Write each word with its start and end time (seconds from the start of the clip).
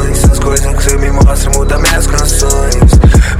As 0.00 0.38
coisas 0.38 0.66
que 0.66 0.82
você 0.82 0.96
me 0.96 1.10
mostra 1.10 1.50
mudam 1.50 1.78
minhas 1.80 2.06
canções. 2.06 2.74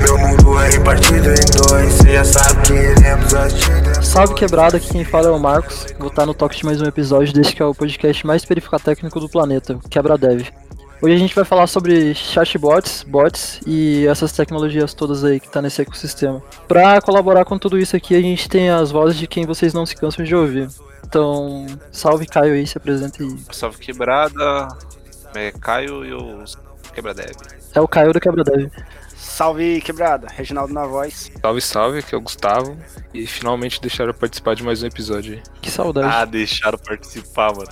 Meu 0.03 0.19
mundo 0.19 0.61
é 0.61 0.69
repartido 0.69 1.31
em 1.31 1.69
dois. 1.69 1.93
Cê 1.95 2.13
já 2.13 2.25
sabe 2.25 2.63
que 2.63 2.73
iremos 2.75 3.35
assistir. 3.35 4.05
Salve 4.05 4.35
quebrada, 4.35 4.77
aqui 4.77 4.91
quem 4.91 5.05
fala 5.05 5.29
é 5.29 5.31
o 5.31 5.39
Marcos. 5.39 5.87
Vou 5.99 6.09
estar 6.09 6.27
no 6.27 6.35
toque 6.35 6.59
de 6.59 6.65
mais 6.67 6.83
um 6.83 6.85
episódio 6.85 7.33
desse 7.33 7.55
que 7.55 7.63
é 7.63 7.65
o 7.65 7.75
podcast 7.75 8.27
mais 8.27 8.45
técnico 8.85 9.19
do 9.19 9.29
planeta, 9.29 9.79
Quebra 9.89 10.19
Dev. 10.19 10.49
Hoje 11.03 11.15
a 11.15 11.19
gente 11.19 11.35
vai 11.35 11.47
falar 11.47 11.67
sobre 11.67 12.15
chatbots, 12.15 13.07
bots 13.09 13.61
e 13.67 14.07
essas 14.07 14.31
tecnologias 14.31 14.93
todas 14.93 15.25
aí 15.25 15.41
que 15.41 15.49
tá 15.49 15.63
nesse 15.63 15.81
ecossistema. 15.81 16.43
Para 16.69 17.01
colaborar 17.01 17.47
com 17.47 17.59
tudo 17.59 17.79
isso 17.79 17.97
aqui, 17.97 18.15
a 18.15 18.21
gente 18.21 18.51
tem 18.51 18.69
as 18.69 18.91
vozes 18.91 19.19
de 19.19 19.27
quem 19.27 19.47
vocês 19.47 19.73
não 19.73 19.87
se 19.87 19.97
cansam 19.97 20.23
de 20.23 20.37
ouvir. 20.37 20.69
Então, 21.03 21.67
salve 21.91 22.27
Caio 22.27 22.53
aí, 22.53 22.67
se 22.67 22.77
apresenta 22.77 23.23
aí. 23.23 23.35
Salve 23.51 23.79
quebrada, 23.79 24.69
é 25.35 25.53
Caio 25.53 26.05
e 26.05 26.13
o 26.13 26.45
Quebra 26.95 27.15
Dev. 27.15 27.37
É 27.75 27.81
o 27.81 27.89
Caio 27.89 28.13
do 28.13 28.21
Quebra 28.21 28.45
Dev. 28.45 28.71
Salve 29.15 29.81
quebrada, 29.83 30.27
Reginaldo 30.31 30.73
na 30.73 30.87
voz. 30.87 31.31
Salve, 31.41 31.61
salve, 31.61 31.99
aqui 31.99 32.15
é 32.15 32.19
o 32.19 32.21
Gustavo. 32.21 32.77
E 33.13 33.27
finalmente 33.27 33.81
deixaram 33.81 34.15
participar 34.15 34.55
de 34.55 34.63
mais 34.63 34.83
um 34.83 34.87
episódio 34.87 35.35
aí. 35.35 35.43
Que 35.61 35.71
saudade. 35.71 36.15
Ah, 36.15 36.25
deixaram 36.25 36.79
participar, 36.79 37.53
mano. 37.55 37.69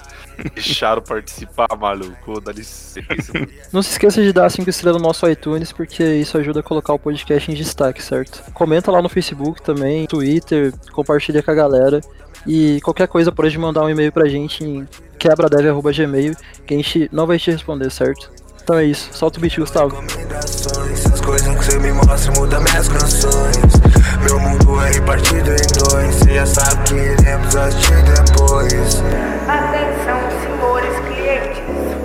deixaram 0.55 1.03
participar, 1.03 1.69
maluco. 1.79 2.41
Dá 2.41 2.53
licença. 2.53 3.33
Não 3.73 3.83
se 3.83 3.93
esqueça 3.93 4.23
de 4.23 4.33
dar 4.33 4.51
5 4.51 4.69
estrelas 4.69 5.01
no 5.01 5.09
nosso 5.09 5.29
iTunes, 5.29 5.73
porque 5.73 6.05
isso 6.05 6.37
ajuda 6.39 6.61
a 6.61 6.63
colocar 6.63 6.93
o 6.93 6.99
podcast 6.99 7.51
em 7.51 7.55
destaque, 7.55 8.03
certo? 8.03 8.51
Comenta 8.53 8.91
lá 8.91 9.01
no 9.01 9.09
Facebook 9.09 9.63
também, 9.63 10.07
Twitter, 10.07 10.73
compartilha 10.93 11.43
com 11.43 11.51
a 11.51 11.55
galera. 11.55 12.01
E 12.47 12.81
qualquer 12.83 13.09
coisa 13.09 13.33
pode 13.33 13.59
mandar 13.59 13.83
um 13.83 13.91
e-mail 13.91 14.13
pra 14.13 14.29
gente 14.29 14.65
em 14.65 14.87
quebradev.gmail, 15.19 16.35
que 16.67 16.75
a 16.75 16.77
gente 16.77 17.09
não 17.13 17.27
vai 17.27 17.39
te 17.39 17.51
responder, 17.51 17.91
certo? 17.91 18.31
Então 18.63 18.77
é 18.77 18.85
isso, 18.85 19.09
solta 19.13 19.39
o 19.39 19.41
beat, 19.41 19.59
Gustavo. 19.59 19.97
As 19.97 21.21
coisas 21.23 21.49
que 21.49 21.65
você 21.65 21.79
me 21.79 21.91
mostra 21.91 22.33
mudam 22.33 22.61
minhas 22.61 22.87
canções. 22.89 23.79
Meu 24.23 24.39
mundo 24.39 24.79
é 24.81 24.91
repartido 24.91 25.51
em 25.51 25.89
dois. 25.89 26.15
Cê 26.17 26.35
já 26.35 26.45
sabe 26.45 26.83
que 26.85 26.95
iremos 26.95 27.57
assistir 27.57 28.03
depois. 28.03 29.03
Atenção, 29.49 30.21
senhores 30.43 30.99
clientes. 31.07 31.63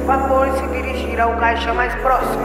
Favor 0.08 0.53
dirigir 1.14 1.20
ao 1.22 1.38
caixa 1.38 1.74
mais 1.74 1.94
próximo. 2.02 2.44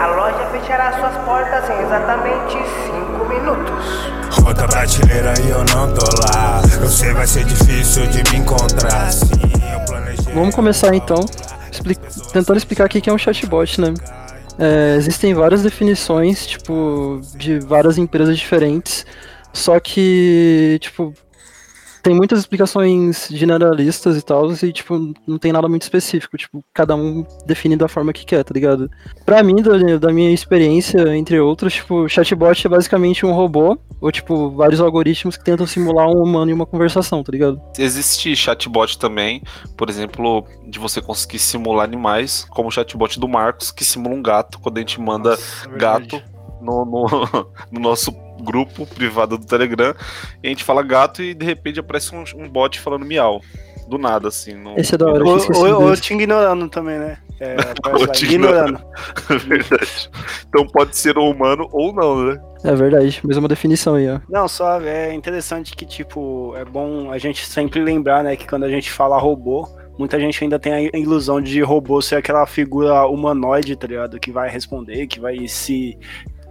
A 0.00 0.06
loja 0.06 0.46
fechará 0.50 0.92
suas 0.98 1.24
portas 1.24 1.68
em 1.70 1.82
exatamente 1.82 2.52
5 2.86 3.24
minutos. 3.28 4.44
Outra 4.46 4.66
prateleira 4.68 5.34
e 5.44 5.50
eu 5.50 5.58
não 5.64 5.92
tô 5.94 6.04
lá. 6.26 6.62
Eu 6.80 6.88
sei 6.88 7.12
vai 7.12 7.26
ser 7.26 7.44
difícil 7.44 8.06
de 8.08 8.22
me 8.30 8.38
encontrar. 8.38 9.10
Sim, 9.12 9.28
eu 9.72 9.80
planejei. 9.86 10.32
Vamos 10.34 10.54
começar 10.54 10.94
então, 10.94 11.24
expli- 11.70 11.96
tentando 12.32 12.56
explicar 12.56 12.86
o 12.86 12.88
que 12.88 13.00
que 13.00 13.10
é 13.10 13.12
um 13.12 13.18
chatbot, 13.18 13.80
né? 13.80 13.94
É, 14.58 14.96
existem 14.96 15.32
várias 15.34 15.62
definições, 15.62 16.46
tipo, 16.46 17.20
de 17.36 17.58
várias 17.60 17.96
empresas 17.96 18.36
diferentes, 18.38 19.06
só 19.52 19.80
que, 19.80 20.78
tipo, 20.80 21.14
tem 22.02 22.14
muitas 22.14 22.40
explicações 22.40 23.28
generalistas 23.30 24.16
e 24.16 24.22
tal, 24.22 24.52
e, 24.52 24.72
tipo, 24.72 25.14
não 25.26 25.38
tem 25.38 25.52
nada 25.52 25.68
muito 25.68 25.82
específico, 25.82 26.36
tipo, 26.36 26.64
cada 26.74 26.96
um 26.96 27.24
define 27.46 27.76
da 27.76 27.88
forma 27.88 28.12
que 28.12 28.26
quer, 28.26 28.42
tá 28.42 28.52
ligado? 28.52 28.90
Pra 29.24 29.42
mim, 29.42 29.62
da, 29.62 29.98
da 29.98 30.12
minha 30.12 30.30
experiência, 30.30 31.16
entre 31.16 31.38
outros, 31.38 31.74
tipo, 31.74 32.08
chatbot 32.08 32.66
é 32.66 32.70
basicamente 32.70 33.24
um 33.24 33.32
robô, 33.32 33.78
ou, 34.00 34.10
tipo, 34.10 34.50
vários 34.50 34.80
algoritmos 34.80 35.36
que 35.36 35.44
tentam 35.44 35.66
simular 35.66 36.08
um 36.08 36.22
humano 36.22 36.50
em 36.50 36.54
uma 36.54 36.66
conversação, 36.66 37.22
tá 37.22 37.30
ligado? 37.30 37.60
Existe 37.78 38.34
chatbot 38.34 38.98
também, 38.98 39.42
por 39.76 39.88
exemplo, 39.88 40.44
de 40.66 40.78
você 40.78 41.00
conseguir 41.00 41.38
simular 41.38 41.84
animais, 41.84 42.44
como 42.50 42.68
o 42.68 42.72
chatbot 42.72 43.20
do 43.20 43.28
Marcos, 43.28 43.70
que 43.70 43.84
simula 43.84 44.14
um 44.16 44.22
gato 44.22 44.58
quando 44.58 44.78
a 44.78 44.80
gente 44.80 45.00
manda 45.00 45.38
gato 45.76 46.20
no, 46.60 46.84
no, 46.84 47.06
no 47.70 47.80
nosso 47.80 48.12
grupo 48.42 48.86
privado 48.86 49.38
do 49.38 49.46
Telegram. 49.46 49.94
E 50.42 50.46
a 50.46 50.50
gente 50.50 50.64
fala 50.64 50.82
gato 50.82 51.22
e 51.22 51.34
de 51.34 51.44
repente 51.44 51.80
aparece 51.80 52.14
um, 52.14 52.24
um 52.36 52.48
bot 52.48 52.78
falando 52.80 53.04
miau. 53.04 53.40
Do 53.88 53.98
nada, 53.98 54.28
assim. 54.28 54.54
No... 54.54 54.78
Esse 54.78 54.94
é 54.94 54.98
da 54.98 55.06
hora, 55.06 55.24
eu 55.24 55.26
Ou, 55.26 55.90
desse. 55.90 56.02
te 56.02 56.14
ignorando 56.14 56.68
também, 56.68 56.98
né? 56.98 57.18
É, 57.40 57.56
Ou 57.92 58.06
vai, 58.06 58.08
te 58.08 58.24
ignorando. 58.24 58.80
Verdade. 59.46 60.10
Então 60.48 60.66
pode 60.66 60.96
ser 60.96 61.18
um 61.18 61.28
humano 61.28 61.68
ou 61.72 61.92
não, 61.92 62.24
né? 62.24 62.40
É 62.64 62.74
verdade, 62.74 63.20
mas 63.24 63.36
é 63.36 63.40
uma 63.40 63.48
definição 63.48 63.96
aí, 63.96 64.08
ó. 64.08 64.20
Não, 64.28 64.46
só 64.46 64.80
é 64.80 65.12
interessante 65.12 65.74
que, 65.74 65.84
tipo, 65.84 66.54
é 66.56 66.64
bom 66.64 67.10
a 67.10 67.18
gente 67.18 67.44
sempre 67.44 67.80
lembrar, 67.80 68.22
né, 68.22 68.36
que 68.36 68.46
quando 68.46 68.62
a 68.62 68.70
gente 68.70 68.88
fala 68.88 69.18
robô, 69.18 69.68
muita 69.98 70.18
gente 70.20 70.42
ainda 70.42 70.60
tem 70.60 70.72
a 70.72 70.96
ilusão 70.96 71.40
de 71.40 71.60
robô 71.60 72.00
ser 72.00 72.16
aquela 72.16 72.46
figura 72.46 73.04
humanoide, 73.06 73.74
tá 73.74 73.86
ligado? 73.86 74.20
Que 74.20 74.30
vai 74.30 74.48
responder, 74.48 75.06
que 75.08 75.18
vai 75.18 75.48
se 75.48 75.98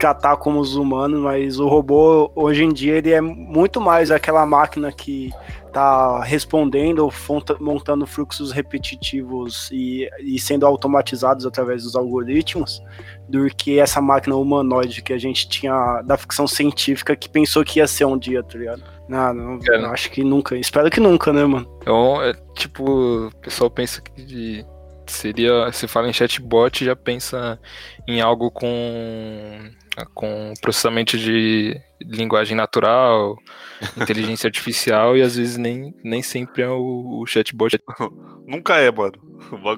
tratar 0.01 0.35
como 0.37 0.59
os 0.59 0.75
humanos, 0.75 1.19
mas 1.19 1.59
o 1.59 1.67
robô, 1.67 2.31
hoje 2.35 2.63
em 2.63 2.73
dia, 2.73 2.95
ele 2.97 3.11
é 3.11 3.21
muito 3.21 3.79
mais 3.79 4.09
aquela 4.09 4.43
máquina 4.47 4.91
que 4.91 5.29
tá 5.71 6.23
respondendo, 6.23 7.07
fonta- 7.11 7.55
montando 7.59 8.07
fluxos 8.07 8.51
repetitivos 8.51 9.69
e, 9.71 10.09
e 10.19 10.39
sendo 10.39 10.65
automatizados 10.65 11.45
através 11.45 11.83
dos 11.83 11.95
algoritmos, 11.95 12.81
do 13.29 13.45
que 13.55 13.79
essa 13.79 14.01
máquina 14.01 14.35
humanoide 14.35 15.03
que 15.03 15.13
a 15.13 15.19
gente 15.19 15.47
tinha 15.47 16.01
da 16.01 16.17
ficção 16.17 16.47
científica 16.47 17.15
que 17.15 17.29
pensou 17.29 17.63
que 17.63 17.77
ia 17.77 17.85
ser 17.87 18.05
um 18.05 18.17
dia, 18.17 18.41
tá 18.41 18.57
ligado? 18.57 18.83
Não, 19.07 19.33
não, 19.35 19.59
Cara. 19.59 19.81
não, 19.83 19.91
acho 19.91 20.09
que 20.09 20.23
nunca. 20.23 20.57
Espero 20.57 20.89
que 20.89 20.99
nunca, 20.99 21.31
né, 21.31 21.45
mano? 21.45 21.67
Então, 21.83 22.21
é, 22.23 22.33
tipo, 22.55 23.27
o 23.27 23.31
pessoal 23.39 23.69
pensa 23.69 24.01
que 24.01 24.23
de- 24.23 24.65
seria. 25.11 25.71
Se 25.71 25.87
fala 25.87 26.09
em 26.09 26.13
chatbot, 26.13 26.83
já 26.83 26.95
pensa 26.95 27.59
em 28.07 28.21
algo 28.21 28.49
com, 28.51 29.69
com 30.13 30.53
processamento 30.61 31.17
de 31.17 31.79
linguagem 32.01 32.55
natural, 32.55 33.37
inteligência 33.97 34.47
artificial, 34.47 35.15
e 35.15 35.21
às 35.21 35.35
vezes 35.35 35.57
nem, 35.57 35.93
nem 36.03 36.21
sempre 36.21 36.63
é 36.63 36.69
o, 36.69 37.21
o 37.21 37.25
chatbot. 37.25 37.77
Nunca 38.47 38.77
é, 38.77 38.91
mano. 38.91 39.13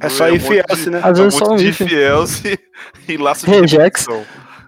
É 0.02 0.10
só 0.10 0.26
um 0.26 0.36
if 0.36 0.44
monte 0.44 0.64
else, 0.70 0.84
de- 0.84 0.90
né? 0.90 1.00
Às 1.04 1.20
é 1.20 1.22
um 1.22 1.24
vezes 1.26 1.40
só 1.40 1.46
um 1.46 1.50
monte 1.52 1.62
de 1.64 1.70
if. 1.70 1.82
if 1.82 1.92
else 1.94 2.60
e, 3.08 3.12
e 3.14 3.18
laço 3.18 3.46
de 3.46 3.52
Regex. 3.52 4.08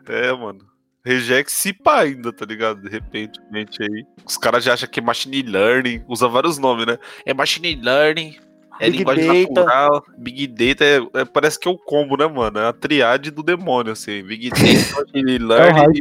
É, 0.07 0.31
mano. 0.33 0.59
Regex 1.05 1.53
se 1.53 1.71
pá 1.71 1.99
ainda, 2.01 2.33
tá 2.33 2.45
ligado? 2.45 2.81
De 2.81 2.89
repente, 2.89 3.39
aí. 3.53 4.03
Os 4.25 4.37
caras 4.37 4.63
já 4.63 4.73
acham 4.73 4.89
que 4.89 4.99
é 4.99 5.03
machine 5.03 5.43
learning, 5.43 6.03
usa 6.07 6.27
vários 6.27 6.57
nomes, 6.57 6.87
né? 6.87 6.97
É 7.23 7.31
machine 7.31 7.75
learning, 7.75 8.35
é 8.79 8.85
Big 8.89 8.97
linguagem 8.99 9.27
data. 9.47 9.53
natural, 9.65 10.03
big 10.17 10.47
data, 10.47 10.83
é, 10.85 11.21
é- 11.21 11.25
parece 11.25 11.59
que 11.59 11.67
é 11.67 11.71
o 11.71 11.77
combo, 11.77 12.17
né, 12.17 12.27
mano? 12.27 12.59
É 12.59 12.67
a 12.67 12.73
triade 12.73 13.31
do 13.31 13.41
demônio, 13.43 13.93
assim. 13.93 14.23
Big 14.23 14.49
data, 14.51 15.01
machine 15.05 15.37
learning, 15.37 15.99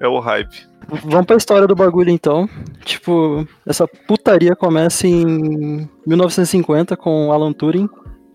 é 0.00 0.08
o 0.08 0.18
hype. 0.18 0.66
Vamos 1.04 1.26
pra 1.26 1.36
história 1.36 1.66
do 1.66 1.74
bagulho 1.74 2.10
então. 2.10 2.48
Tipo, 2.84 3.46
essa 3.66 3.86
putaria 3.88 4.54
começa 4.54 5.06
em 5.06 5.88
1950 6.06 6.96
com 6.96 7.32
Alan 7.32 7.52
Turing, 7.52 7.88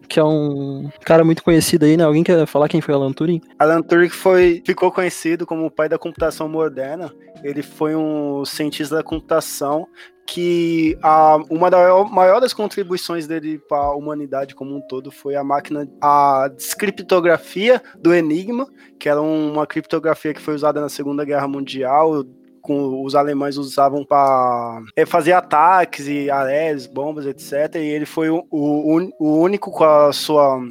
que 0.07 0.19
é 0.19 0.23
um 0.23 0.89
cara 1.05 1.23
muito 1.23 1.43
conhecido 1.43 1.85
aí, 1.85 1.95
né? 1.95 2.03
Alguém 2.03 2.23
quer 2.23 2.45
falar 2.47 2.67
quem 2.67 2.81
foi 2.81 2.95
Alan 2.95 3.13
Turing? 3.13 3.39
Alan 3.59 3.83
Turing 3.83 4.09
foi, 4.09 4.63
ficou 4.65 4.91
conhecido 4.91 5.45
como 5.45 5.67
o 5.67 5.71
pai 5.71 5.87
da 5.87 5.99
computação 5.99 6.49
moderna. 6.49 7.13
Ele 7.43 7.61
foi 7.61 7.95
um 7.95 8.43
cientista 8.45 8.95
da 8.95 9.03
computação 9.03 9.87
que 10.31 10.95
a, 11.01 11.37
uma 11.49 11.71
das 11.71 12.11
maiores 12.11 12.53
contribuições 12.53 13.25
dele 13.25 13.57
para 13.67 13.79
a 13.79 13.95
humanidade 13.95 14.53
como 14.53 14.75
um 14.75 14.81
todo 14.81 15.09
foi 15.09 15.35
a 15.35 15.43
máquina, 15.43 15.89
a 15.99 16.51
descriptografia 16.55 17.81
do 17.97 18.13
Enigma, 18.13 18.67
que 18.99 19.09
era 19.09 19.19
uma 19.19 19.65
criptografia 19.65 20.31
que 20.31 20.41
foi 20.41 20.53
usada 20.53 20.79
na 20.79 20.87
Segunda 20.87 21.25
Guerra 21.25 21.47
Mundial. 21.47 22.23
Com, 22.61 23.03
os 23.03 23.15
alemães 23.15 23.57
usavam 23.57 24.05
para 24.05 24.83
fazer 25.07 25.33
ataques 25.33 26.07
e 26.07 26.29
aéreos, 26.29 26.85
bombas, 26.85 27.25
etc. 27.25 27.75
E 27.75 27.79
ele 27.79 28.05
foi 28.05 28.29
o, 28.29 28.45
o, 28.51 29.09
o 29.17 29.39
único 29.39 29.71
com 29.71 29.83
a 29.83 30.13
sua 30.13 30.61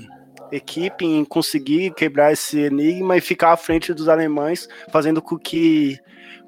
equipe 0.53 1.05
em 1.05 1.25
conseguir 1.25 1.93
quebrar 1.95 2.33
esse 2.33 2.61
enigma 2.61 3.17
e 3.17 3.21
ficar 3.21 3.53
à 3.53 3.57
frente 3.57 3.93
dos 3.93 4.09
alemães, 4.09 4.69
fazendo 4.93 5.21
com 5.21 5.37
que 5.37 5.99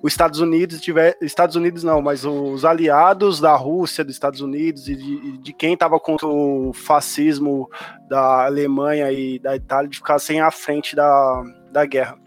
os 0.02 0.12
Estados 0.12 0.40
Unidos 0.40 0.80
tiver, 0.80 1.16
Estados 1.20 1.56
Unidos 1.56 1.84
não, 1.84 2.00
mas 2.00 2.24
os 2.24 2.64
aliados 2.64 3.38
da 3.40 3.54
Rússia, 3.54 4.04
dos 4.04 4.14
Estados 4.14 4.40
Unidos 4.40 4.88
e 4.88 4.96
de, 4.96 5.38
de 5.38 5.52
quem 5.52 5.74
estava 5.74 6.00
contra 6.00 6.26
o 6.26 6.72
fascismo 6.72 7.68
da 8.08 8.46
Alemanha 8.46 9.12
e 9.12 9.38
da 9.38 9.54
Itália 9.54 9.90
de 9.90 9.96
ficassem 9.98 10.40
à 10.40 10.50
frente 10.50 10.96
da, 10.96 11.42
da 11.70 11.84
guerra. 11.84 12.18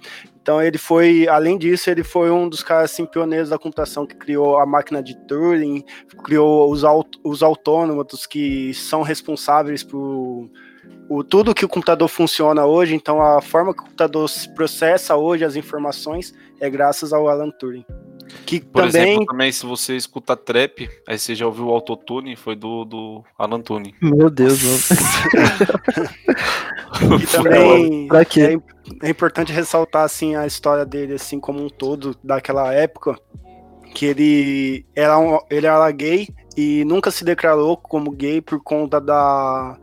Então 0.44 0.62
ele 0.62 0.78
foi, 0.78 1.26
além 1.28 1.58
disso, 1.58 1.90
ele 1.90 2.04
foi 2.04 2.30
um 2.30 2.50
dos 2.50 2.62
caras 2.62 2.92
assim, 2.92 3.06
pioneiros 3.06 3.50
da 3.50 3.58
computação 3.58 4.06
que 4.06 4.16
criou 4.16 4.60
a 4.60 4.66
máquina 4.66 5.02
de 5.02 5.16
Turing, 5.26 5.84
criou 6.22 6.70
os, 6.70 6.84
aut 6.84 7.18
os 7.24 7.42
autômatos 7.42 8.28
que 8.28 8.74
são 8.74 9.02
responsáveis 9.02 9.84
por 9.84 10.50
o, 11.10 11.24
tudo 11.24 11.54
que 11.54 11.66
o 11.66 11.70
computador 11.70 12.08
funciona 12.08 12.66
hoje, 12.66 12.96
então 12.96 13.22
a 13.22 13.42
forma 13.42 13.74
que 13.74 13.80
o 13.82 13.84
computador 13.84 14.30
se 14.30 14.54
processa 14.54 15.16
hoje 15.16 15.46
as 15.46 15.56
informações 15.56 16.34
é 16.60 16.70
graças 16.70 17.14
ao 17.14 17.28
Alan 17.28 17.52
Turing. 17.52 17.86
Que 18.46 18.60
Por 18.62 18.84
também. 18.86 19.12
exemplo, 19.12 19.26
também 19.26 19.52
se 19.52 19.66
você 19.66 19.96
escuta 19.96 20.36
trap, 20.36 20.90
aí 21.08 21.20
você 21.20 21.36
já 21.36 21.46
ouviu 21.46 21.68
o 21.68 21.72
autotune, 21.72 22.36
foi 22.36 22.56
do, 22.56 22.86
do 22.86 23.24
Alan 23.38 23.62
Tune. 23.62 23.94
Meu 24.02 24.30
Deus, 24.30 24.64
mano. 24.64 24.80
E 27.22 27.26
também 27.28 28.08
Pra 28.08 28.24
quê? 28.26 28.60
é, 29.02 29.08
é 29.08 29.10
importante 29.10 29.52
ressaltar 29.52 30.04
assim 30.04 30.36
a 30.36 30.46
história 30.46 30.86
dele 30.86 31.14
assim 31.16 31.40
como 31.40 31.64
um 31.64 31.70
todo 31.70 32.16
daquela 32.24 32.74
época, 32.74 33.18
que 33.94 34.06
ele 34.06 34.86
era 34.96 35.18
um, 35.18 35.40
ele 35.50 35.66
era 35.66 35.90
gay 35.92 36.28
e 36.56 36.84
nunca 36.86 37.12
se 37.12 37.24
declarou 37.24 37.76
como 37.78 38.12
gay 38.12 38.42
por 38.42 38.62
conta 38.62 39.00
da 39.02 39.78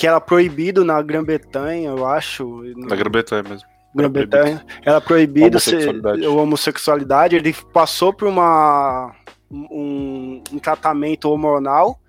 que 0.00 0.06
era 0.06 0.18
proibido 0.18 0.82
na 0.82 1.02
Grã-Bretanha, 1.02 1.90
eu 1.90 2.06
acho, 2.06 2.62
Na 2.74 2.96
Grã-Bretanha 2.96 3.42
mesmo. 3.42 3.68
Grã-Bretanha, 3.94 4.64
era 4.82 4.98
proibido 4.98 5.60
ser 5.60 5.74
Homossexualidade. 5.74 6.24
a 6.24 6.30
homossexualidade. 6.30 7.36
Ele 7.36 7.52
passou 7.70 8.10
por 8.10 8.26
uma 8.26 9.14
um, 9.50 10.42
um 10.52 10.58
tratamento 10.58 11.28
hormonal 11.28 12.00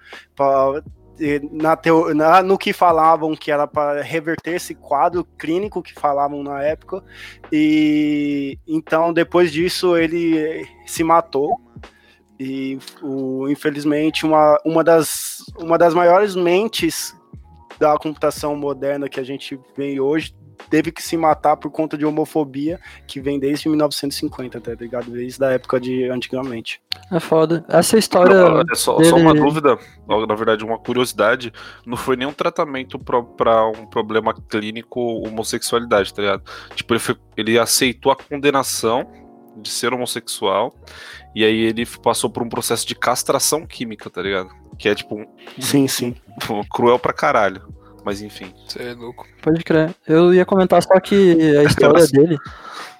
na 1.52 1.76
teo- 1.76 2.14
na- 2.14 2.42
no 2.42 2.58
que 2.58 2.72
falavam 2.72 3.36
que 3.36 3.52
era 3.52 3.68
para 3.68 4.02
reverter 4.02 4.56
esse 4.56 4.74
quadro 4.74 5.26
clínico 5.38 5.82
que 5.84 5.94
falavam 5.94 6.42
na 6.44 6.64
época. 6.64 7.04
E 7.52 8.58
então 8.66 9.12
depois 9.12 9.52
disso 9.52 9.98
ele 9.98 10.66
se 10.86 11.04
matou. 11.04 11.60
E 12.40 12.80
o, 13.04 13.50
infelizmente 13.50 14.26
uma, 14.26 14.58
uma, 14.66 14.82
das, 14.84 15.44
uma 15.60 15.78
das 15.78 15.94
maiores 15.94 16.36
mentes 16.36 17.14
da 17.82 17.98
computação 17.98 18.56
moderna 18.56 19.10
que 19.10 19.20
a 19.20 19.24
gente 19.24 19.60
vê 19.76 20.00
hoje 20.00 20.36
teve 20.70 20.92
que 20.92 21.02
se 21.02 21.18
matar 21.18 21.58
por 21.58 21.72
conta 21.72 21.98
de 21.98 22.06
homofobia 22.06 22.80
que 23.08 23.20
vem 23.20 23.40
desde 23.40 23.68
1950, 23.68 24.62
tá 24.62 24.76
ligado? 24.80 25.10
Desde 25.10 25.44
a 25.44 25.50
época 25.50 25.80
de 25.80 26.04
antigamente. 26.08 26.80
É 27.12 27.20
foda. 27.20 27.66
Essa 27.68 27.98
história. 27.98 28.36
Não, 28.36 28.58
olha, 28.58 28.76
só, 28.76 29.04
só 29.04 29.16
uma 29.16 29.34
dele- 29.34 29.44
dúvida, 29.44 29.80
na 30.28 30.36
verdade, 30.36 30.64
uma 30.64 30.78
curiosidade. 30.78 31.52
Não 31.84 31.98
foi 31.98 32.16
nenhum 32.16 32.32
tratamento 32.32 33.00
pra 33.00 33.66
um 33.68 33.88
problema 33.88 34.36
clínico 34.48 35.00
homossexualidade, 35.28 36.14
tá 36.14 36.22
ligado? 36.22 36.44
Tipo, 36.76 36.94
ele, 36.94 37.00
foi- 37.00 37.18
ele 37.36 37.58
aceitou 37.58 38.12
a 38.12 38.16
condenação 38.16 39.12
de 39.58 39.70
ser 39.70 39.92
homossexual 39.94 40.74
e 41.36 41.44
aí 41.44 41.60
ele 41.66 41.86
passou 42.04 42.30
por 42.30 42.44
um 42.44 42.48
processo 42.50 42.86
de 42.88 42.94
castração 42.94 43.66
química, 43.66 44.12
tá 44.12 44.22
ligado? 44.22 44.61
Que 44.82 44.90
é, 44.90 44.96
tipo, 44.96 45.16
um- 45.16 45.28
Sim, 45.60 45.88
sim. 45.88 46.16
cruel 46.74 46.98
pra 46.98 47.14
caralho. 47.14 47.62
Mas 48.04 48.20
enfim. 48.22 48.52
Você 48.68 48.82
é 48.82 48.94
louco. 48.96 49.28
Pode 49.44 49.64
crer. 49.64 49.94
Eu 50.08 50.34
ia 50.34 50.44
comentar 50.44 50.82
só 50.82 51.00
que 51.00 51.14
a 51.60 51.64
história 51.64 52.08
dele, 52.08 52.36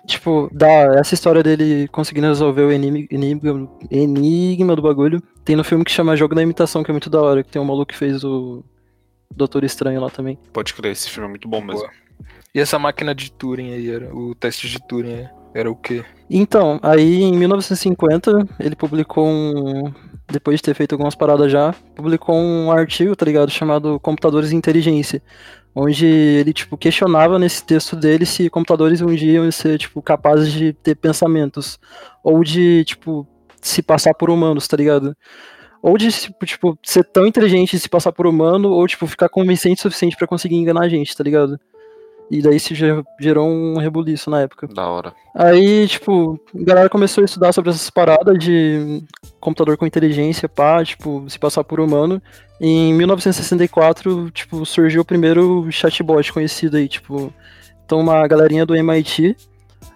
tipo, 0.06 0.48
da, 0.54 0.68
essa 1.00 1.16
história 1.16 1.42
dele 1.42 1.88
conseguindo 1.88 2.28
resolver 2.28 2.62
o 2.62 2.72
enigma, 2.72 3.08
enigma, 3.10 3.68
enigma 3.90 4.76
do 4.76 4.82
bagulho, 4.84 5.20
tem 5.44 5.56
no 5.56 5.64
filme 5.64 5.84
que 5.84 5.92
chama 5.92 6.16
Jogo 6.16 6.36
da 6.36 6.44
Imitação, 6.44 6.84
que 6.84 6.92
é 6.92 6.94
muito 6.94 7.10
da 7.10 7.20
hora, 7.20 7.44
que 7.44 7.50
tem 7.50 7.60
um 7.60 7.66
maluco 7.66 7.88
que 7.92 7.98
fez 7.98 8.24
o 8.24 8.64
Doutor 9.36 9.64
Estranho 9.64 10.00
lá 10.02 10.10
também. 10.12 10.38
Pode 10.54 10.72
crer, 10.76 10.92
esse 10.92 11.10
filme 11.10 11.26
é 11.26 11.30
muito 11.32 11.48
bom 11.48 11.62
mesmo. 11.62 11.80
Boa. 11.82 11.92
E 12.54 12.60
essa 12.60 12.78
máquina 12.78 13.16
de 13.16 13.32
Turing 13.32 13.74
aí, 13.74 13.90
era, 13.90 14.16
o 14.16 14.36
teste 14.36 14.70
de 14.70 14.78
Turing 14.88 15.14
é- 15.14 15.32
era 15.54 15.70
o 15.70 15.76
quê? 15.76 16.04
Então, 16.30 16.80
aí 16.82 17.24
em 17.24 17.34
1950, 17.34 18.48
ele 18.60 18.76
publicou 18.76 19.28
um. 19.28 19.92
Depois 20.32 20.58
de 20.58 20.64
ter 20.64 20.74
feito 20.74 20.94
algumas 20.94 21.14
paradas 21.14 21.52
já, 21.52 21.76
publicou 21.94 22.36
um 22.36 22.72
artigo, 22.72 23.16
tá 23.18 23.26
ligado? 23.26 23.52
Chamado 23.52 24.00
Computadores 24.00 24.52
e 24.52 24.56
Inteligência. 24.56 25.22
Onde 25.76 26.06
ele, 26.06 26.54
tipo, 26.54 26.78
questionava 26.78 27.38
nesse 27.38 27.66
texto 27.66 27.98
dele 27.98 28.26
se 28.26 28.50
computadores 28.50 29.02
um 29.02 29.14
dia 29.14 29.34
iam 29.34 29.52
ser, 29.52 29.78
tipo, 29.78 30.02
capazes 30.02 30.54
de 30.54 30.72
ter 30.72 30.96
pensamentos. 30.96 31.78
Ou 32.24 32.44
de, 32.46 32.86
tipo, 32.86 33.28
se 33.62 33.82
passar 33.82 34.14
por 34.14 34.30
humanos, 34.30 34.68
tá 34.70 34.78
ligado? 34.78 35.16
Ou 35.82 35.98
de, 35.98 36.10
tipo, 36.12 36.46
tipo, 36.46 36.80
ser 36.84 37.04
tão 37.04 37.26
inteligente 37.26 37.76
e 37.76 37.80
se 37.80 37.90
passar 37.90 38.14
por 38.14 38.26
humano, 38.26 38.70
ou, 38.70 38.88
tipo, 38.88 39.06
ficar 39.08 39.28
convincente 39.28 39.80
o 39.80 39.82
suficiente 39.82 40.16
pra 40.16 40.28
conseguir 40.28 40.56
enganar 40.56 40.84
a 40.86 40.90
gente, 40.90 41.16
tá 41.16 41.24
ligado? 41.24 41.60
E 42.32 42.42
daí 42.42 42.58
se 42.62 42.74
ger- 42.74 43.04
gerou 43.20 43.46
um 43.50 43.78
rebuliço 43.78 44.30
na 44.30 44.40
época. 44.40 44.66
Da 44.74 44.88
hora. 44.88 45.14
Aí, 45.36 45.86
tipo, 45.86 46.40
a 46.56 46.64
galera 46.64 46.90
começou 46.90 47.22
a 47.22 47.26
estudar 47.26 47.52
sobre 47.52 47.72
essas 47.72 47.90
paradas 47.90 48.40
de 48.40 49.04
computador 49.40 49.76
com 49.76 49.86
inteligência, 49.86 50.48
pá, 50.48 50.82
tipo, 50.82 51.26
se 51.30 51.38
passar 51.38 51.66
por 51.66 51.82
humano. 51.82 52.22
E 52.62 52.68
em 52.70 52.94
1964, 52.94 54.32
tipo, 54.32 54.66
surgiu 54.66 55.02
o 55.02 55.06
primeiro 55.06 55.70
chatbot 55.72 56.32
conhecido 56.32 56.78
aí, 56.78 56.88
tipo. 56.88 57.34
Então 57.86 58.00
uma 58.00 58.26
galerinha 58.26 58.66
do 58.66 58.74
MIT 58.74 59.36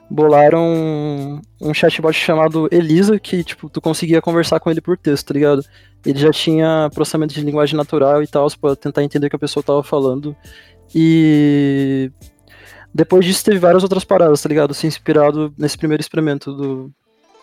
bolaram 0.09 0.61
um, 0.61 1.41
um 1.61 1.73
chatbot 1.73 2.13
chamado 2.13 2.67
Elisa, 2.69 3.17
que, 3.17 3.45
tipo, 3.45 3.69
tu 3.69 3.79
conseguia 3.79 4.21
conversar 4.21 4.59
com 4.59 4.69
ele 4.69 4.81
por 4.81 4.97
texto, 4.97 5.27
tá 5.27 5.33
ligado? 5.33 5.63
Ele 6.05 6.19
já 6.19 6.31
tinha 6.31 6.89
processamento 6.93 7.33
de 7.33 7.41
linguagem 7.41 7.77
natural 7.77 8.21
e 8.21 8.27
tal, 8.27 8.47
pra 8.59 8.75
tentar 8.75 9.03
entender 9.03 9.27
o 9.27 9.29
que 9.29 9.35
a 9.37 9.39
pessoa 9.39 9.63
tava 9.63 9.81
falando. 9.81 10.35
E 10.93 12.11
depois 12.93 13.25
disso 13.25 13.43
teve 13.43 13.59
várias 13.59 13.83
outras 13.83 14.03
paradas, 14.03 14.41
tá 14.41 14.49
ligado? 14.49 14.73
Se 14.73 14.87
inspirado 14.87 15.53
nesse 15.57 15.77
primeiro 15.77 16.01
experimento 16.01 16.53
do 16.53 16.91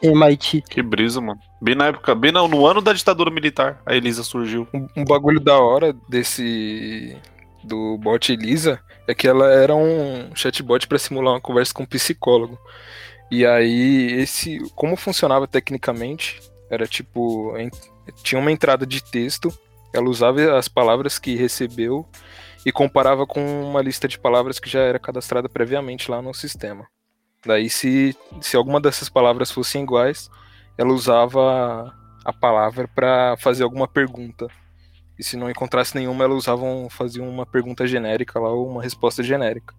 MIT. 0.02 0.62
Que 0.68 0.82
brisa, 0.82 1.20
mano. 1.20 1.38
Bem 1.60 1.74
na 1.74 1.86
época, 1.86 2.14
bem 2.14 2.32
no, 2.32 2.48
no 2.48 2.66
ano 2.66 2.80
da 2.80 2.92
ditadura 2.92 3.30
militar, 3.30 3.80
a 3.86 3.94
Elisa 3.94 4.22
surgiu. 4.22 4.66
Um, 4.74 4.86
um 4.96 5.04
bagulho 5.04 5.38
da 5.40 5.58
hora 5.58 5.94
desse 6.08 7.16
do 7.62 7.96
bot 7.98 8.32
Elisa 8.32 8.80
é 9.06 9.14
que 9.14 9.28
ela 9.28 9.48
era 9.52 9.74
um 9.74 10.34
chatbot 10.34 10.86
para 10.88 10.98
simular 10.98 11.34
uma 11.34 11.40
conversa 11.40 11.72
com 11.72 11.84
um 11.84 11.86
psicólogo. 11.86 12.58
E 13.30 13.46
aí 13.46 14.12
esse 14.20 14.58
como 14.74 14.96
funcionava 14.96 15.46
tecnicamente 15.46 16.40
era 16.68 16.86
tipo 16.86 17.56
en- 17.56 17.70
tinha 18.22 18.40
uma 18.40 18.50
entrada 18.50 18.84
de 18.84 19.02
texto, 19.02 19.52
ela 19.92 20.08
usava 20.08 20.58
as 20.58 20.66
palavras 20.68 21.18
que 21.18 21.36
recebeu 21.36 22.06
e 22.64 22.72
comparava 22.72 23.26
com 23.26 23.40
uma 23.64 23.82
lista 23.82 24.06
de 24.06 24.18
palavras 24.18 24.58
que 24.58 24.68
já 24.68 24.80
era 24.80 24.98
cadastrada 24.98 25.48
previamente 25.48 26.10
lá 26.10 26.22
no 26.22 26.32
sistema. 26.32 26.86
Daí 27.44 27.68
se 27.68 28.16
se 28.40 28.56
alguma 28.56 28.80
dessas 28.80 29.08
palavras 29.08 29.50
fossem 29.50 29.82
iguais, 29.82 30.30
ela 30.78 30.92
usava 30.92 31.92
a 32.24 32.32
palavra 32.32 32.88
para 32.88 33.36
fazer 33.38 33.64
alguma 33.64 33.88
pergunta. 33.88 34.46
E 35.18 35.24
se 35.24 35.36
não 35.36 35.50
encontrasse 35.50 35.94
nenhuma, 35.94 36.24
elas 36.24 36.38
usavam, 36.38 36.88
faziam 36.88 37.28
uma 37.28 37.44
pergunta 37.44 37.86
genérica 37.86 38.38
lá 38.38 38.50
ou 38.50 38.68
uma 38.68 38.82
resposta 38.82 39.22
genérica. 39.22 39.74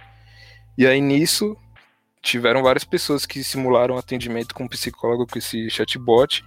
E 0.77 0.85
aí 0.85 1.01
nisso, 1.01 1.57
tiveram 2.21 2.63
várias 2.63 2.83
pessoas 2.83 3.25
que 3.25 3.44
simularam 3.44 3.97
atendimento 3.97 4.53
com 4.53 4.63
um 4.63 4.68
psicólogo 4.68 5.28
com 5.28 5.37
esse 5.37 5.69
chatbot. 5.69 6.44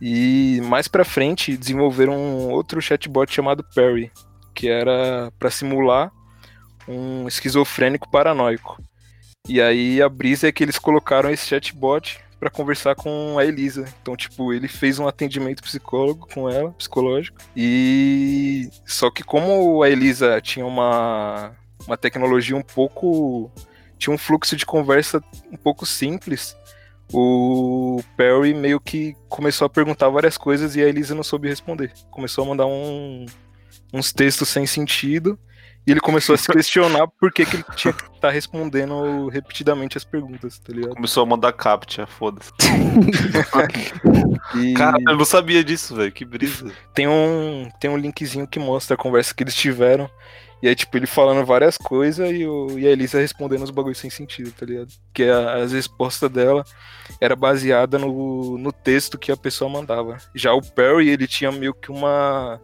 E 0.00 0.60
mais 0.64 0.88
pra 0.88 1.04
frente 1.04 1.56
desenvolveram 1.56 2.14
um 2.14 2.50
outro 2.50 2.80
chatbot 2.82 3.32
chamado 3.32 3.64
Perry, 3.74 4.10
que 4.54 4.68
era 4.68 5.32
para 5.38 5.50
simular 5.50 6.12
um 6.86 7.26
esquizofrênico 7.28 8.10
paranoico. 8.10 8.82
E 9.48 9.60
aí 9.60 10.00
a 10.00 10.08
brisa 10.08 10.48
é 10.48 10.52
que 10.52 10.62
eles 10.62 10.78
colocaram 10.78 11.30
esse 11.30 11.46
chatbot 11.46 12.20
para 12.38 12.50
conversar 12.50 12.94
com 12.94 13.38
a 13.38 13.44
Elisa. 13.44 13.84
Então, 14.02 14.16
tipo, 14.16 14.52
ele 14.52 14.68
fez 14.68 14.98
um 14.98 15.06
atendimento 15.06 15.62
psicólogo 15.62 16.28
com 16.32 16.48
ela, 16.48 16.72
psicológico. 16.72 17.38
E 17.56 18.68
só 18.84 19.10
que 19.10 19.22
como 19.22 19.82
a 19.82 19.88
Elisa 19.88 20.40
tinha 20.40 20.66
uma 20.66 21.52
uma 21.86 21.96
tecnologia 21.96 22.56
um 22.56 22.62
pouco 22.62 23.50
tinha 23.98 24.14
um 24.14 24.18
fluxo 24.18 24.56
de 24.56 24.66
conversa 24.66 25.22
um 25.50 25.56
pouco 25.56 25.86
simples, 25.86 26.56
o 27.12 28.02
Perry 28.16 28.54
meio 28.54 28.80
que 28.80 29.14
começou 29.28 29.66
a 29.66 29.70
perguntar 29.70 30.08
várias 30.08 30.36
coisas 30.36 30.74
e 30.74 30.82
a 30.82 30.88
Elisa 30.88 31.14
não 31.14 31.22
soube 31.22 31.48
responder. 31.48 31.92
Começou 32.10 32.44
a 32.44 32.48
mandar 32.48 32.66
um, 32.66 33.26
uns 33.92 34.12
textos 34.12 34.48
sem 34.48 34.66
sentido 34.66 35.38
e 35.86 35.90
ele 35.90 36.00
começou 36.00 36.34
a 36.34 36.38
se 36.38 36.46
questionar 36.50 37.08
por 37.08 37.32
que, 37.32 37.44
que 37.44 37.56
ele 37.56 37.64
tinha 37.74 37.92
que 37.92 38.04
estar 38.14 38.30
respondendo 38.30 39.28
repetidamente 39.28 39.98
as 39.98 40.04
perguntas, 40.04 40.58
tá 40.60 40.72
ligado? 40.72 40.94
Começou 40.94 41.24
a 41.24 41.26
mandar 41.26 41.52
captcha, 41.52 42.06
foda-se. 42.06 42.52
E 44.56 44.74
Cara, 44.74 44.98
eu 45.08 45.16
não 45.16 45.24
sabia 45.24 45.64
disso, 45.64 45.94
velho. 45.94 46.12
Que 46.12 46.24
brisa. 46.24 46.70
tem 46.92 47.08
um, 47.08 47.70
tem 47.80 47.88
um 47.88 47.96
linkzinho 47.96 48.46
que 48.46 48.58
mostra 48.58 48.94
a 48.94 48.98
conversa 48.98 49.32
que 49.34 49.42
eles 49.42 49.54
tiveram. 49.54 50.10
E 50.62 50.68
aí, 50.68 50.74
tipo, 50.74 50.96
ele 50.96 51.06
falando 51.06 51.44
várias 51.44 51.76
coisas 51.78 52.30
e, 52.30 52.46
o, 52.46 52.78
e 52.78 52.86
a 52.86 52.90
Elisa 52.90 53.18
respondendo 53.18 53.62
os 53.62 53.70
bagulhos 53.70 53.98
sem 53.98 54.10
sentido, 54.10 54.52
tá 54.52 54.66
ligado? 54.66 54.88
Que 55.12 55.24
a, 55.24 55.54
as 55.62 55.72
respostas 55.72 56.30
dela 56.30 56.64
era 57.20 57.34
baseada 57.34 57.98
no, 57.98 58.58
no 58.58 58.72
texto 58.72 59.18
que 59.18 59.32
a 59.32 59.36
pessoa 59.36 59.70
mandava. 59.70 60.18
Já 60.34 60.52
o 60.52 60.60
Perry, 60.60 61.08
ele 61.08 61.26
tinha 61.26 61.50
meio 61.50 61.74
que 61.74 61.90
uma. 61.90 62.60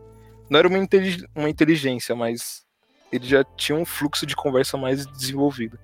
Não 0.51 0.59
era 0.59 0.69
uma, 0.69 0.79
intelig- 0.79 1.25
uma 1.35 1.49
inteligência, 1.49 2.15
mas 2.15 2.63
ele 3.13 3.27
já 3.27 3.45
tinha 3.57 3.77
um 3.77 3.85
fluxo 3.85 4.25
de 4.27 4.35
conversa 4.37 4.77
mais 4.77 5.07
desenvolvido. 5.07 5.79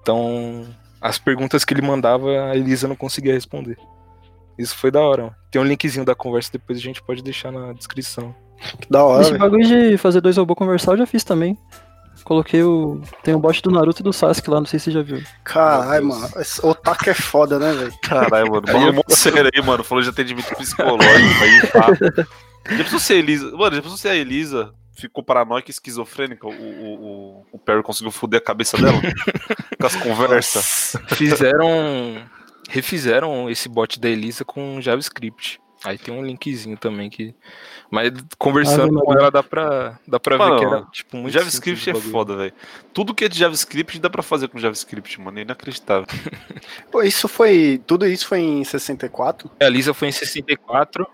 Então, 0.00 0.66
as 1.00 1.18
perguntas 1.18 1.64
que 1.64 1.72
ele 1.74 1.82
mandava, 1.82 2.50
a 2.50 2.56
Elisa 2.56 2.88
não 2.88 2.96
conseguia 2.96 3.32
responder. 3.34 3.76
Isso 4.58 4.76
foi 4.76 4.90
da 4.90 5.00
hora. 5.00 5.22
mano. 5.24 5.36
Tem 5.50 5.60
um 5.60 5.64
linkzinho 5.64 6.04
da 6.04 6.14
conversa, 6.14 6.50
depois 6.52 6.78
a 6.78 6.82
gente 6.82 7.02
pode 7.02 7.22
deixar 7.22 7.50
na 7.50 7.72
descrição. 7.72 8.34
Da 8.88 9.02
hora, 9.04 9.22
Esse 9.22 9.36
bagulho 9.36 9.66
de 9.66 9.96
fazer 9.98 10.20
dois 10.20 10.36
robôs 10.36 10.56
conversar 10.56 10.92
eu 10.92 10.98
já 10.98 11.06
fiz 11.06 11.24
também. 11.24 11.56
Coloquei 12.24 12.62
o. 12.62 13.00
Tem 13.24 13.34
o 13.34 13.38
bot 13.38 13.60
do 13.62 13.70
Naruto 13.70 14.00
e 14.02 14.04
do 14.04 14.12
Sasuke 14.12 14.48
lá, 14.50 14.60
não 14.60 14.66
sei 14.66 14.78
se 14.78 14.84
você 14.84 14.90
já 14.92 15.02
viu. 15.02 15.20
Caralho, 15.42 16.06
mano. 16.06 16.28
Esse 16.36 16.64
otaku 16.64 17.10
é 17.10 17.14
foda, 17.14 17.58
né, 17.58 17.72
velho? 17.72 17.92
Caralho, 18.02 18.52
mano. 18.52 18.62
Mano, 18.72 19.02
um 19.08 19.14
sério 19.14 19.50
aí, 19.52 19.62
mano. 19.62 19.82
Falou 19.82 20.02
de 20.04 20.10
atendimento 20.10 20.54
psicológico 20.54 21.42
aí, 21.42 21.66
pá. 21.72 21.86
Já 22.68 22.84
pensou 22.84 22.98
se 22.98 23.12
a 23.12 23.16
Elisa. 23.16 23.50
Mano, 23.56 23.76
já 23.76 23.82
pensou 23.82 23.96
se 23.96 24.08
a 24.08 24.14
Elisa 24.14 24.74
ficou 24.94 25.22
paranoica 25.24 25.70
e 25.70 25.72
esquizofrênica? 25.72 26.46
O, 26.46 26.50
o, 26.50 26.94
o, 26.94 27.46
o 27.52 27.58
Perry 27.58 27.82
conseguiu 27.82 28.10
foder 28.10 28.40
a 28.40 28.44
cabeça 28.44 28.76
dela? 28.76 29.00
com 29.78 29.86
as 29.86 29.96
conversas. 29.96 30.96
Fizeram. 31.08 32.22
Refizeram 32.68 33.50
esse 33.50 33.68
bot 33.68 34.00
da 34.00 34.08
Elisa 34.08 34.44
com 34.44 34.80
JavaScript. 34.80 35.60
Aí 35.84 35.98
tem 35.98 36.14
um 36.14 36.24
linkzinho 36.24 36.76
também 36.76 37.10
que. 37.10 37.34
Mas 37.90 38.12
conversando 38.38 38.96
Ave 38.96 39.04
com 39.04 39.12
ela 39.12 39.30
dá 39.30 39.42
pra, 39.42 39.98
dá 40.06 40.20
pra 40.20 40.36
ver 40.36 40.44
Mano, 40.44 40.58
que 40.58 40.64
era 40.64 40.82
tipo 40.92 41.16
muito 41.16 41.32
JavaScript 41.34 41.90
é 41.90 41.94
foda, 41.94 42.36
velho. 42.36 42.52
Tudo 42.92 43.14
que 43.14 43.24
é 43.24 43.28
de 43.28 43.38
JavaScript 43.38 43.98
dá 43.98 44.08
pra 44.08 44.22
fazer 44.22 44.48
com 44.48 44.58
JavaScript, 44.58 45.20
mano. 45.20 45.40
É 45.40 45.42
inacreditável. 45.42 46.06
Pô, 46.90 47.02
isso 47.02 47.26
foi. 47.26 47.82
Tudo 47.84 48.06
isso 48.06 48.28
foi 48.28 48.40
em 48.40 48.64
64? 48.64 49.50
A 49.60 49.68
Lisa 49.68 49.92
foi 49.92 50.08
em 50.08 50.12
64 50.12 51.06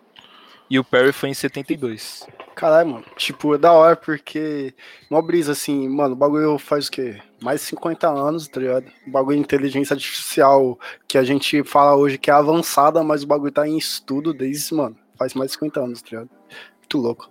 e 0.70 0.78
o 0.78 0.84
Perry 0.84 1.12
foi 1.12 1.30
em 1.30 1.34
72. 1.34 2.26
Caralho, 2.54 2.90
mano. 2.90 3.04
Tipo, 3.16 3.54
é 3.54 3.58
da 3.58 3.72
hora 3.72 3.94
porque. 3.94 4.74
Mó 5.08 5.22
brisa 5.22 5.52
assim, 5.52 5.88
mano, 5.88 6.14
o 6.14 6.16
bagulho 6.16 6.58
faz 6.58 6.88
o 6.88 6.90
quê? 6.90 7.20
Mais 7.40 7.60
de 7.60 7.66
50 7.68 8.08
anos, 8.08 8.48
tá 8.48 8.60
ligado? 8.60 8.86
O 9.06 9.10
bagulho 9.10 9.36
de 9.36 9.42
inteligência 9.42 9.94
artificial 9.94 10.78
que 11.06 11.16
a 11.16 11.22
gente 11.22 11.62
fala 11.62 11.94
hoje 11.94 12.18
que 12.18 12.30
é 12.30 12.34
avançada, 12.34 13.02
mas 13.04 13.22
o 13.22 13.26
bagulho 13.26 13.52
tá 13.52 13.66
em 13.66 13.78
estudo 13.78 14.34
desde, 14.34 14.74
mano, 14.74 14.96
faz 15.16 15.34
mais 15.34 15.50
de 15.50 15.54
50 15.54 15.80
anos, 15.80 16.02
tá 16.02 16.08
ligado? 16.10 16.30
Muito 16.78 16.98
louco. 16.98 17.30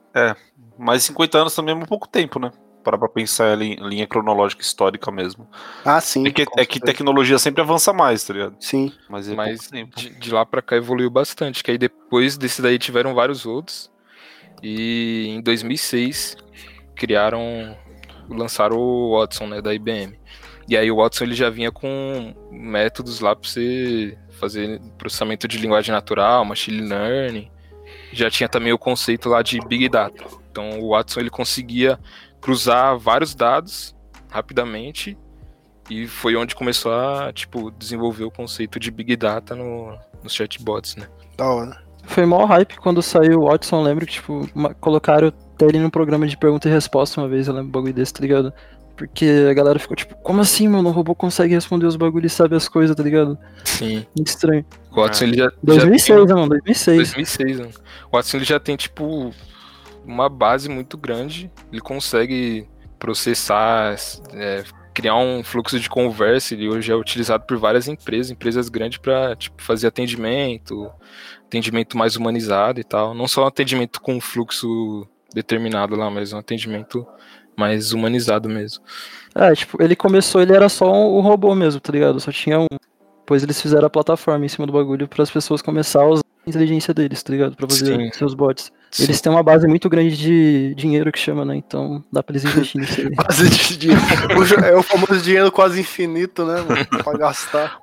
Mas 0.78 1.04
50 1.04 1.38
anos 1.38 1.56
também 1.56 1.74
é 1.76 1.78
um 1.78 1.86
pouco 1.86 2.08
tempo, 2.08 2.40
né? 2.40 2.52
Parar 2.88 2.98
pra 2.98 3.10
pensar 3.10 3.48
ela 3.48 3.66
em 3.66 3.76
linha 3.82 4.08
cronológica 4.08 4.62
histórica 4.62 5.12
mesmo. 5.12 5.46
Ah, 5.84 6.00
sim. 6.00 6.26
É 6.26 6.32
que, 6.32 6.46
é 6.56 6.66
que 6.66 6.80
tecnologia 6.80 7.38
sempre 7.38 7.62
avança 7.62 7.92
mais, 7.92 8.24
tá 8.24 8.32
ligado? 8.32 8.56
Sim. 8.62 8.94
Mas 9.10 9.28
é 9.28 9.36
Mas 9.36 9.70
de, 9.94 10.10
de 10.12 10.32
lá 10.32 10.46
pra 10.46 10.62
cá 10.62 10.78
evoluiu 10.78 11.10
bastante. 11.10 11.62
Que 11.66 11.72
aí 11.72 11.78
depois 11.78 12.38
desse 12.38 12.62
daí 12.62 12.80
tiveram 12.80 13.14
vários 13.14 13.46
outros. 13.46 13.92
E 14.64 15.26
em 15.28 15.42
2006 15.42 16.38
criaram, 16.96 17.78
lançaram 18.30 18.78
o 18.78 19.20
Watson, 19.20 19.48
né, 19.48 19.62
da 19.62 19.74
IBM. 19.74 20.18
E 20.70 20.78
aí 20.78 20.90
o 20.90 20.96
Watson 20.96 21.26
ele 21.26 21.36
já 21.36 21.50
vinha 21.50 21.74
com 21.74 22.34
métodos 22.50 23.20
lá 23.20 23.36
pra 23.36 23.50
você 23.50 24.18
fazer 24.40 24.80
processamento 24.98 25.46
de 25.46 25.58
linguagem 25.58 25.92
natural, 25.94 26.46
machine 26.46 26.88
learning. 26.88 27.52
Já 28.14 28.32
tinha 28.32 28.48
também 28.48 28.72
o 28.72 28.78
conceito 28.78 29.28
lá 29.28 29.42
de 29.42 29.60
big 29.68 29.90
data. 29.90 30.24
Então 30.50 30.80
o 30.80 30.92
Watson 30.92 31.20
ele 31.20 31.30
conseguia 31.30 32.00
cruzar 32.42 32.98
vários 32.98 33.34
dados 33.36 33.96
rapidamente 34.30 35.18
e 35.90 36.08
foi 36.08 36.36
onde 36.36 36.56
começou 36.56 36.94
a 36.94 37.32
tipo 37.32 37.72
desenvolver 37.72 38.26
o 38.26 38.32
conceito 38.32 38.80
de 38.80 38.92
big 38.92 39.16
data 39.16 39.56
no, 39.56 39.98
nos 40.24 40.34
chatbots, 40.34 40.96
né? 40.96 41.08
Da 41.38 41.48
hora. 41.50 41.82
Foi 42.04 42.26
mó 42.26 42.46
hype 42.46 42.78
quando 42.78 43.02
saiu 43.02 43.42
o 43.42 43.46
Watson, 43.50 43.78
eu 43.80 43.84
lembro 43.84 44.06
que, 44.06 44.14
tipo, 44.14 44.50
uma- 44.56 44.74
colocaram 44.74 45.32
ele 45.62 45.80
num 45.80 45.90
programa 45.90 46.26
de 46.28 46.38
pergunta 46.38 46.68
e 46.70 46.72
resposta 46.72 47.20
uma 47.20 47.28
vez, 47.28 47.48
eu 47.48 47.54
lembro 47.54 47.68
um 47.68 47.72
bagulho 47.72 47.94
desse, 47.94 48.14
tá 48.14 48.22
ligado? 48.22 48.54
Porque 48.96 49.46
a 49.50 49.54
galera 49.54 49.78
ficou 49.78 49.96
tipo, 49.96 50.16
como 50.16 50.42
assim, 50.42 50.68
mano? 50.68 50.90
O 50.90 50.92
robô 50.92 51.14
consegue 51.14 51.54
responder 51.54 51.86
os 51.86 51.96
bagulhos 51.96 52.32
e 52.32 52.36
sabe 52.36 52.56
as 52.56 52.68
coisas, 52.68 52.96
tá 52.96 53.04
ligado? 53.04 53.38
Sim. 53.64 54.06
Muito 54.16 54.28
estranho. 54.30 54.66
O 54.92 54.96
Watson 55.02 55.26
ele 55.26 55.38
já, 55.38 55.44
já 55.46 55.52
2006, 55.62 56.06
tem, 56.18 56.26
né, 56.26 56.34
mano? 56.34 56.50
2006. 56.50 56.98
2006, 57.14 57.60
né? 57.60 57.70
O 58.12 58.16
Watson 58.16 58.38
ele 58.38 58.46
já 58.46 58.60
tem 58.60 58.76
tipo 58.76 59.32
uma 60.08 60.30
base 60.30 60.70
muito 60.70 60.98
grande. 60.98 61.52
Ele 61.72 61.82
consegue 61.82 62.68
processar, 62.98 63.96
é, 64.34 64.64
criar 64.94 65.16
um 65.16 65.44
fluxo 65.44 65.80
de 65.80 65.90
conversa. 65.90 66.54
Ele 66.54 66.70
hoje 66.70 66.92
é 66.92 66.96
utilizado 66.96 67.46
por 67.46 67.58
várias 67.58 67.88
empresas, 67.88 68.32
empresas 68.32 68.70
grandes 68.70 68.98
para 68.98 69.36
tipo 69.36 69.62
fazer 69.62 69.88
atendimento, 69.88 70.90
atendimento 71.46 71.98
mais 71.98 72.16
humanizado 72.16 72.80
e 72.80 72.84
tal. 72.84 73.14
Não 73.14 73.28
só 73.28 73.44
um 73.44 73.48
atendimento 73.48 74.02
com 74.02 74.20
fluxo 74.20 75.08
determinado 75.34 75.96
lá, 75.96 76.10
mas 76.10 76.34
um 76.34 76.38
atendimento 76.38 77.06
mais 77.56 77.92
humanizado 77.92 78.48
mesmo. 78.48 78.84
É, 79.36 79.54
tipo, 79.54 79.82
ele 79.82 79.96
começou, 79.96 80.42
ele 80.42 80.56
era 80.56 80.70
só 80.70 80.92
um, 80.92 81.18
um 81.18 81.22
robô 81.22 81.54
mesmo, 81.54 81.82
tá 81.82 81.92
ligado? 81.92 82.20
Só 82.20 82.32
tinha 82.32 82.60
um. 82.60 82.68
Depois 83.20 83.44
eles 83.44 83.62
fizeram 83.62 83.88
a 83.88 83.90
plataforma 83.90 84.46
em 84.46 84.48
cima 84.48 84.66
do 84.66 84.72
bagulho 84.72 85.08
para 85.08 85.22
as 85.22 85.30
pessoas 85.30 85.62
começarem 85.62 86.08
a 86.08 86.12
usar 86.12 86.27
inteligência 86.48 86.94
deles, 86.94 87.22
tá 87.22 87.32
ligado? 87.32 87.56
Pra 87.56 87.68
fazer 87.68 87.96
Sim. 87.98 88.12
seus 88.14 88.34
bots. 88.34 88.72
Eles 89.00 89.20
têm 89.22 89.32
uma 89.32 89.44
base 89.44 89.68
muito 89.68 89.90
grande 89.90 90.16
de 90.18 90.74
dinheiro 90.76 91.12
que 91.12 91.20
chama, 91.20 91.44
né? 91.44 91.56
Então 91.56 92.04
dá 92.12 92.24
pra 92.24 92.34
eles 92.36 92.46
investirem 92.46 92.88
nisso 92.88 93.02
aí. 93.02 93.12
Quase 93.16 93.50
de 93.50 93.78
dinheiro. 93.78 94.02
É 94.66 94.76
o 94.76 94.82
famoso 94.84 95.22
dinheiro 95.22 95.52
quase 95.52 95.82
infinito, 95.82 96.46
né, 96.46 96.62
mano? 96.62 96.86
Pra 97.04 97.14
gastar. 97.18 97.78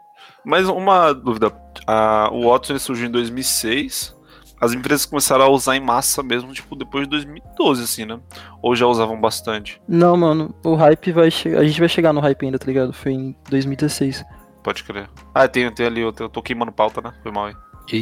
Mas 0.45 0.69
uma 0.69 1.13
dúvida. 1.13 1.53
a- 1.87 2.29
o 2.33 2.51
Watson 2.51 2.79
surgiu 2.79 3.07
em 3.07 3.11
2006. 3.11 4.15
As 4.61 4.73
empresas 4.73 5.05
começaram 5.05 5.45
a 5.45 5.49
usar 5.51 5.77
em 5.77 5.81
massa 5.81 6.23
mesmo, 6.23 6.53
tipo, 6.55 6.75
depois 6.75 7.05
de 7.05 7.11
2012, 7.11 7.83
assim, 7.83 8.07
né? 8.07 8.19
Ou 8.63 8.75
já 8.75 8.87
usavam 8.87 9.21
bastante? 9.21 9.81
Não, 9.87 10.17
mano, 10.17 10.55
o 10.65 10.75
hype 10.75 11.13
vai 11.13 11.31
chegar. 11.31 11.61
A 11.61 11.65
gente 11.65 11.79
vai 11.79 11.89
chegar 11.89 12.13
no 12.15 12.21
hype 12.21 12.47
ainda, 12.47 12.59
tá 12.59 12.67
ligado? 12.67 12.93
Foi 12.93 13.13
em 13.13 13.37
2016. 13.51 14.25
Pode 14.63 14.83
crer. 14.85 15.11
Ah, 15.35 15.47
tem, 15.47 15.71
tem 15.71 15.85
ali, 15.85 16.01
eu, 16.01 16.15
eu 16.19 16.29
tô 16.31 16.41
queimando 16.41 16.73
pauta, 16.73 17.03
né? 17.03 17.13
Foi 17.23 17.31
mal 17.31 17.47
aí. 17.47 17.55
E 17.93 18.01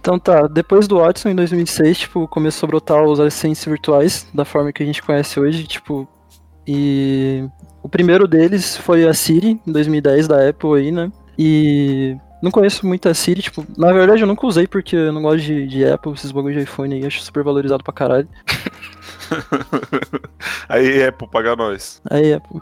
Então 0.00 0.18
tá, 0.18 0.46
depois 0.46 0.88
do 0.88 0.98
Watson 0.98 1.30
em 1.30 1.34
2006, 1.34 1.98
tipo, 1.98 2.26
começou 2.28 2.66
a 2.66 2.70
brotar 2.70 3.02
os 3.04 3.20
assistentes 3.20 3.64
virtuais 3.64 4.26
da 4.34 4.44
forma 4.44 4.72
que 4.72 4.82
a 4.82 4.86
gente 4.86 5.02
conhece 5.02 5.38
hoje, 5.38 5.64
tipo, 5.64 6.08
e 6.66 7.44
o 7.82 7.88
primeiro 7.88 8.26
deles 8.26 8.76
foi 8.76 9.06
a 9.06 9.14
Siri 9.14 9.60
em 9.66 9.72
2010 9.72 10.28
da 10.28 10.48
Apple 10.48 10.74
aí, 10.74 10.90
né? 10.90 11.10
E 11.38 12.16
não 12.42 12.50
conheço 12.50 12.86
muito 12.86 13.08
a 13.08 13.14
Siri, 13.14 13.42
tipo, 13.42 13.64
na 13.76 13.92
verdade 13.92 14.22
eu 14.22 14.26
nunca 14.26 14.46
usei 14.46 14.66
porque 14.66 14.96
eu 14.96 15.12
não 15.12 15.22
gosto 15.22 15.42
de, 15.42 15.66
de 15.66 15.84
Apple, 15.84 16.12
esses 16.12 16.32
bagulho 16.32 16.56
de 16.56 16.62
iPhone 16.62 16.94
aí, 16.94 17.06
acho 17.06 17.22
super 17.22 17.44
valorizado 17.44 17.84
pra 17.84 17.92
caralho. 17.92 18.28
Aí, 20.68 21.04
Apple, 21.04 21.28
paga 21.28 21.56
nós. 21.56 22.02
Aí 22.10 22.34
Apple. 22.34 22.60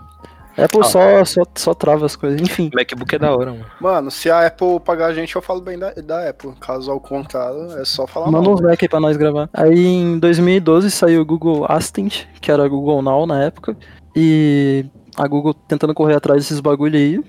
Apple 0.56 0.80
Ah. 0.80 0.84
só, 0.84 1.24
só, 1.24 1.42
só 1.54 1.74
trava 1.74 2.06
as 2.06 2.16
coisas, 2.16 2.40
enfim. 2.40 2.70
MacBook 2.74 3.14
é 3.14 3.18
da 3.18 3.34
hora, 3.34 3.52
mano. 3.52 3.66
Mano, 3.80 4.10
se 4.10 4.30
a 4.30 4.46
Apple 4.46 4.80
pagar 4.80 5.06
a 5.06 5.14
gente, 5.14 5.34
eu 5.36 5.42
falo 5.42 5.60
bem 5.60 5.78
da, 5.78 5.90
da 5.92 6.28
Apple. 6.28 6.52
Caso 6.60 6.90
ao 6.90 7.00
contrário, 7.00 7.72
é 7.78 7.84
só 7.84 8.06
falar 8.06 8.26
Manda 8.30 8.44
mal. 8.46 8.54
uns 8.54 8.60
Mac 8.60 8.82
aí 8.82 8.88
pra 8.88 9.00
nós 9.00 9.16
gravar. 9.16 9.48
Aí 9.52 9.86
em 9.86 10.18
2012 10.18 10.90
saiu 10.90 11.22
o 11.22 11.24
Google 11.24 11.64
Assistant, 11.68 12.24
que 12.40 12.50
era 12.50 12.66
Google 12.68 13.00
Now 13.02 13.26
na 13.26 13.42
época. 13.44 13.76
E 14.14 14.84
a 15.16 15.26
Google 15.26 15.54
tentando 15.54 15.94
correr 15.94 16.14
atrás 16.16 16.42
desses 16.42 16.60
bagulho 16.60 16.96
aí. 16.98 17.20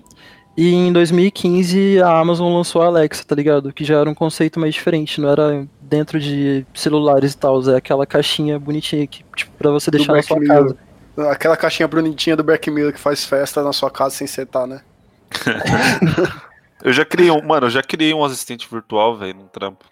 E 0.57 0.73
em 0.73 0.91
2015 0.91 2.01
a 2.01 2.19
Amazon 2.19 2.53
lançou 2.53 2.81
a 2.81 2.87
Alexa, 2.87 3.23
tá 3.25 3.33
ligado? 3.35 3.71
Que 3.71 3.85
já 3.85 3.97
era 3.99 4.09
um 4.09 4.13
conceito 4.13 4.59
mais 4.59 4.73
diferente, 4.73 5.21
não 5.21 5.29
era 5.29 5.65
dentro 5.81 6.19
de 6.19 6.65
celulares 6.73 7.33
e 7.33 7.37
tal, 7.37 7.61
é 7.69 7.77
aquela 7.77 8.05
caixinha 8.05 8.59
bonitinha 8.59 9.07
que, 9.07 9.23
tipo, 9.35 9.51
pra 9.57 9.71
você 9.71 9.89
Do 9.89 9.97
deixar 9.97 10.13
na 10.13 10.21
sua 10.21 10.39
Mirror. 10.39 10.63
casa. 10.63 10.77
Aquela 11.30 11.58
caixinha 11.58 11.88
bonitinha 11.88 12.36
do 12.36 12.44
Black 12.44 12.70
Mirror 12.72 12.94
que 12.94 13.00
faz 13.00 13.25
festa 13.25 13.63
na 13.63 13.74
sua 13.74 13.91
casa 13.91 14.15
sem 14.15 14.27
setar, 14.27 14.65
né? 14.65 14.82
Eu 16.84 16.91
já 16.91 17.06
criei 17.06 17.30
um, 17.30 17.41
mano, 17.46 17.68
eu 17.68 17.70
já 17.70 17.84
criei 17.84 18.13
um 18.13 18.24
assistente 18.24 18.68
virtual, 18.70 19.15
velho, 19.15 19.36
num 19.36 19.48
trampo. 19.48 19.86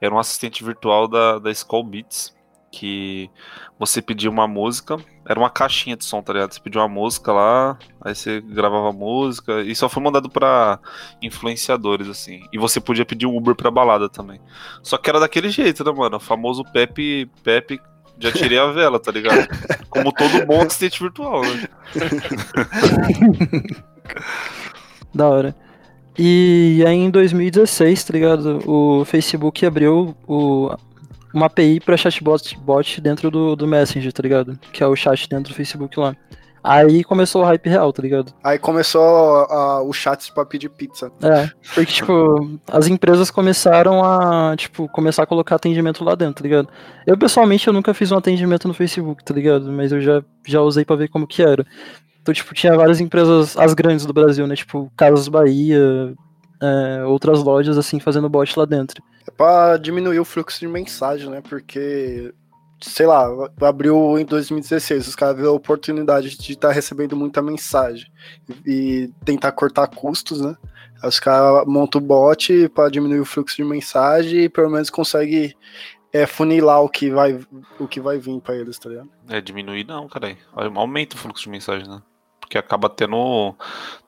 Era 0.00 0.14
um 0.14 0.18
assistente 0.18 0.62
virtual 0.62 1.08
da, 1.08 1.38
da 1.38 1.50
Skull 1.50 1.82
Beats, 1.82 2.34
que 2.70 3.30
você 3.78 4.00
pedia 4.00 4.30
uma 4.30 4.46
música, 4.46 4.96
era 5.26 5.38
uma 5.38 5.50
caixinha 5.50 5.96
de 5.96 6.04
som, 6.04 6.22
tá 6.22 6.32
ligado? 6.32 6.52
Você 6.52 6.60
pedia 6.60 6.80
uma 6.80 6.88
música 6.88 7.32
lá, 7.32 7.78
aí 8.00 8.14
você 8.14 8.40
gravava 8.40 8.90
a 8.90 8.92
música, 8.92 9.62
e 9.62 9.74
só 9.74 9.88
foi 9.88 10.02
mandado 10.02 10.28
pra 10.28 10.78
influenciadores, 11.22 12.08
assim. 12.08 12.42
E 12.52 12.58
você 12.58 12.80
podia 12.80 13.04
pedir 13.04 13.26
um 13.26 13.36
Uber 13.36 13.54
pra 13.54 13.70
balada 13.70 14.08
também. 14.08 14.40
Só 14.82 14.98
que 14.98 15.08
era 15.08 15.20
daquele 15.20 15.48
jeito, 15.50 15.82
né, 15.82 15.90
mano? 15.90 16.16
O 16.16 16.20
famoso 16.20 16.64
Pepe, 16.64 17.30
Pepe, 17.42 17.80
já 18.20 18.30
tirei 18.30 18.58
a 18.58 18.66
vela, 18.66 19.00
tá 19.00 19.10
ligado? 19.10 19.48
Como 19.88 20.12
todo 20.12 20.46
bom 20.46 20.62
assistente 20.62 21.02
virtual, 21.02 21.42
né? 21.42 21.68
Da 25.12 25.28
hora. 25.28 25.54
E 26.18 26.84
aí 26.86 26.96
em 26.96 27.10
2016, 27.10 28.04
tá 28.04 28.12
ligado? 28.12 28.62
O 28.66 29.04
Facebook 29.04 29.64
abriu 29.64 30.14
o, 30.26 30.70
uma 31.32 31.46
API 31.46 31.80
pra 31.80 31.96
chatbot 31.96 32.56
bot 32.58 33.00
dentro 33.00 33.30
do, 33.30 33.56
do 33.56 33.66
Messenger, 33.66 34.12
tá 34.12 34.22
ligado? 34.22 34.58
Que 34.72 34.82
é 34.82 34.86
o 34.86 34.94
chat 34.94 35.28
dentro 35.28 35.52
do 35.52 35.56
Facebook 35.56 35.98
lá. 35.98 36.14
Aí 36.62 37.02
começou 37.04 37.42
o 37.42 37.44
hype 37.44 37.68
real, 37.68 37.92
tá 37.92 38.02
ligado? 38.02 38.32
Aí 38.44 38.58
começou 38.58 39.00
a- 39.02 39.82
o 39.82 39.92
chat 39.92 40.32
pra 40.32 40.44
pedir 40.44 40.68
pizza. 40.68 41.10
É, 41.22 41.50
porque, 41.74 41.92
tipo, 41.92 42.58
as 42.70 42.86
empresas 42.86 43.30
começaram 43.30 44.04
a, 44.04 44.54
tipo, 44.56 44.88
começar 44.88 45.22
a 45.22 45.26
colocar 45.26 45.56
atendimento 45.56 46.04
lá 46.04 46.14
dentro, 46.14 46.34
tá 46.36 46.42
ligado? 46.42 46.68
Eu, 47.06 47.16
pessoalmente, 47.16 47.66
eu 47.66 47.72
nunca 47.72 47.94
fiz 47.94 48.12
um 48.12 48.16
atendimento 48.18 48.68
no 48.68 48.74
Facebook, 48.74 49.24
tá 49.24 49.32
ligado? 49.32 49.72
Mas 49.72 49.90
eu 49.92 50.00
já, 50.00 50.22
já 50.46 50.60
usei 50.60 50.84
pra 50.84 50.96
ver 50.96 51.08
como 51.08 51.26
que 51.26 51.42
era. 51.42 51.64
Então, 52.20 52.34
tipo, 52.34 52.52
tinha 52.54 52.76
várias 52.76 53.00
empresas, 53.00 53.56
as 53.56 53.72
grandes 53.72 54.04
do 54.04 54.12
Brasil, 54.12 54.46
né? 54.46 54.54
Tipo, 54.54 54.92
Casas 54.96 55.28
Bahia, 55.28 56.12
é, 56.62 57.04
outras 57.04 57.42
lojas, 57.42 57.78
assim, 57.78 57.98
fazendo 57.98 58.28
bot 58.28 58.58
lá 58.58 58.66
dentro. 58.66 59.02
É 59.26 59.30
pra 59.30 59.78
diminuir 59.78 60.18
o 60.20 60.24
fluxo 60.24 60.60
de 60.60 60.68
mensagem, 60.68 61.30
né? 61.30 61.40
Porque 61.48 62.32
sei 62.80 63.06
lá, 63.06 63.26
abriu 63.60 64.18
em 64.18 64.24
2016, 64.24 65.08
os 65.08 65.14
caras 65.14 65.36
viram 65.36 65.50
a 65.50 65.54
oportunidade 65.54 66.36
de 66.36 66.52
estar 66.52 66.68
tá 66.68 66.74
recebendo 66.74 67.14
muita 67.14 67.42
mensagem 67.42 68.10
e 68.66 69.10
tentar 69.24 69.52
cortar 69.52 69.86
custos, 69.88 70.40
né? 70.40 70.56
Os 71.04 71.18
caras 71.20 71.66
montam 71.66 72.00
o 72.00 72.04
bot 72.04 72.68
para 72.70 72.90
diminuir 72.90 73.20
o 73.20 73.24
fluxo 73.24 73.56
de 73.56 73.64
mensagem 73.64 74.44
e 74.44 74.48
pelo 74.48 74.70
menos 74.70 74.90
consegue 74.90 75.56
é, 76.12 76.26
funilar 76.26 76.82
o 76.82 76.88
que 76.88 77.10
vai, 77.10 77.38
o 77.78 77.86
que 77.86 78.00
vai 78.00 78.18
vir 78.18 78.40
para 78.40 78.56
eles, 78.56 78.78
tá 78.78 78.88
ligado? 78.88 79.10
É, 79.28 79.40
diminuir 79.40 79.86
não, 79.86 80.08
cara. 80.08 80.36
Aumenta 80.52 81.16
o 81.16 81.18
fluxo 81.18 81.44
de 81.44 81.50
mensagem, 81.50 81.88
né? 81.88 82.02
Porque 82.40 82.58
acaba 82.58 82.88
tendo, 82.88 83.54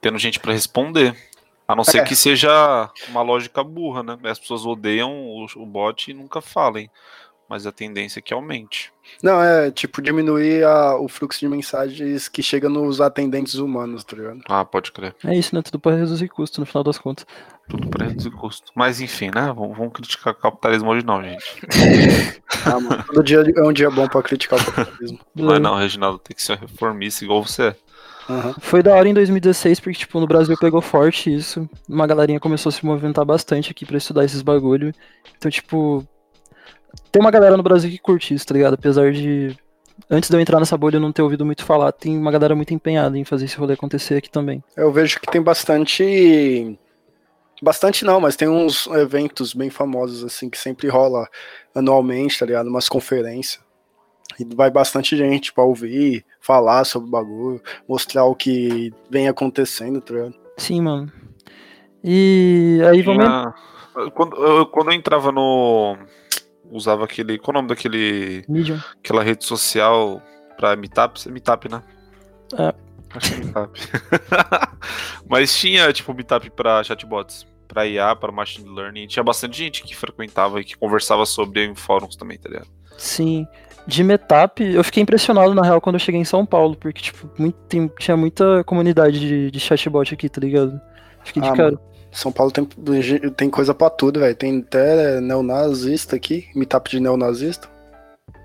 tendo 0.00 0.18
gente 0.18 0.40
para 0.40 0.52
responder. 0.52 1.16
A 1.66 1.76
não 1.76 1.84
ser 1.84 1.98
é. 1.98 2.04
que 2.04 2.16
seja 2.16 2.90
uma 3.08 3.22
lógica 3.22 3.62
burra, 3.62 4.02
né? 4.02 4.18
As 4.24 4.38
pessoas 4.38 4.66
odeiam 4.66 5.12
o, 5.12 5.46
o 5.56 5.64
bot 5.64 6.10
e 6.10 6.14
nunca 6.14 6.40
falem 6.40 6.90
mas 7.52 7.66
a 7.66 7.70
tendência 7.70 8.18
é 8.18 8.22
que 8.22 8.32
aumente. 8.32 8.90
Não, 9.22 9.42
é 9.42 9.70
tipo 9.70 10.00
diminuir 10.00 10.64
a, 10.64 10.96
o 10.96 11.06
fluxo 11.06 11.38
de 11.38 11.46
mensagens 11.46 12.26
que 12.26 12.42
chega 12.42 12.66
nos 12.66 12.98
atendentes 12.98 13.56
humanos, 13.56 14.02
tá 14.04 14.16
ligado? 14.16 14.40
Ah, 14.48 14.64
pode 14.64 14.90
crer. 14.90 15.14
É 15.22 15.36
isso, 15.36 15.54
né? 15.54 15.60
Tudo 15.60 15.78
para 15.78 15.96
reduzir 15.96 16.28
custo 16.28 16.60
no 16.60 16.66
final 16.66 16.82
das 16.82 16.96
contas. 16.96 17.26
Tudo 17.68 17.88
para 17.88 18.06
reduzir 18.06 18.30
custo. 18.30 18.72
Mas 18.74 19.02
enfim, 19.02 19.26
né? 19.26 19.52
Vamos, 19.54 19.76
vamos 19.76 19.92
criticar 19.92 20.32
o 20.32 20.36
capitalismo 20.36 20.88
hoje 20.88 21.04
não, 21.04 21.22
gente. 21.22 21.60
ah, 22.64 22.80
mano, 22.80 23.04
todo 23.04 23.22
dia 23.22 23.44
é 23.54 23.62
um 23.62 23.72
dia 23.74 23.90
bom 23.90 24.08
para 24.08 24.22
criticar 24.22 24.58
o 24.58 24.64
capitalismo. 24.64 25.20
Não 25.36 25.54
é 25.54 25.58
não, 25.58 25.76
Reginaldo, 25.76 26.18
tem 26.20 26.34
que 26.34 26.42
ser 26.42 26.56
reformista 26.56 27.22
igual 27.22 27.44
você 27.44 27.76
Uhum. 28.28 28.54
Foi 28.60 28.82
da 28.82 28.94
hora 28.94 29.08
em 29.08 29.14
2016, 29.14 29.80
porque, 29.80 29.98
tipo, 29.98 30.20
no 30.20 30.26
Brasil 30.26 30.56
pegou 30.56 30.80
forte 30.80 31.34
isso. 31.34 31.68
Uma 31.88 32.06
galerinha 32.06 32.38
começou 32.38 32.70
a 32.70 32.72
se 32.72 32.84
movimentar 32.84 33.24
bastante 33.24 33.70
aqui 33.70 33.84
para 33.84 33.96
estudar 33.96 34.24
esses 34.24 34.42
bagulho. 34.42 34.94
Então, 35.36 35.50
tipo, 35.50 36.06
tem 37.10 37.20
uma 37.20 37.30
galera 37.30 37.56
no 37.56 37.62
Brasil 37.62 37.90
que 37.90 37.98
curte 37.98 38.34
isso, 38.34 38.46
tá 38.46 38.54
ligado? 38.54 38.74
Apesar 38.74 39.12
de. 39.12 39.56
Antes 40.10 40.30
de 40.30 40.36
eu 40.36 40.40
entrar 40.40 40.58
nessa 40.58 40.76
bolha 40.76 40.96
eu 40.96 41.00
não 41.00 41.12
ter 41.12 41.22
ouvido 41.22 41.44
muito 41.44 41.64
falar, 41.64 41.92
tem 41.92 42.16
uma 42.16 42.32
galera 42.32 42.56
muito 42.56 42.72
empenhada 42.72 43.16
em 43.18 43.24
fazer 43.24 43.44
esse 43.44 43.56
rolê 43.56 43.74
acontecer 43.74 44.16
aqui 44.16 44.30
também. 44.30 44.62
Eu 44.76 44.90
vejo 44.90 45.20
que 45.20 45.30
tem 45.30 45.42
bastante. 45.42 46.78
Bastante 47.62 48.04
não, 48.04 48.20
mas 48.20 48.34
tem 48.34 48.48
uns 48.48 48.86
eventos 48.88 49.54
bem 49.54 49.70
famosos, 49.70 50.24
assim, 50.24 50.50
que 50.50 50.58
sempre 50.58 50.88
rola 50.88 51.28
anualmente, 51.74 52.38
tá 52.38 52.46
ligado? 52.46 52.68
Umas 52.68 52.88
conferências. 52.88 53.62
E 54.40 54.44
vai 54.56 54.70
bastante 54.70 55.16
gente 55.16 55.52
pra 55.52 55.62
ouvir, 55.62 56.24
falar 56.40 56.84
sobre 56.84 57.08
o 57.08 57.12
bagulho, 57.12 57.62
mostrar 57.88 58.24
o 58.24 58.34
que 58.34 58.92
vem 59.08 59.28
acontecendo, 59.28 60.00
tá 60.00 60.14
ligado? 60.14 60.34
Sim, 60.56 60.80
mano. 60.80 61.12
E 62.02 62.80
aí 62.90 63.02
vamos. 63.02 63.24
Quando, 64.14 64.36
eu, 64.36 64.66
quando 64.66 64.90
eu 64.90 64.94
entrava 64.94 65.30
no, 65.30 65.96
usava 66.72 67.04
aquele. 67.04 67.38
Qual 67.38 67.52
o 67.52 67.58
nome 67.58 67.68
daquele. 67.68 68.44
Medium. 68.48 68.80
Aquela 68.98 69.22
rede 69.22 69.44
social 69.44 70.22
pra 70.56 70.74
Meetup? 70.74 71.20
É 71.26 71.30
Meetup, 71.30 71.68
né? 71.68 71.82
É. 72.58 72.74
Acho 73.14 73.34
que 73.34 73.40
é 73.40 73.44
Meetup. 73.44 73.80
Mas 75.28 75.56
tinha, 75.56 75.92
tipo, 75.92 76.14
Meetup 76.14 76.50
pra 76.50 76.82
chatbots. 76.82 77.46
Pra 77.68 77.86
IA, 77.86 78.14
para 78.16 78.32
Machine 78.32 78.68
Learning. 78.68 79.06
Tinha 79.06 79.22
bastante 79.22 79.56
gente 79.56 79.82
que 79.82 79.96
frequentava 79.96 80.60
e 80.60 80.64
que 80.64 80.76
conversava 80.76 81.24
sobre 81.24 81.64
em 81.64 81.74
fóruns 81.74 82.16
também, 82.16 82.38
tá 82.38 82.48
ligado? 82.48 82.68
Sim. 82.98 83.46
De 83.86 84.04
Meetup, 84.04 84.62
eu 84.62 84.84
fiquei 84.84 85.02
impressionado, 85.02 85.54
na 85.54 85.62
real, 85.62 85.80
quando 85.80 85.96
eu 85.96 86.00
cheguei 86.00 86.20
em 86.20 86.24
São 86.24 86.46
Paulo, 86.46 86.76
porque, 86.76 87.02
tipo, 87.02 87.28
muito, 87.36 87.56
tem, 87.68 87.90
tinha 87.98 88.16
muita 88.16 88.62
comunidade 88.64 89.18
de, 89.18 89.50
de 89.50 89.60
chatbot 89.60 90.14
aqui, 90.14 90.28
tá 90.28 90.40
ligado? 90.40 90.80
Fiquei 91.24 91.42
ah, 91.42 91.50
de 91.50 91.56
cara. 91.56 91.72
Mano. 91.72 91.91
São 92.12 92.30
Paulo 92.30 92.52
tem, 92.52 92.68
tem 93.36 93.50
coisa 93.50 93.74
pra 93.74 93.88
tudo, 93.88 94.20
velho. 94.20 94.36
Tem 94.36 94.58
até 94.60 95.20
neonazista 95.20 96.14
aqui, 96.16 96.46
meetup 96.54 96.90
de 96.90 97.00
neonazista. 97.00 97.72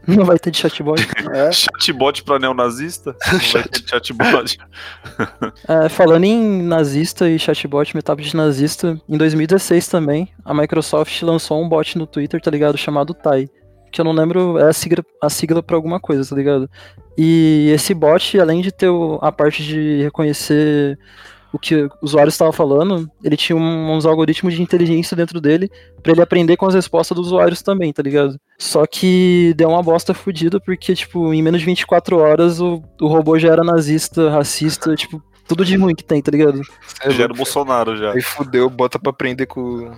Não 0.08 0.24
vai 0.24 0.40
ter 0.40 0.52
de 0.52 0.58
chatbot. 0.58 1.06
É. 1.36 1.52
chatbot 1.52 2.24
pra 2.24 2.40
neonazista? 2.40 3.14
Não 3.32 3.40
vai 3.40 3.64
ter 3.64 3.82
de 3.82 3.90
chatbot. 3.92 4.58
é, 5.68 5.90
falando 5.90 6.24
em 6.24 6.64
nazista 6.64 7.30
e 7.30 7.38
chatbot, 7.38 7.94
meetup 7.94 8.24
de 8.24 8.36
nazista, 8.36 9.00
em 9.08 9.18
2016 9.18 9.88
também, 9.90 10.30
a 10.46 10.54
Microsoft 10.54 11.22
lançou 11.24 11.62
um 11.62 11.68
bot 11.68 11.98
no 11.98 12.08
Twitter, 12.08 12.42
tá 12.42 12.50
ligado? 12.50 12.78
Chamado 12.78 13.14
Tai. 13.14 13.50
Que 13.92 14.00
eu 14.00 14.06
não 14.06 14.14
lembro, 14.14 14.58
é 14.58 14.70
a 14.70 14.74
sigla, 14.74 15.04
a 15.22 15.30
sigla 15.30 15.62
pra 15.62 15.76
alguma 15.76 16.00
coisa, 16.00 16.28
tá 16.28 16.36
ligado? 16.36 16.70
E 17.18 17.70
esse 17.74 17.94
bot, 17.94 18.40
além 18.40 18.62
de 18.62 18.72
ter 18.72 18.90
a 19.22 19.32
parte 19.32 19.64
de 19.64 20.04
reconhecer 20.04 20.98
o 21.52 21.60
que 21.60 21.76
o 21.76 21.92
usuário 22.02 22.30
estava 22.30 22.52
falando, 22.52 23.10
ele 23.24 23.38
tinha 23.38 23.56
uns 23.56 24.06
algoritmos 24.06 24.54
de 24.54 24.62
inteligência 24.62 25.16
dentro 25.16 25.40
dele 25.40 25.70
para 26.02 26.12
ele 26.12 26.22
aprender 26.22 26.58
com 26.58 26.66
as 26.66 26.76
respostas 26.76 27.16
dos 27.16 27.28
usuários 27.28 27.62
também, 27.62 27.94
tá 27.94 28.02
ligado? 28.02 28.40
Só 28.58 28.86
que 28.86 29.54
deu 29.56 29.70
uma 29.70 29.84
bosta 29.84 30.14
fodida 30.14 30.60
porque, 30.60 30.94
tipo, 30.94 31.34
em 31.34 31.42
menos 31.42 31.62
de 31.62 31.66
24 31.66 32.18
horas 32.18 32.60
o, 32.60 32.84
o 33.02 33.08
robô 33.08 33.38
já 33.40 33.50
era 33.52 33.64
nazista, 33.64 34.30
racista, 34.30 34.96
tipo, 34.96 35.22
tudo 35.48 35.64
de 35.64 35.78
ruim 35.78 35.96
que 35.96 36.04
tem, 36.04 36.22
tá 36.22 36.32
ligado? 36.32 36.62
É, 37.02 37.10
já 37.10 37.24
era 37.24 37.34
o 37.34 37.36
Bolsonaro 37.36 37.96
já. 37.96 38.12
Aí 38.12 38.22
fudeu, 38.22 38.70
bota 38.70 39.00
pra 39.00 39.12
aprender 39.12 39.46
com. 39.46 39.92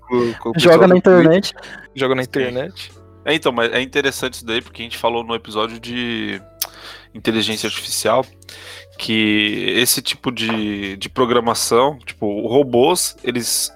com, 0.00 0.32
com 0.40 0.52
Joga 0.58 0.88
na 0.88 0.96
internet. 0.96 1.54
Joga 1.94 2.14
na 2.16 2.22
internet. 2.22 2.90
É, 3.24 3.34
então, 3.34 3.52
mas 3.52 3.72
é 3.72 3.80
interessante 3.80 4.34
isso 4.34 4.46
daí, 4.46 4.60
porque 4.60 4.82
a 4.82 4.84
gente 4.84 4.98
falou 4.98 5.22
no 5.22 5.34
episódio 5.34 5.78
de 5.78 6.42
inteligência 7.14 7.66
artificial 7.66 8.24
que 8.98 9.66
esse 9.76 10.02
tipo 10.02 10.30
de, 10.30 10.96
de 10.96 11.08
programação, 11.08 11.98
tipo, 11.98 12.46
robôs, 12.46 13.16
eles 13.24 13.72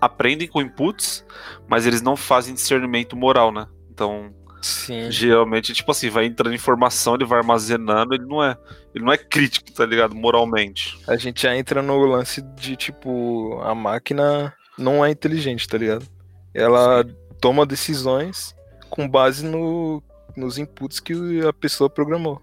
aprendem 0.00 0.46
com 0.46 0.60
inputs, 0.60 1.24
mas 1.68 1.86
eles 1.86 2.02
não 2.02 2.16
fazem 2.16 2.54
discernimento 2.54 3.16
moral, 3.16 3.50
né? 3.50 3.66
Então, 3.90 4.32
Sim. 4.60 5.10
geralmente, 5.10 5.72
tipo 5.72 5.90
assim, 5.90 6.10
vai 6.10 6.26
entrando 6.26 6.54
informação, 6.54 7.14
ele 7.14 7.24
vai 7.24 7.38
armazenando, 7.38 8.14
ele 8.14 8.26
não 8.26 8.42
é, 8.44 8.56
ele 8.94 9.04
não 9.04 9.12
é 9.12 9.16
crítico, 9.16 9.72
tá 9.72 9.86
ligado? 9.86 10.14
Moralmente. 10.14 10.98
A 11.08 11.16
gente 11.16 11.42
já 11.42 11.56
entra 11.56 11.82
no 11.82 11.98
lance 12.04 12.42
de, 12.42 12.76
tipo, 12.76 13.58
a 13.62 13.74
máquina 13.74 14.54
não 14.78 15.04
é 15.04 15.10
inteligente, 15.10 15.66
tá 15.66 15.78
ligado? 15.78 16.06
Ela 16.54 17.02
Sim. 17.02 17.16
toma 17.40 17.66
decisões 17.66 18.54
com 18.88 19.08
base 19.08 19.44
no, 19.44 20.02
nos 20.36 20.58
inputs 20.58 21.00
que 21.00 21.14
a 21.46 21.52
pessoa 21.52 21.88
programou 21.88 22.40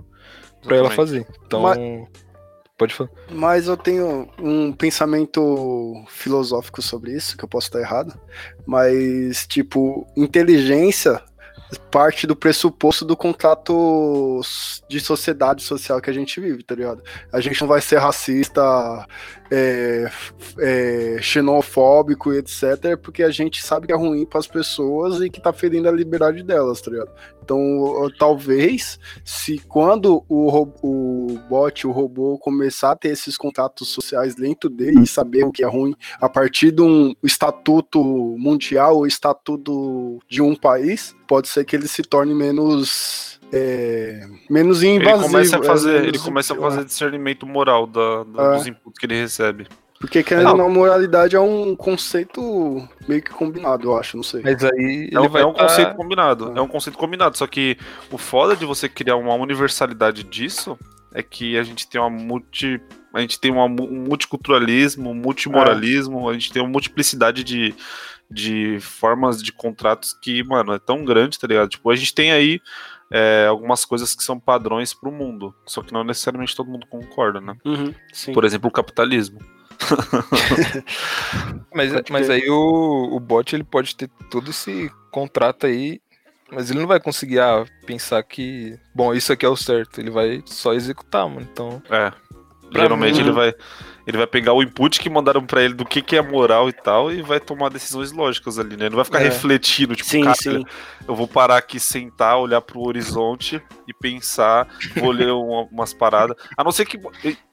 para 0.68 0.78
ela 0.78 0.92
fazer. 0.92 1.26
Então, 1.46 1.62
mas, 1.62 1.78
pode 2.78 2.94
falar. 2.94 3.10
Mas 3.32 3.68
eu 3.68 3.78
tenho 3.78 4.30
um 4.40 4.72
pensamento 4.72 6.04
filosófico 6.08 6.82
sobre 6.82 7.14
isso, 7.14 7.38
que 7.38 7.44
eu 7.44 7.50
posso 7.50 7.68
estar 7.68 7.80
errado, 7.80 8.20
mas 8.66 9.48
tipo, 9.48 10.08
inteligência 10.16 11.22
parte 11.92 12.26
do 12.26 12.36
pressuposto 12.36 13.04
do 13.04 13.18
contrato 13.18 14.40
de 14.88 15.00
sociedade 15.00 15.64
social 15.64 16.00
que 16.00 16.10
a 16.10 16.14
gente 16.14 16.40
vive, 16.40 16.64
tá 16.64 16.76
ligado? 16.76 17.04
A 17.32 17.42
gente 17.42 17.60
não 17.60 17.68
vai 17.68 17.82
ser 17.82 17.98
racista, 17.98 18.62
é, 19.52 20.10
é, 20.60 21.18
xenofóbico 21.22 22.34
e 22.34 22.38
etc, 22.38 22.98
porque 23.02 23.24
a 23.24 23.30
gente 23.30 23.64
sabe 23.64 23.88
que 23.88 23.94
é 23.94 23.96
ruim 23.96 24.26
para 24.26 24.40
as 24.40 24.48
pessoas 24.48 25.22
e 25.22 25.30
que 25.30 25.42
tá 25.42 25.54
ferindo 25.54 25.88
a 25.88 25.92
liberdade 25.92 26.44
delas, 26.44 26.82
tá 26.82 26.92
ligado? 26.92 27.12
Então, 27.44 28.12
talvez, 28.20 29.00
se 29.24 29.58
quando 29.58 30.22
o, 30.28 30.68
o 30.84 31.40
bot, 31.48 31.88
o 31.88 31.92
robô, 31.92 32.38
começar 32.38 32.92
a 32.92 32.96
ter 32.96 33.10
esses 33.10 33.38
contatos 33.38 33.88
sociais 33.88 34.36
dentro 34.36 34.70
dele 34.70 35.04
e 35.04 35.08
saber 35.08 35.46
o 35.46 35.52
que 35.52 35.64
é 35.64 35.68
ruim 35.68 35.96
a 36.20 36.28
partir 36.28 36.72
de 36.72 36.82
um 36.82 37.16
estatuto 37.24 38.04
mundial 38.38 38.98
ou 38.98 39.08
estatuto 39.08 40.20
de 40.28 40.42
um 40.42 40.56
país, 40.56 41.16
pode 41.26 41.48
ser 41.48 41.64
que 41.64 41.76
ele 41.76 41.88
se 41.88 42.02
torne 42.02 42.34
menos 42.34 43.37
é, 43.52 44.28
menos 44.50 44.84
invasivo. 44.84 45.18
Ele 45.18 45.24
começa 45.24 45.58
a 45.58 45.64
fazer, 45.64 46.04
é, 46.04 46.08
ele 46.08 46.20
começa 46.20 46.54
a 46.54 46.58
fazer 46.58 46.86
discernimento 46.86 47.46
moral 47.46 47.88
da, 47.88 48.24
da 48.24 48.44
é. 48.44 48.58
dos 48.58 48.68
inputs 48.68 49.00
que 49.00 49.06
ele 49.06 49.20
recebe. 49.20 49.68
Porque 50.00 50.22
querendo 50.22 50.50
ou 50.50 50.58
não, 50.58 50.70
moralidade 50.70 51.36
é 51.36 51.40
um 51.40 51.76
conceito 51.76 52.88
meio 53.08 53.22
que 53.22 53.32
combinado, 53.32 53.88
eu 53.88 53.98
acho, 53.98 54.16
não 54.16 54.24
sei. 54.24 54.42
Mas 54.44 54.64
aí 54.64 55.10
é, 55.12 55.20
um, 55.20 55.38
é 55.38 55.46
um 55.46 55.54
tá... 55.54 55.64
conceito 55.64 55.96
combinado. 55.96 56.54
É. 56.56 56.60
é 56.60 56.62
um 56.62 56.68
conceito 56.68 56.98
combinado. 56.98 57.38
Só 57.38 57.48
que 57.48 57.78
o 58.12 58.18
foda 58.18 58.56
de 58.56 58.66
você 58.66 58.88
criar 58.88 59.16
uma 59.16 59.34
universalidade 59.34 60.24
disso 60.24 60.78
é 61.14 61.24
que 61.24 61.58
a 61.58 61.64
gente 61.64 61.88
tem 61.88 62.00
uma 62.00 62.12
multi. 62.12 62.80
A 63.12 63.22
gente 63.22 63.40
tem 63.40 63.52
uma, 63.52 63.66
um 63.66 64.06
multiculturalismo, 64.08 65.10
um 65.10 65.16
multimoralismo, 65.16 66.30
é. 66.30 66.32
a 66.32 66.34
gente 66.34 66.54
tem 66.54 66.62
uma 66.62 66.70
multiplicidade 66.70 67.44
de, 67.44 67.74
de 68.30 68.78
formas 68.80 69.42
de 69.42 69.52
contratos 69.52 70.14
que, 70.22 70.44
mano, 70.44 70.74
é 70.74 70.80
tão 70.80 71.04
grande, 71.04 71.40
tá 71.40 71.48
ligado? 71.48 71.70
Tipo, 71.70 71.90
a 71.90 71.96
gente 71.96 72.14
tem 72.14 72.32
aí 72.32 72.62
é, 73.12 73.46
algumas 73.48 73.86
coisas 73.86 74.14
que 74.16 74.24
são 74.24 74.40
padrões 74.40 74.94
para 74.94 75.10
o 75.10 75.12
mundo, 75.12 75.54
só 75.66 75.82
que 75.82 75.94
não 75.94 76.04
necessariamente 76.04 76.56
todo 76.56 76.70
mundo 76.70 76.88
concorda, 76.88 77.40
né? 77.40 77.56
Uhum, 77.66 77.94
Por 78.34 78.44
exemplo, 78.44 78.70
o 78.70 78.74
capitalismo. 78.74 79.40
mas, 81.74 81.92
mas 82.10 82.30
aí 82.30 82.50
o, 82.50 83.16
o 83.16 83.20
bot 83.20 83.56
ele 83.56 83.64
pode 83.64 83.96
ter 83.96 84.10
todo 84.30 84.50
esse 84.50 84.92
contrato 85.12 85.68
aí, 85.68 86.02
mas 86.52 86.70
ele 86.70 86.80
não 86.80 86.88
vai 86.88 87.00
conseguir 87.00 87.40
ah, 87.40 87.66
pensar 87.86 88.24
que, 88.24 88.78
bom, 88.96 89.14
isso 89.14 89.32
aqui 89.34 89.46
é 89.46 89.50
o 89.50 89.56
certo. 89.56 90.00
Ele 90.00 90.10
vai 90.10 90.42
só 90.46 90.74
executar, 90.74 91.28
mano. 91.28 91.48
Então. 91.52 91.82
É. 91.90 92.12
Geralmente 92.72 93.16
mim- 93.16 93.22
ele 93.22 93.32
vai 93.32 93.54
ele 94.06 94.16
vai 94.18 94.26
pegar 94.28 94.54
o 94.54 94.64
input 94.64 95.02
que 95.02 95.10
mandaram 95.10 95.46
pra 95.46 95.62
ele 95.62 95.74
do 95.74 95.84
que, 95.84 96.02
que 96.02 96.16
é 96.16 96.22
moral 96.22 96.70
e 96.70 96.72
tal 96.72 97.12
e 97.12 97.22
vai 97.22 97.42
tomar 97.42 97.68
decisões 97.68 98.14
lógicas 98.14 98.58
ali, 98.58 98.78
né? 98.78 98.84
Ele 98.86 98.92
não 98.92 98.96
vai 98.96 99.04
ficar 99.04 99.20
É. 99.20 99.24
refletindo, 99.26 99.98
tipo, 99.98 100.10
Sim, 100.10 100.24
cara, 100.24 100.36
sim. 100.36 100.64
eu 101.06 101.14
vou 101.14 101.28
parar 101.28 101.58
aqui, 101.58 101.78
sentar, 101.78 102.38
olhar 102.38 102.62
pro 102.62 102.80
horizonte 102.80 103.62
e 103.86 103.94
pensar, 103.94 104.66
vou 104.96 105.12
ler 105.12 105.30
uma- 105.34 105.64
umas 105.70 105.94
paradas. 105.94 106.38
A 106.56 106.64
não 106.64 106.72
ser 106.72 106.86
que. 106.86 106.98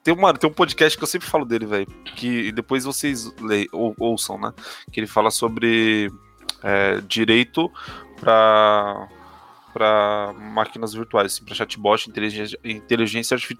Tem, 0.04 0.14
uma, 0.14 0.32
tem 0.32 0.48
um 0.48 0.52
podcast 0.52 0.96
que 0.96 1.02
eu 1.02 1.08
sempre 1.08 1.26
falo 1.26 1.44
dele, 1.44 1.66
velho. 1.66 1.86
Que 2.14 2.52
depois 2.52 2.84
vocês 2.84 3.32
le, 3.40 3.68
ou, 3.72 3.92
ouçam, 3.98 4.38
né? 4.38 4.52
Que 4.92 5.00
ele 5.00 5.08
fala 5.08 5.32
sobre 5.32 6.08
é, 6.62 7.00
direito 7.00 7.68
pra, 8.20 9.08
pra 9.72 10.32
máquinas 10.38 10.94
virtuais, 10.94 11.32
assim, 11.32 11.44
pra 11.44 11.54
chatbot, 11.54 12.08
inteligência, 12.08 12.58
inteligência 12.64 13.34
artifi- 13.34 13.58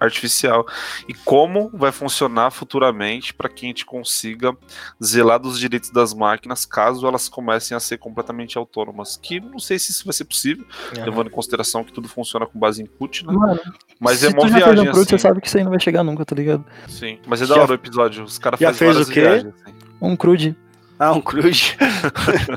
artificial 0.00 0.66
e 1.08 1.14
como 1.14 1.70
vai 1.74 1.90
funcionar 1.92 2.50
futuramente 2.50 3.32
para 3.34 3.48
que 3.48 3.64
a 3.64 3.68
gente 3.68 3.84
consiga 3.86 4.56
zelar 5.02 5.38
dos 5.40 5.58
direitos 5.58 5.90
das 5.90 6.12
máquinas 6.14 6.64
caso 6.66 7.06
elas 7.06 7.28
comecem 7.28 7.76
a 7.76 7.80
ser 7.80 7.98
completamente 7.98 8.56
autônomas. 8.58 9.16
Que 9.22 9.40
não 9.40 9.58
sei 9.58 9.78
se 9.78 9.90
isso 9.92 10.04
vai 10.04 10.12
ser 10.12 10.24
possível, 10.24 10.64
levando 10.94 11.28
em 11.28 11.30
consideração 11.30 11.82
que 11.84 11.92
tudo 11.92 12.08
funciona 12.08 12.46
com 12.46 12.58
base 12.58 12.80
em 12.82 12.84
input, 12.84 13.26
né? 13.26 13.32
Mano, 13.32 13.60
Mas 14.00 14.18
se 14.18 14.26
é 14.26 14.30
tu 14.32 14.40
uma 14.40 14.48
viagem 14.48 14.88
um 14.88 14.92
crude, 14.92 15.00
assim. 15.00 15.08
você 15.10 15.18
sabe 15.18 15.40
que 15.40 15.46
isso 15.48 15.56
aí 15.58 15.64
não 15.64 15.70
vai 15.70 15.80
chegar 15.80 16.02
nunca, 16.04 16.24
tá 16.24 16.34
ligado? 16.36 16.64
Sim, 16.88 17.18
mas 17.26 17.40
é 17.42 17.46
da 17.46 17.54
Já- 17.54 17.62
hora 17.62 17.72
o 17.72 17.74
episódio. 17.74 18.24
Os 18.24 18.38
caras 18.38 18.60
Já 18.60 18.68
fazem 18.68 18.78
fez 18.78 18.92
várias 18.92 19.08
o 19.08 19.12
quê? 19.12 19.20
viagens. 19.20 19.54
assim. 19.62 19.74
Um 20.00 20.16
crude. 20.16 20.56
Ah, 20.98 21.12
um 21.12 21.20
crude. 21.20 21.76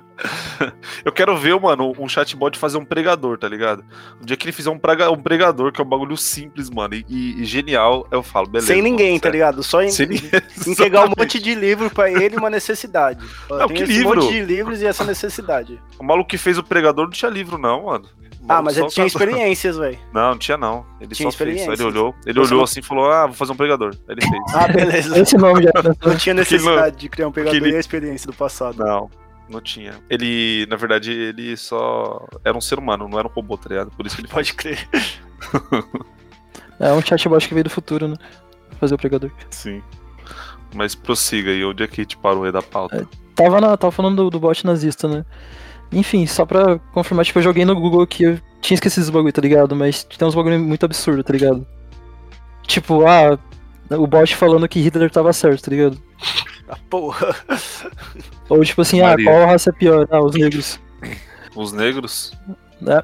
Eu 1.05 1.11
quero 1.11 1.35
ver, 1.37 1.59
mano, 1.59 1.93
um 1.97 2.07
chatbot 2.07 2.57
fazer 2.57 2.77
um 2.77 2.85
pregador, 2.85 3.37
tá 3.37 3.47
ligado? 3.47 3.83
O 4.21 4.25
dia 4.25 4.35
que 4.37 4.45
ele 4.45 4.51
fizer 4.51 4.69
um, 4.69 4.77
prega- 4.79 5.11
um 5.11 5.17
pregador, 5.21 5.71
que 5.71 5.81
é 5.81 5.83
um 5.83 5.87
bagulho 5.87 6.17
simples, 6.17 6.69
mano, 6.69 6.93
e, 6.95 7.05
e- 7.09 7.45
genial, 7.45 8.07
eu 8.11 8.21
falo, 8.23 8.47
beleza. 8.47 8.67
Sem 8.73 8.81
ninguém, 8.81 9.09
mano, 9.11 9.21
tá 9.21 9.29
ligado? 9.29 9.63
Só 9.63 9.81
em, 9.81 9.89
entregar 10.67 11.05
um 11.05 11.13
monte 11.17 11.39
de 11.39 11.53
livro 11.55 11.89
pra 11.89 12.09
ele 12.11 12.35
e 12.35 12.37
uma 12.37 12.49
necessidade. 12.49 13.23
Não, 13.49 13.67
tem 13.67 13.77
que 13.77 13.83
esse 13.83 13.93
livro? 13.93 14.21
monte 14.21 14.31
de 14.33 14.41
livros 14.41 14.81
e 14.81 14.85
essa 14.85 15.03
necessidade. 15.03 15.79
O 15.99 16.03
maluco 16.03 16.29
que 16.29 16.37
fez 16.37 16.57
o 16.57 16.63
pregador 16.63 17.05
não 17.05 17.11
tinha 17.11 17.29
livro, 17.31 17.57
não, 17.57 17.85
mano. 17.85 18.05
Ah, 18.47 18.61
mas 18.63 18.77
ele 18.77 18.87
tinha 18.87 19.05
casou. 19.05 19.21
experiências, 19.21 19.77
velho. 19.77 19.99
Não, 20.13 20.31
não 20.31 20.37
tinha 20.37 20.57
não. 20.57 20.83
Ele 20.99 21.13
Tinha 21.13 21.29
só 21.29 21.37
fez. 21.37 21.67
Ele 21.67 21.83
olhou, 21.83 22.15
ele 22.25 22.33
Você 22.39 22.47
olhou 22.47 22.57
não- 22.59 22.63
assim 22.63 22.79
e 22.79 22.83
falou: 22.83 23.11
Ah, 23.11 23.25
vou 23.27 23.35
fazer 23.35 23.51
um 23.51 23.55
pregador. 23.55 23.93
Aí 24.07 24.15
ele 24.15 24.21
fez. 24.21 24.55
Ah, 24.55 24.67
beleza. 24.67 25.19
Esse 25.19 25.37
nome 25.37 25.63
já 25.63 25.71
Não 26.03 26.15
tinha 26.15 26.33
necessidade 26.33 26.95
de 26.95 27.09
criar 27.09 27.27
um 27.27 27.31
pegador 27.31 27.55
ele- 27.55 27.71
e 27.71 27.75
a 27.75 27.79
experiência 27.79 28.25
do 28.25 28.33
passado. 28.33 28.77
Não, 28.83 29.09
não 29.49 29.61
tinha. 29.61 29.95
Ele, 30.09 30.65
na 30.69 30.75
verdade, 30.75 31.11
ele 31.11 31.57
só 31.57 32.25
era 32.43 32.57
um 32.57 32.61
ser 32.61 32.79
humano, 32.79 33.07
não 33.07 33.19
era 33.19 33.27
um 33.27 33.31
robô, 33.31 33.57
tá 33.57 33.69
ligado? 33.69 33.91
Por 33.91 34.05
isso 34.05 34.15
que 34.15 34.21
ele 34.21 34.29
Pode 34.29 34.53
crer. 34.53 34.87
É 36.79 36.93
um 36.93 37.01
chatbot 37.01 37.45
que 37.45 37.53
veio 37.53 37.65
do 37.65 37.69
futuro, 37.69 38.07
né? 38.07 38.15
Fazer 38.79 38.95
o 38.95 38.97
pregador. 38.97 39.29
Sim. 39.49 39.83
Mas 40.73 40.95
prossiga 40.95 41.51
aí, 41.51 41.63
onde 41.65 41.83
é 41.83 41.87
que 41.87 41.99
a 41.99 42.03
gente 42.03 42.15
parou 42.15 42.45
aí 42.45 42.53
da 42.53 42.61
pauta? 42.61 43.05
Tava, 43.35 43.59
na, 43.59 43.75
tava 43.75 43.91
falando 43.91 44.23
do, 44.23 44.29
do 44.29 44.39
bot 44.39 44.65
nazista, 44.65 45.07
né? 45.07 45.25
Enfim, 45.91 46.25
só 46.25 46.45
pra 46.45 46.79
confirmar, 46.93 47.25
tipo, 47.25 47.39
eu 47.39 47.43
joguei 47.43 47.65
no 47.65 47.75
Google 47.75 48.07
que 48.07 48.23
eu 48.23 48.39
tinha 48.61 48.75
esquecido 48.75 49.03
esse 49.03 49.11
bagulho, 49.11 49.33
tá 49.33 49.41
ligado? 49.41 49.75
Mas 49.75 50.03
tem 50.03 50.25
uns 50.25 50.35
bagulho 50.35 50.59
muito 50.59 50.85
absurdo, 50.85 51.21
tá 51.21 51.33
ligado? 51.33 51.67
Tipo, 52.63 53.05
ah, 53.05 53.37
o 53.97 54.07
bot 54.07 54.33
falando 54.35 54.67
que 54.67 54.79
Hitler 54.79 55.09
tava 55.09 55.33
certo, 55.33 55.63
tá 55.63 55.71
ligado? 55.71 56.01
Ah, 56.71 56.77
porra. 56.89 57.35
Ou 58.47 58.63
tipo 58.63 58.81
assim, 58.81 59.01
Maria. 59.01 59.27
ah, 59.29 59.33
qual 59.33 59.47
raça 59.47 59.71
é 59.71 59.73
pior? 59.73 60.07
Ah, 60.11 60.21
os 60.21 60.35
negros. 60.35 60.79
Os 61.55 61.71
negros? 61.73 62.31
É, 62.87 63.03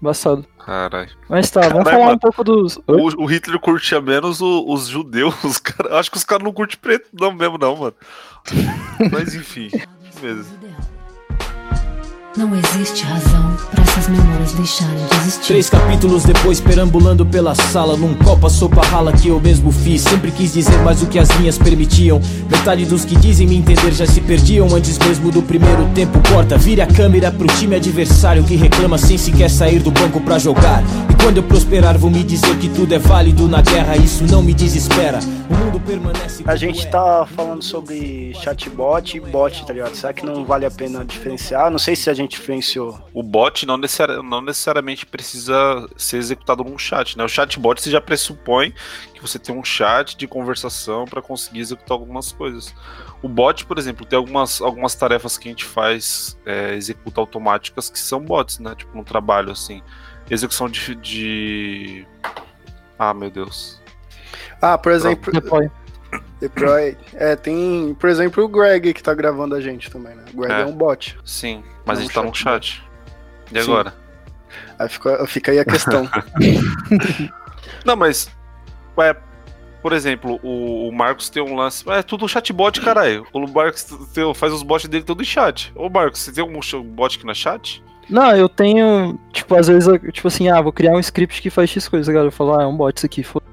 embaçado. 0.00 0.46
Caralho. 0.64 1.10
Mas 1.28 1.50
tá, 1.50 1.60
vamos 1.60 1.84
Caralho, 1.84 1.90
falar 1.90 2.04
mano. 2.06 2.16
um 2.16 2.18
pouco 2.18 2.42
dos... 2.42 2.78
O, 2.86 3.22
o 3.22 3.26
Hitler 3.26 3.58
curtia 3.60 4.00
menos 4.00 4.40
o- 4.40 4.64
os 4.72 4.86
judeus. 4.88 5.34
Os 5.44 5.58
cara, 5.60 5.98
acho 5.98 6.10
que 6.10 6.16
os 6.16 6.24
caras 6.24 6.42
não 6.44 6.52
curtem 6.52 6.78
preto, 6.80 7.08
não 7.12 7.30
mesmo, 7.32 7.58
não, 7.58 7.76
mano. 7.76 7.94
Mas 9.12 9.34
enfim, 9.34 9.68
mesmo. 10.22 10.56
Não 12.36 12.52
existe 12.52 13.04
razão 13.04 13.56
para 13.70 13.80
essas 13.84 14.08
memórias 14.08 14.52
deixarem 14.54 14.96
de 15.06 15.16
existir. 15.18 15.46
Três 15.46 15.70
capítulos 15.70 16.24
depois, 16.24 16.60
perambulando 16.60 17.24
pela 17.24 17.54
sala, 17.54 17.96
num 17.96 18.12
copo 18.12 18.48
a 18.48 18.50
sopa 18.50 18.84
rala 18.84 19.12
que 19.12 19.28
eu 19.28 19.38
mesmo 19.38 19.70
fiz. 19.70 20.02
Sempre 20.02 20.32
quis 20.32 20.52
dizer 20.52 20.76
mais 20.82 21.00
o 21.00 21.06
que 21.06 21.16
as 21.16 21.28
linhas 21.36 21.56
permitiam. 21.56 22.20
Metade 22.50 22.84
dos 22.86 23.04
que 23.04 23.14
dizem 23.14 23.46
me 23.46 23.56
entender 23.56 23.92
já 23.92 24.04
se 24.04 24.20
perdiam 24.20 24.66
antes 24.74 24.98
mesmo 24.98 25.30
do 25.30 25.42
primeiro 25.42 25.88
tempo. 25.94 26.18
Corta, 26.28 26.58
vire 26.58 26.80
a 26.80 26.88
câmera 26.88 27.30
pro 27.30 27.46
time 27.46 27.76
adversário 27.76 28.42
que 28.42 28.56
reclama 28.56 28.98
sem 28.98 29.16
sequer 29.16 29.48
sair 29.48 29.78
do 29.78 29.92
banco 29.92 30.20
pra 30.20 30.36
jogar. 30.36 30.82
E 31.08 31.22
quando 31.22 31.36
eu 31.36 31.42
prosperar, 31.44 31.96
vou 31.96 32.10
me 32.10 32.24
dizer 32.24 32.58
que 32.58 32.68
tudo 32.68 32.92
é 32.94 32.98
válido 32.98 33.46
na 33.46 33.62
guerra. 33.62 33.96
Isso 33.96 34.24
não 34.24 34.42
me 34.42 34.52
desespera. 34.52 35.20
O 35.48 35.54
mundo 35.54 35.78
permanece. 35.78 36.42
A 36.46 36.56
gente 36.56 36.84
é. 36.84 36.90
tá 36.90 37.26
falando 37.26 37.62
sobre 37.62 38.34
chatbot 38.42 39.16
e 39.16 39.20
bot, 39.20 39.64
tá 39.64 39.72
ligado? 39.72 39.94
Será 39.94 40.12
que 40.12 40.26
não 40.26 40.44
vale 40.44 40.66
a 40.66 40.70
pena 40.70 41.04
diferenciar? 41.04 41.70
Não 41.70 41.78
sei 41.78 41.94
se 41.94 42.10
a 42.10 42.14
gente 42.14 42.23
diferenciou. 42.26 42.98
O 43.12 43.22
bot 43.22 43.66
não, 43.66 43.76
necessari- 43.76 44.22
não 44.22 44.40
necessariamente 44.40 45.06
precisa 45.06 45.88
ser 45.96 46.18
executado 46.18 46.64
num 46.64 46.78
chat, 46.78 47.16
né? 47.16 47.24
O 47.24 47.28
chatbot 47.28 47.80
você 47.80 47.90
já 47.90 48.00
pressupõe 48.00 48.74
que 49.14 49.20
você 49.20 49.38
tem 49.38 49.56
um 49.56 49.64
chat 49.64 50.16
de 50.16 50.26
conversação 50.26 51.04
para 51.04 51.22
conseguir 51.22 51.60
executar 51.60 51.92
algumas 51.92 52.32
coisas. 52.32 52.74
O 53.22 53.28
bot, 53.28 53.64
por 53.66 53.78
exemplo, 53.78 54.04
tem 54.04 54.16
algumas, 54.16 54.60
algumas 54.60 54.94
tarefas 54.94 55.38
que 55.38 55.48
a 55.48 55.50
gente 55.50 55.64
faz 55.64 56.38
é, 56.44 56.74
executa 56.74 57.20
automáticas 57.20 57.88
que 57.88 57.98
são 57.98 58.20
bots, 58.20 58.58
né? 58.58 58.74
Tipo 58.76 58.96
no 58.96 59.04
trabalho, 59.04 59.50
assim. 59.50 59.82
Execução 60.30 60.68
de. 60.68 60.94
de... 60.96 62.06
Ah, 62.98 63.12
meu 63.12 63.30
Deus. 63.30 63.80
Ah, 64.60 64.78
por 64.78 64.92
exemplo, 64.92 65.32
Deploy. 65.32 65.70
Deploy. 66.48 66.96
É, 67.14 67.34
tem, 67.36 67.94
por 67.98 68.08
exemplo, 68.08 68.44
o 68.44 68.48
Greg 68.48 68.92
que 68.94 69.02
tá 69.02 69.12
gravando 69.14 69.54
a 69.54 69.60
gente 69.60 69.90
também, 69.90 70.14
né? 70.14 70.24
O 70.32 70.36
Greg 70.40 70.52
é, 70.52 70.60
É. 70.62 70.66
um 70.66 70.72
bot. 70.72 71.18
Sim, 71.24 71.62
mas 71.84 71.98
É 71.98 72.00
a 72.00 72.04
um 72.04 72.06
gente 72.06 72.14
tá 72.14 72.20
chatbot. 72.20 72.38
chat. 72.38 72.82
E 73.52 73.62
Sim. 73.62 73.70
agora? 73.70 73.94
Aí 74.78 74.88
fica, 74.88 75.26
fica 75.26 75.52
aí 75.52 75.58
a 75.58 75.64
questão. 75.64 76.08
Não, 77.84 77.96
mas. 77.96 78.28
Ué, 78.96 79.16
por 79.82 79.92
exemplo, 79.92 80.38
o, 80.42 80.88
o 80.88 80.92
Marcos 80.92 81.28
tem 81.28 81.42
um 81.42 81.54
lance. 81.56 81.88
É 81.90 82.02
tudo 82.02 82.28
chatbot, 82.28 82.80
caralho. 82.80 83.26
O 83.32 83.46
Marcos 83.48 83.84
tem- 84.12 84.34
faz 84.34 84.52
os 84.52 84.62
bots 84.62 84.88
dele 84.88 85.04
todo 85.04 85.22
em 85.22 85.26
chat. 85.26 85.72
Ô, 85.74 85.88
Marcos, 85.88 86.20
você 86.20 86.32
tem 86.32 86.42
algum 86.42 86.60
bot 86.84 87.16
aqui 87.16 87.26
na 87.26 87.34
chat? 87.34 87.82
Não, 88.08 88.36
eu 88.36 88.48
tenho, 88.48 89.18
tipo, 89.32 89.54
às 89.56 89.66
vezes, 89.66 89.88
eu, 89.88 89.98
tipo 90.12 90.28
assim, 90.28 90.48
ah, 90.50 90.60
vou 90.60 90.72
criar 90.72 90.92
um 90.92 91.00
script 91.00 91.40
que 91.40 91.48
faz 91.50 91.70
X 91.70 91.88
coisa, 91.88 92.12
galera. 92.12 92.28
Eu 92.28 92.32
falo, 92.32 92.58
ah, 92.58 92.62
é 92.62 92.66
um 92.66 92.76
bot 92.76 92.96
isso 92.96 93.06
aqui. 93.06 93.22
foda 93.22 93.44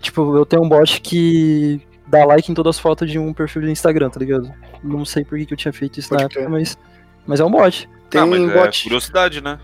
Tipo, 0.00 0.36
eu 0.36 0.46
tenho 0.46 0.62
um 0.62 0.68
bot 0.68 1.00
que 1.00 1.80
dá 2.12 2.26
like 2.26 2.52
em 2.52 2.54
todas 2.54 2.76
as 2.76 2.80
fotos 2.80 3.10
de 3.10 3.18
um 3.18 3.32
perfil 3.32 3.62
do 3.62 3.70
Instagram, 3.70 4.10
tá 4.10 4.20
ligado? 4.20 4.52
Não 4.84 5.02
sei 5.04 5.24
por 5.24 5.38
que, 5.38 5.46
que 5.46 5.54
eu 5.54 5.56
tinha 5.56 5.72
feito 5.72 5.98
isso 5.98 6.10
Pode 6.10 6.20
na 6.22 6.26
época, 6.26 6.46
mas, 6.48 6.78
mas 7.26 7.40
é 7.40 7.44
um 7.44 7.50
bot. 7.50 7.88
Tem 8.10 8.20
ah, 8.20 8.26
mas 8.26 8.40
é 8.42 8.52
bot, 8.62 8.82
curiosidade, 8.82 9.40
né? 9.40 9.58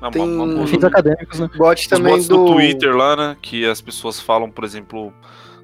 É 0.00 0.04
uma- 0.06 0.10
Tem- 0.10 0.22
uma 0.22 0.46
boa- 0.46 0.66
Fins 0.66 0.82
acadêmicos, 0.82 1.38
né? 1.38 1.50
bot 1.54 1.80
Os 1.82 1.86
também 1.86 2.12
bots 2.14 2.26
do. 2.28 2.36
do 2.38 2.52
Twitter 2.54 2.96
lá, 2.96 3.14
né? 3.14 3.36
Que 3.42 3.66
as 3.66 3.82
pessoas 3.82 4.18
falam, 4.18 4.50
por 4.50 4.64
exemplo, 4.64 5.12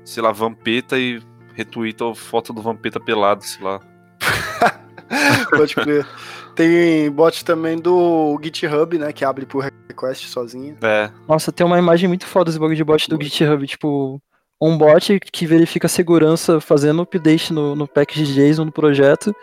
sei 0.04 0.22
lá, 0.22 0.30
Vampeta 0.30 0.98
e 0.98 1.20
retweetam 1.54 2.14
foto 2.14 2.52
do 2.52 2.60
Vampeta 2.60 3.00
pelado, 3.00 3.42
sei 3.44 3.64
lá. 3.64 3.80
Pode 5.50 5.74
crer. 5.74 6.06
Tem 6.54 7.10
bot 7.10 7.44
também 7.44 7.78
do 7.78 8.38
GitHub, 8.42 8.98
né? 8.98 9.12
Que 9.12 9.24
abre 9.24 9.46
por 9.46 9.64
request 9.88 10.26
sozinho. 10.28 10.76
É, 10.82 11.10
Nossa, 11.26 11.50
tem 11.50 11.64
uma 11.66 11.78
imagem 11.78 12.06
muito 12.08 12.26
foda 12.26 12.50
esse 12.50 12.58
bagulho 12.58 12.76
de 12.76 12.84
bot 12.84 13.08
do 13.08 13.22
GitHub, 13.22 13.66
tipo, 13.66 14.20
um 14.60 14.76
bot 14.76 15.20
que 15.20 15.46
verifica 15.46 15.86
a 15.86 15.90
segurança 15.90 16.60
fazendo 16.60 17.02
update 17.02 17.52
no, 17.52 17.74
no 17.76 17.86
package 17.86 18.32
JSON 18.34 18.66
do 18.66 18.72
projeto, 18.72 19.34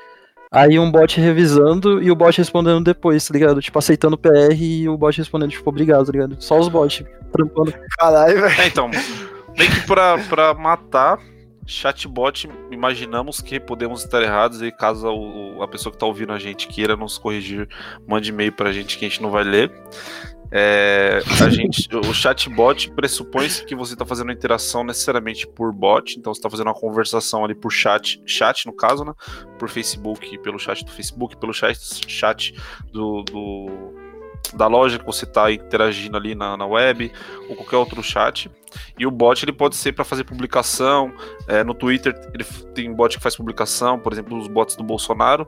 aí 0.51 0.77
um 0.77 0.91
bot 0.91 1.19
revisando 1.19 2.01
e 2.03 2.11
o 2.11 2.15
bot 2.15 2.37
respondendo 2.37 2.83
depois, 2.83 3.27
tá 3.27 3.33
ligado? 3.33 3.61
Tipo, 3.61 3.79
aceitando 3.79 4.15
o 4.15 4.17
PR 4.17 4.53
e 4.59 4.89
o 4.89 4.97
bot 4.97 5.17
respondendo, 5.17 5.51
tipo, 5.51 5.69
obrigado, 5.69 6.05
tá 6.05 6.11
ligado? 6.11 6.35
Só 6.39 6.59
os 6.59 6.67
bots 6.67 7.03
trampando. 7.31 7.73
Caralho, 7.97 8.41
velho. 8.41 8.61
É, 8.61 8.67
então, 8.67 8.89
bem 9.57 9.69
que 9.69 9.81
pra, 9.87 10.17
pra 10.29 10.53
matar 10.53 11.17
chatbot, 11.67 12.47
imaginamos 12.69 13.41
que 13.41 13.59
podemos 13.59 14.03
estar 14.03 14.21
errados 14.21 14.61
e 14.61 14.71
caso 14.71 15.07
o- 15.09 15.63
a 15.63 15.67
pessoa 15.67 15.91
que 15.91 15.97
tá 15.97 16.05
ouvindo 16.05 16.31
a 16.31 16.37
gente 16.37 16.67
queira 16.67 16.95
nos 16.95 17.17
corrigir, 17.17 17.67
mande 18.07 18.29
e-mail 18.29 18.51
pra 18.51 18.71
gente 18.71 18.97
que 18.99 19.05
a 19.05 19.09
gente 19.09 19.21
não 19.21 19.31
vai 19.31 19.43
ler. 19.43 19.71
É, 20.51 21.19
a 21.43 21.49
gente, 21.49 21.89
o 21.95 22.13
chatbot 22.13 22.91
pressupõe-se 22.91 23.65
que 23.65 23.75
você 23.75 23.93
está 23.93 24.05
fazendo 24.05 24.27
uma 24.27 24.33
interação 24.33 24.83
necessariamente 24.83 25.47
por 25.47 25.73
bot, 25.73 26.17
então 26.17 26.33
você 26.33 26.39
está 26.39 26.49
fazendo 26.49 26.67
uma 26.67 26.73
conversação 26.73 27.43
ali 27.43 27.55
por 27.55 27.71
chat, 27.71 28.21
chat 28.25 28.65
no 28.65 28.73
caso, 28.73 29.03
né? 29.03 29.13
Por 29.57 29.69
Facebook, 29.69 30.37
pelo 30.39 30.59
chat 30.59 30.85
do 30.85 30.91
Facebook, 30.91 31.37
pelo 31.37 31.53
chat, 31.53 31.77
chat 32.07 32.53
do, 32.91 33.23
do- 33.23 34.05
da 34.53 34.67
loja 34.67 34.99
que 34.99 35.05
você 35.05 35.25
está 35.25 35.51
interagindo 35.51 36.15
ali 36.15 36.35
na, 36.35 36.55
na 36.55 36.65
web, 36.65 37.11
ou 37.49 37.55
qualquer 37.55 37.77
outro 37.77 38.01
chat. 38.03 38.49
E 38.97 39.05
o 39.05 39.11
bot 39.11 39.43
ele 39.43 39.51
pode 39.51 39.75
ser 39.75 39.93
para 39.93 40.05
fazer 40.05 40.23
publicação. 40.23 41.11
é, 41.47 41.63
no 41.63 41.73
Twitter 41.73 42.13
ele 42.33 42.43
tem 42.73 42.93
bot 42.93 43.17
que 43.17 43.23
faz 43.23 43.35
publicação, 43.35 43.99
por 43.99 44.13
exemplo, 44.13 44.37
os 44.37 44.47
bots 44.47 44.75
do 44.75 44.83
Bolsonaro. 44.83 45.47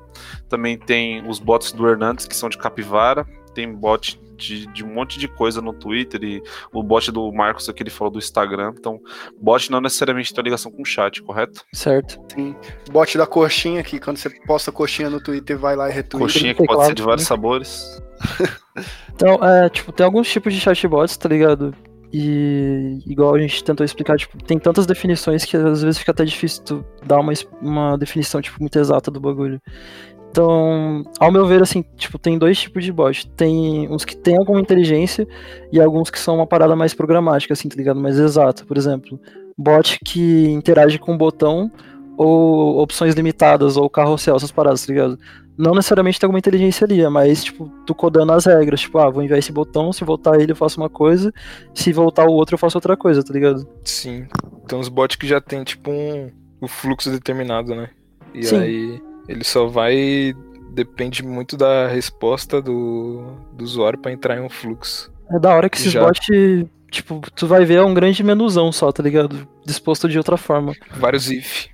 Também 0.50 0.78
tem 0.78 1.26
os 1.30 1.40
bots 1.40 1.72
do 1.72 1.88
Hernandes, 1.88 2.26
que 2.26 2.36
são 2.36 2.50
de 2.50 2.58
capivara. 2.58 3.26
Tem 3.54 3.72
bot 3.72 4.20
de, 4.38 4.68
de 4.68 4.86
um 4.86 4.94
monte 4.94 5.20
de 5.20 5.28
coisa 5.28 5.62
no 5.62 5.74
Twitter 5.74 6.24
e 6.24 6.42
o 6.72 6.84
bot 6.84 7.12
do 7.12 7.32
Marcos 7.32 7.68
aqui 7.68 7.84
ele 7.84 7.90
falou 7.90 8.12
do 8.12 8.20
Instagram. 8.20 8.74
Então, 8.78 9.00
bot 9.42 9.72
não 9.72 9.82
necessariamente 9.82 10.34
tem 10.34 10.44
ligação 10.44 10.72
com 10.72 10.82
o 10.82 10.86
chat, 10.86 11.22
correto? 11.22 11.66
Certo. 11.74 12.20
Sim. 12.34 12.56
Bot 12.92 13.18
da 13.18 13.26
coxinha 13.26 13.82
aqui, 13.82 14.00
quando 14.00 14.18
você 14.18 14.30
posta 14.46 14.72
coxinha 14.72 15.10
no 15.10 15.20
Twitter, 15.20 15.58
vai 15.58 15.76
lá 15.76 15.90
e 15.90 15.94
retweet. 15.94 16.22
Coxinha 16.22 16.54
que 16.54 16.66
pode 16.66 16.86
ser 16.86 16.94
de 16.94 17.02
vários 17.02 17.26
sabores. 17.26 18.02
Então, 19.18 19.44
é, 19.44 19.68
tipo, 19.68 19.92
tem 19.92 20.06
alguns 20.06 20.30
tipos 20.32 20.54
de 20.54 20.60
chatbots, 20.60 21.18
tá 21.18 21.28
ligado? 21.28 21.74
E 22.12 23.00
igual 23.06 23.36
a 23.36 23.40
gente 23.40 23.64
tentou 23.64 23.84
explicar, 23.84 24.18
tipo, 24.18 24.42
tem 24.44 24.58
tantas 24.58 24.86
definições 24.86 25.44
que 25.44 25.58
às 25.58 25.82
vezes 25.82 25.98
fica 25.98 26.12
até 26.12 26.24
difícil 26.24 26.64
tu 26.64 26.86
dar 27.06 27.20
uma, 27.20 27.34
uma 27.62 27.98
definição, 27.98 28.42
tipo, 28.42 28.58
muito 28.62 28.78
exata 28.80 29.12
do 29.12 29.20
bagulho. 29.20 29.62
Então, 30.30 31.04
ao 31.20 31.32
meu 31.32 31.46
ver, 31.46 31.62
assim, 31.62 31.84
tipo, 31.96 32.20
tem 32.20 32.38
dois 32.38 32.60
tipos 32.60 32.84
de 32.84 32.92
bot. 32.92 33.28
Tem 33.32 33.90
uns 33.90 34.06
que 34.06 34.16
tem 34.16 34.38
alguma 34.38 34.60
inteligência 34.60 35.28
e 35.72 35.82
alguns 35.82 36.10
que 36.10 36.20
são 36.20 36.36
uma 36.36 36.48
parada 36.48 36.76
mais 36.76 36.94
programática, 36.94 37.54
assim, 37.54 37.68
tá 37.70 37.76
ligado? 37.76 38.00
Mais 38.00 38.20
exata. 38.20 38.66
Por 38.66 38.78
exemplo, 38.78 39.20
bot 39.58 39.98
que 40.06 40.50
interage 40.52 41.00
com 41.00 41.16
o 41.16 41.18
botão 41.18 41.72
ou 42.18 42.80
opções 42.82 43.16
limitadas 43.16 43.78
ou 43.78 43.90
carrossel, 43.90 44.36
essas 44.36 44.52
paradas, 44.52 44.86
tá 44.86 44.92
ligado? 44.92 45.20
Não 45.58 45.74
necessariamente 45.74 46.20
tem 46.20 46.28
alguma 46.28 46.40
inteligência 46.40 46.86
ali, 46.86 47.02
é 47.02 47.10
mais, 47.10 47.44
tipo, 47.44 47.72
tu 47.86 47.96
codando 47.96 48.32
as 48.32 48.46
regras. 48.46 48.82
Tipo, 48.82 49.00
ah, 49.00 49.10
vou 49.10 49.24
enviar 49.24 49.40
esse 49.40 49.52
botão, 49.52 49.92
se 49.92 50.04
voltar 50.04 50.40
ele 50.40 50.52
eu 50.52 50.56
faço 50.56 50.80
uma 50.80 50.90
coisa, 50.90 51.34
se 51.74 51.92
voltar 51.92 52.28
o 52.28 52.34
outro 52.34 52.56
eu 52.56 52.60
faço 52.60 52.78
outra 52.78 52.96
coisa, 52.96 53.24
tá 53.24 53.34
ligado? 53.34 53.68
Sim. 53.84 54.28
Tem 54.68 54.78
uns 54.78 54.88
bots 54.88 55.16
que 55.16 55.26
já 55.26 55.42
tem, 55.42 55.64
tipo, 55.64 55.90
um, 55.90 56.30
o 56.62 56.68
fluxo 56.68 57.10
determinado, 57.10 57.74
né? 57.74 57.90
E 58.36 58.44
Sim. 58.44 58.60
aí 58.60 59.07
ele 59.28 59.44
só 59.44 59.68
vai. 59.68 60.34
Depende 60.72 61.24
muito 61.24 61.58
da 61.58 61.88
resposta 61.88 62.62
do, 62.62 63.36
do 63.54 63.64
usuário 63.64 63.98
pra 63.98 64.12
entrar 64.12 64.38
em 64.38 64.42
um 64.42 64.50
fluxo. 64.50 65.12
É 65.32 65.40
da 65.40 65.56
hora 65.56 65.70
que 65.70 65.78
esses 65.78 65.92
Já. 65.92 66.02
bots, 66.02 66.28
tipo, 66.92 67.20
tu 67.36 67.48
vai 67.48 67.66
ver 67.66 67.80
é 67.80 67.84
um 67.84 67.94
grande 67.94 68.24
menuzão 68.24 68.72
só, 68.72 68.92
tá 68.92 69.02
ligado? 69.02 69.48
Disposto 69.66 70.08
de 70.08 70.18
outra 70.18 70.38
forma. 70.38 70.74
Vários 70.92 71.32
if. 71.32 71.68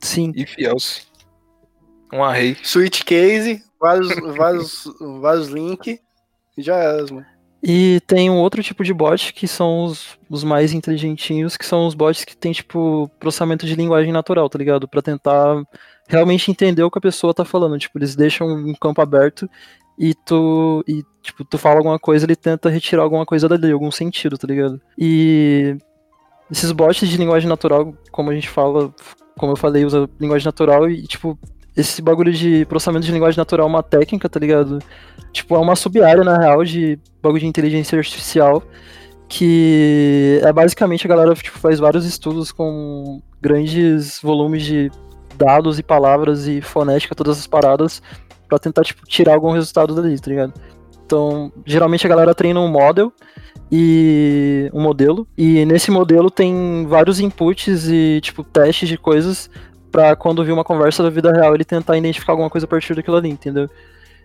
Sim. 0.00 0.32
If 0.36 0.54
else. 0.58 1.02
Um 2.12 2.22
array. 2.22 2.56
Switch 2.62 3.02
case, 3.02 3.60
vários, 3.80 4.08
vários, 4.36 4.84
vários 5.20 5.48
links 5.48 5.98
e 6.56 6.62
já 6.62 6.76
era, 6.76 7.02
mano. 7.12 7.26
E 7.66 8.00
tem 8.06 8.30
um 8.30 8.36
outro 8.36 8.62
tipo 8.62 8.84
de 8.84 8.92
bot 8.92 9.32
que 9.32 9.48
são 9.48 9.84
os, 9.84 10.18
os 10.28 10.44
mais 10.44 10.74
inteligentinhos, 10.74 11.56
que 11.56 11.64
são 11.64 11.86
os 11.86 11.94
bots 11.94 12.22
que 12.24 12.36
tem, 12.36 12.52
tipo, 12.52 13.10
processamento 13.18 13.64
de 13.66 13.74
linguagem 13.74 14.12
natural, 14.12 14.50
tá 14.50 14.58
ligado? 14.58 14.86
Pra 14.86 15.00
tentar 15.00 15.64
realmente 16.08 16.50
entender 16.50 16.82
o 16.82 16.90
que 16.90 16.98
a 16.98 17.02
pessoa 17.02 17.34
tá 17.34 17.44
falando. 17.44 17.78
Tipo, 17.78 17.98
eles 17.98 18.14
deixam 18.16 18.48
um 18.48 18.74
campo 18.74 19.00
aberto 19.00 19.48
e 19.98 20.14
tu, 20.14 20.84
e, 20.88 21.02
tipo, 21.22 21.44
tu 21.44 21.56
fala 21.56 21.76
alguma 21.76 21.98
coisa, 21.98 22.26
ele 22.26 22.36
tenta 22.36 22.68
retirar 22.68 23.02
alguma 23.02 23.24
coisa 23.24 23.48
dali, 23.48 23.70
algum 23.70 23.90
sentido, 23.90 24.36
tá 24.36 24.46
ligado? 24.46 24.80
E 24.98 25.76
esses 26.50 26.72
bots 26.72 27.08
de 27.08 27.16
linguagem 27.16 27.48
natural, 27.48 27.94
como 28.10 28.30
a 28.30 28.34
gente 28.34 28.48
fala, 28.48 28.92
como 29.36 29.52
eu 29.52 29.56
falei, 29.56 29.84
usa 29.84 30.08
linguagem 30.20 30.46
natural 30.46 30.90
e, 30.90 31.02
tipo, 31.06 31.38
esse 31.76 32.00
bagulho 32.02 32.32
de 32.32 32.64
processamento 32.66 33.06
de 33.06 33.12
linguagem 33.12 33.38
natural 33.38 33.66
é 33.66 33.70
uma 33.70 33.82
técnica, 33.82 34.28
tá 34.28 34.38
ligado? 34.38 34.78
Tipo, 35.32 35.56
é 35.56 35.58
uma 35.58 35.74
sub-área, 35.74 36.22
na 36.22 36.38
real, 36.38 36.64
de 36.64 36.98
bagulho 37.22 37.40
de 37.40 37.46
inteligência 37.46 37.98
artificial, 37.98 38.62
que 39.28 40.40
é 40.42 40.52
basicamente 40.52 41.06
a 41.06 41.08
galera 41.08 41.34
tipo, 41.34 41.58
faz 41.58 41.78
vários 41.78 42.04
estudos 42.04 42.52
com 42.52 43.20
grandes 43.40 44.20
volumes 44.22 44.62
de 44.62 44.90
dados 45.36 45.78
e 45.78 45.82
palavras 45.82 46.46
e 46.46 46.60
fonética, 46.60 47.14
todas 47.14 47.38
as 47.38 47.46
paradas, 47.46 48.02
pra 48.48 48.58
tentar, 48.58 48.82
tipo, 48.82 49.06
tirar 49.06 49.34
algum 49.34 49.52
resultado 49.52 49.94
dali, 49.94 50.18
tá 50.18 50.30
ligado? 50.30 50.54
Então, 51.04 51.52
geralmente 51.66 52.06
a 52.06 52.08
galera 52.08 52.34
treina 52.34 52.60
um 52.60 52.68
model 52.68 53.12
e 53.70 54.70
um 54.72 54.80
modelo, 54.80 55.26
e 55.36 55.64
nesse 55.66 55.90
modelo 55.90 56.30
tem 56.30 56.86
vários 56.88 57.20
inputs 57.20 57.88
e, 57.88 58.20
tipo, 58.22 58.42
testes 58.42 58.88
de 58.88 58.96
coisas 58.96 59.50
pra 59.90 60.16
quando 60.16 60.44
vir 60.44 60.52
uma 60.52 60.64
conversa 60.64 61.02
da 61.02 61.10
vida 61.10 61.32
real 61.32 61.54
ele 61.54 61.64
tentar 61.64 61.96
identificar 61.96 62.32
alguma 62.32 62.50
coisa 62.50 62.66
a 62.66 62.68
partir 62.68 62.94
daquilo 62.94 63.16
ali, 63.16 63.30
entendeu? 63.30 63.68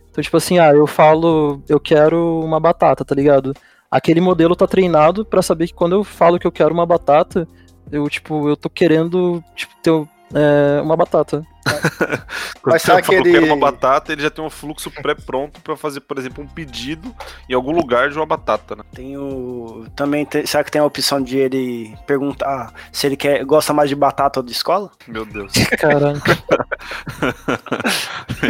Então, 0.10 0.24
tipo 0.24 0.36
assim, 0.36 0.58
ah, 0.58 0.72
eu 0.74 0.88
falo, 0.88 1.62
eu 1.69 1.80
quero 1.80 2.41
uma 2.43 2.60
batata, 2.60 3.06
tá 3.06 3.13
ligado? 3.13 3.54
Aquele 3.89 4.19
modelo 4.19 4.56
tá 4.56 4.67
treinado 4.67 5.24
pra 5.24 5.41
saber 5.41 5.67
que 5.67 5.74
quando 5.74 5.93
eu 5.93 6.04
falo 6.04 6.39
que 6.39 6.48
eu 6.48 6.52
quero 6.52 6.74
uma 6.74 6.86
batata, 6.86 7.48
eu, 7.91 8.08
tipo, 8.10 8.50
eu 8.50 8.58
tô 8.58 8.69
querendo, 8.69 9.43
tipo, 9.56 9.74
ter 9.82 9.91
é, 10.34 10.82
uma 10.82 10.96
batata. 10.96 11.46
Mas 12.65 12.82
será 12.82 13.02
que 13.02 13.13
ele- 13.13 13.39
uma 13.39 13.56
batata, 13.56 14.12
ele 14.12 14.22
já 14.22 14.30
tem 14.30 14.44
um 14.44 14.50
fluxo 14.50 14.89
pré-pronto 14.89 15.62
pra 15.62 15.76
fazer, 15.76 16.00
por 16.02 16.18
exemplo, 16.18 16.44
um 16.44 16.48
pedido 16.48 17.13
em 17.48 17.54
algum 17.54 17.72
lugar 17.72 18.10
de 18.10 18.18
uma 18.18 18.26
batata, 18.26 18.76
né? 18.76 18.84
Tem 18.94 19.18
o. 19.18 19.86
Também 19.96 20.26
tem, 20.26 20.46
será 20.46 20.63
que 20.63 20.72
tem 20.72 20.82
a 20.82 20.86
opção 20.86 21.22
de 21.22 21.38
ele 21.38 21.96
perguntar 22.08 22.74
se 22.92 23.08
ele 23.08 23.15
quer, 23.18 23.44
gosta 23.44 23.74
mais 23.74 23.89
de 23.89 23.96
batata 23.96 24.39
ou 24.39 24.46
de 24.46 24.52
escola? 24.52 24.92
Meu 25.08 25.26
Deus. 25.26 25.52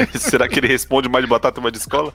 Será 0.20 0.48
que 0.48 0.60
ele 0.60 0.68
responde 0.68 1.10
mais 1.10 1.26
de 1.26 1.30
batata 1.30 1.60
ou 1.60 1.64
mais 1.64 1.74
de 1.74 1.80
escola? 1.80 2.14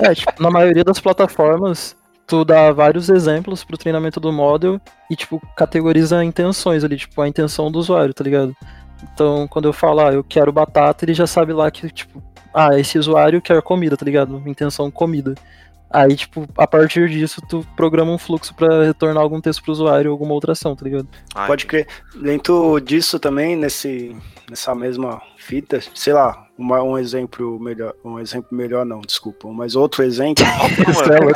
É, 0.00 0.14
tipo, 0.14 0.42
na 0.42 0.50
maioria 0.50 0.84
das 0.84 1.00
plataformas, 1.00 1.96
tu 2.30 2.44
dá 2.44 2.70
vários 2.70 3.08
exemplos 3.08 3.64
pro 3.64 3.76
treinamento 3.76 4.20
do 4.20 4.32
model 4.32 4.80
e, 5.10 5.16
tipo, 5.16 5.42
categoriza 5.56 6.22
intenções 6.22 6.84
ali, 6.84 6.96
tipo, 6.96 7.20
a 7.20 7.26
intenção 7.26 7.72
do 7.72 7.80
usuário, 7.80 8.14
tá 8.14 8.22
ligado? 8.22 8.56
Então, 9.02 9.48
quando 9.48 9.64
eu 9.64 9.72
falo, 9.72 9.98
ah, 10.00 10.12
eu 10.12 10.22
quero 10.22 10.52
batata, 10.52 11.04
ele 11.04 11.12
já 11.12 11.26
sabe 11.26 11.52
lá 11.52 11.68
que, 11.72 11.90
tipo, 11.90 12.22
ah, 12.54 12.78
esse 12.78 12.96
usuário 12.96 13.42
quer 13.42 13.60
comida, 13.62 13.96
tá 13.96 14.04
ligado? 14.04 14.40
Intenção 14.46 14.92
comida. 14.92 15.34
Aí, 15.92 16.14
tipo, 16.14 16.46
a 16.56 16.68
partir 16.68 17.08
disso, 17.08 17.42
tu 17.48 17.66
programa 17.74 18.12
um 18.12 18.18
fluxo 18.18 18.54
pra 18.54 18.84
retornar 18.84 19.24
algum 19.24 19.40
texto 19.40 19.64
pro 19.64 19.72
usuário 19.72 20.12
ou 20.12 20.12
alguma 20.12 20.32
outra 20.32 20.52
ação, 20.52 20.76
tá 20.76 20.84
ligado? 20.84 21.08
Ai, 21.34 21.48
Pode 21.48 21.66
crer. 21.66 21.88
Dentro 22.14 22.78
disso 22.78 23.18
também, 23.18 23.56
nesse, 23.56 24.16
nessa 24.48 24.72
mesma 24.72 25.20
fita, 25.36 25.80
sei 25.96 26.12
lá, 26.12 26.46
uma- 26.60 26.82
um 26.82 26.96
exemplo 26.98 27.58
melhor. 27.60 27.94
Um 28.04 28.18
exemplo 28.18 28.48
melhor 28.56 28.84
não, 28.84 29.00
desculpa. 29.00 29.48
Mas 29.48 29.74
outro 29.76 30.02
exemplo. 30.02 30.44
mano. 31.08 31.32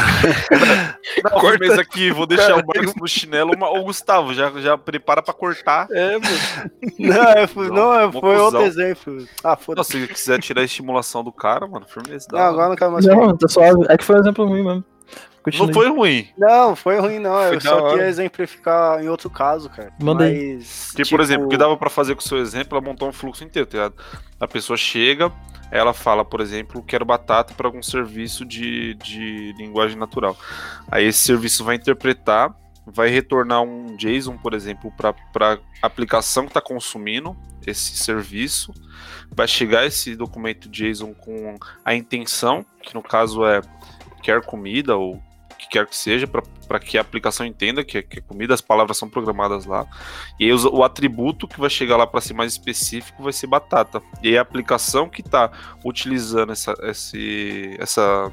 Não, 1.24 1.40
firmeza 1.40 1.80
aqui, 1.80 2.10
vou 2.10 2.26
deixar 2.26 2.54
o 2.54 2.66
Marcos 2.66 2.94
no 2.94 3.06
chinelo. 3.08 3.52
Uma- 3.54 3.70
Ô, 3.70 3.82
Gustavo, 3.84 4.32
já, 4.34 4.50
já 4.60 4.76
prepara 4.78 5.22
pra 5.22 5.32
cortar. 5.34 5.86
É, 5.90 6.12
mano. 6.12 6.70
não, 6.98 7.32
eu 7.32 7.48
fui- 7.48 7.68
Não, 7.68 8.00
não, 8.00 8.12
foi 8.12 8.36
outro 8.36 8.62
exemplo. 8.62 9.26
Ah, 9.42 9.50
Não, 9.50 9.56
foda-se. 9.56 9.92
se 10.00 10.08
quiser 10.08 10.40
tirar 10.40 10.60
a 10.62 10.64
estimulação 10.64 11.24
do 11.24 11.32
cara, 11.32 11.66
mano, 11.66 11.86
firmeza. 11.88 12.26
Não, 12.32 12.40
agora 12.40 12.68
não 12.68 12.76
quero 12.76 12.92
mais 12.92 13.04
Não, 13.06 13.36
tá 13.36 13.48
suave. 13.48 13.84
É 13.88 13.96
que 13.96 14.04
foi 14.04 14.16
um 14.16 14.20
exemplo 14.20 14.46
ruim 14.46 14.62
mesmo. 14.64 14.84
Continue. 15.44 15.66
Não 15.66 15.74
foi 15.74 15.88
ruim. 15.90 16.28
Não, 16.38 16.74
foi 16.74 16.98
ruim, 16.98 17.18
não. 17.18 17.34
Foi 17.34 17.56
eu 17.56 17.60
só 17.60 17.76
hora. 17.76 17.90
queria 17.90 18.08
exemplificar 18.08 19.04
em 19.04 19.08
outro 19.10 19.28
caso, 19.28 19.68
cara. 19.68 19.92
Manda 20.00 20.24
aí. 20.24 20.54
Mas, 20.54 20.86
Porque, 20.86 21.02
tipo, 21.02 21.16
por 21.16 21.22
exemplo, 21.22 21.46
o 21.46 21.48
que 21.50 21.58
dava 21.58 21.76
pra 21.76 21.90
fazer 21.90 22.14
com 22.14 22.22
o 22.22 22.24
seu 22.24 22.38
exemplo, 22.38 22.78
ela 22.78 22.86
montou 22.86 23.06
um 23.06 23.12
fluxo 23.12 23.44
inteiro, 23.44 23.68
tá 23.68 23.76
ligado? 23.76 23.94
A 24.40 24.48
pessoa 24.48 24.74
chega, 24.78 25.30
ela 25.70 25.92
fala, 25.92 26.24
por 26.24 26.40
exemplo, 26.40 26.82
quero 26.82 27.04
batata 27.04 27.52
para 27.52 27.68
algum 27.68 27.82
serviço 27.82 28.42
de, 28.42 28.94
de 28.94 29.52
linguagem 29.58 29.98
natural. 29.98 30.34
Aí 30.90 31.04
esse 31.04 31.18
serviço 31.18 31.62
vai 31.62 31.76
interpretar, 31.76 32.50
vai 32.86 33.10
retornar 33.10 33.60
um 33.60 33.94
JSON, 33.96 34.38
por 34.38 34.54
exemplo, 34.54 34.90
para 34.96 35.14
a 35.82 35.86
aplicação 35.86 36.44
que 36.44 36.50
está 36.50 36.60
consumindo 36.62 37.36
esse 37.66 37.98
serviço. 37.98 38.72
Vai 39.30 39.46
chegar 39.46 39.84
esse 39.84 40.16
documento 40.16 40.70
JSON 40.70 41.12
com 41.12 41.58
a 41.84 41.94
intenção, 41.94 42.64
que 42.80 42.94
no 42.94 43.02
caso 43.02 43.44
é 43.44 43.60
quer 44.22 44.40
comida 44.40 44.96
ou 44.96 45.16
que 45.16 45.33
quer 45.74 45.86
que 45.88 45.96
seja, 45.96 46.26
para 46.28 46.78
que 46.78 46.96
a 46.96 47.00
aplicação 47.00 47.44
entenda 47.44 47.82
que 47.84 48.00
que 48.00 48.20
é 48.20 48.22
comida, 48.22 48.54
as 48.54 48.60
palavras 48.60 48.96
são 48.96 49.08
programadas 49.10 49.66
lá. 49.66 49.84
E 50.38 50.44
aí 50.44 50.52
o 50.52 50.84
atributo 50.84 51.48
que 51.48 51.58
vai 51.58 51.68
chegar 51.68 51.96
lá 51.96 52.06
para 52.06 52.20
ser 52.20 52.32
mais 52.32 52.52
específico 52.52 53.22
vai 53.24 53.32
ser 53.32 53.48
batata. 53.48 54.00
E 54.22 54.28
aí 54.28 54.38
a 54.38 54.42
aplicação 54.42 55.08
que 55.08 55.20
está 55.20 55.50
utilizando 55.84 56.52
essa, 56.52 56.74
esse, 56.82 57.76
essa, 57.80 58.30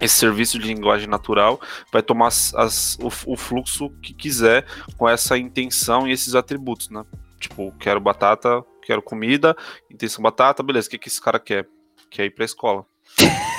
esse 0.00 0.16
serviço 0.16 0.58
de 0.58 0.66
linguagem 0.66 1.08
natural 1.08 1.60
vai 1.92 2.02
tomar 2.02 2.26
as- 2.26 2.52
as- 2.56 2.98
o, 3.00 3.06
o 3.32 3.36
fluxo 3.36 3.90
que 4.02 4.12
quiser 4.12 4.66
com 4.98 5.08
essa 5.08 5.38
intenção 5.38 6.08
e 6.08 6.12
esses 6.12 6.34
atributos, 6.34 6.90
né? 6.90 7.04
Tipo, 7.38 7.70
quero 7.78 8.00
batata, 8.00 8.64
quero 8.82 9.00
comida, 9.00 9.56
intenção 9.88 10.22
batata, 10.22 10.60
beleza, 10.62 10.88
o 10.88 10.90
que, 10.90 10.98
que 10.98 11.08
esse 11.08 11.20
cara 11.20 11.38
quer? 11.38 11.68
Quer 12.10 12.24
ir 12.24 12.30
pra 12.30 12.44
escola. 12.44 12.84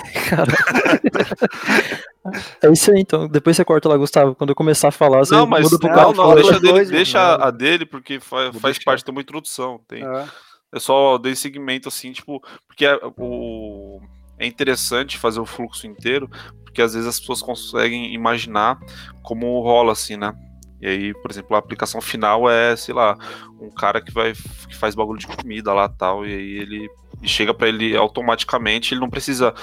É 2.61 2.71
isso 2.71 2.91
aí, 2.91 3.01
então. 3.01 3.27
Depois 3.27 3.55
você 3.55 3.63
corta 3.63 3.87
lá, 3.87 3.97
Gustavo. 3.97 4.33
Quando 4.33 4.49
eu 4.49 4.55
começar 4.55 4.87
a 4.87 4.91
falar, 4.91 5.19
você 5.19 5.35
Não, 5.35 5.45
mas 5.45 5.63
muda 5.63 5.77
pro 5.77 5.89
não, 5.89 5.95
cara. 5.95 6.07
não, 6.07 6.15
fala. 6.15 6.35
deixa, 6.35 6.59
dele, 6.59 6.73
dois, 6.73 6.89
deixa 6.89 7.19
mano. 7.19 7.43
a 7.43 7.51
dele, 7.51 7.85
porque 7.85 8.19
faz 8.19 8.51
deixar. 8.51 8.83
parte 8.83 9.05
de 9.05 9.11
uma 9.11 9.21
introdução. 9.21 9.79
Tem, 9.87 10.03
É. 10.03 10.25
Eu 10.71 10.79
só 10.79 11.17
dei 11.17 11.35
segmento 11.35 11.87
assim, 11.87 12.11
tipo, 12.11 12.43
porque 12.67 12.85
é, 12.85 12.99
o, 13.17 14.01
é 14.37 14.45
interessante 14.45 15.17
fazer 15.17 15.39
o 15.39 15.45
fluxo 15.45 15.87
inteiro, 15.87 16.29
porque 16.65 16.81
às 16.81 16.93
vezes 16.93 17.07
as 17.07 17.19
pessoas 17.19 17.41
conseguem 17.41 18.13
imaginar 18.13 18.77
como 19.23 19.61
rola 19.61 19.93
assim, 19.93 20.17
né? 20.17 20.33
E 20.81 20.87
aí, 20.87 21.13
por 21.13 21.31
exemplo, 21.31 21.55
a 21.55 21.59
aplicação 21.59 22.01
final 22.01 22.49
é, 22.49 22.75
sei 22.75 22.93
lá, 22.93 23.17
um 23.61 23.69
cara 23.69 24.01
que 24.01 24.11
vai 24.11 24.33
que 24.33 24.75
faz 24.75 24.95
bagulho 24.95 25.19
de 25.19 25.27
comida 25.27 25.73
lá 25.73 25.87
tal, 25.87 26.25
e 26.25 26.33
aí 26.33 26.57
ele 26.57 26.89
e 27.21 27.27
chega 27.27 27.53
pra 27.53 27.67
ele 27.67 27.95
automaticamente, 27.95 28.93
ele 28.93 29.01
não 29.01 29.09
precisa 29.09 29.53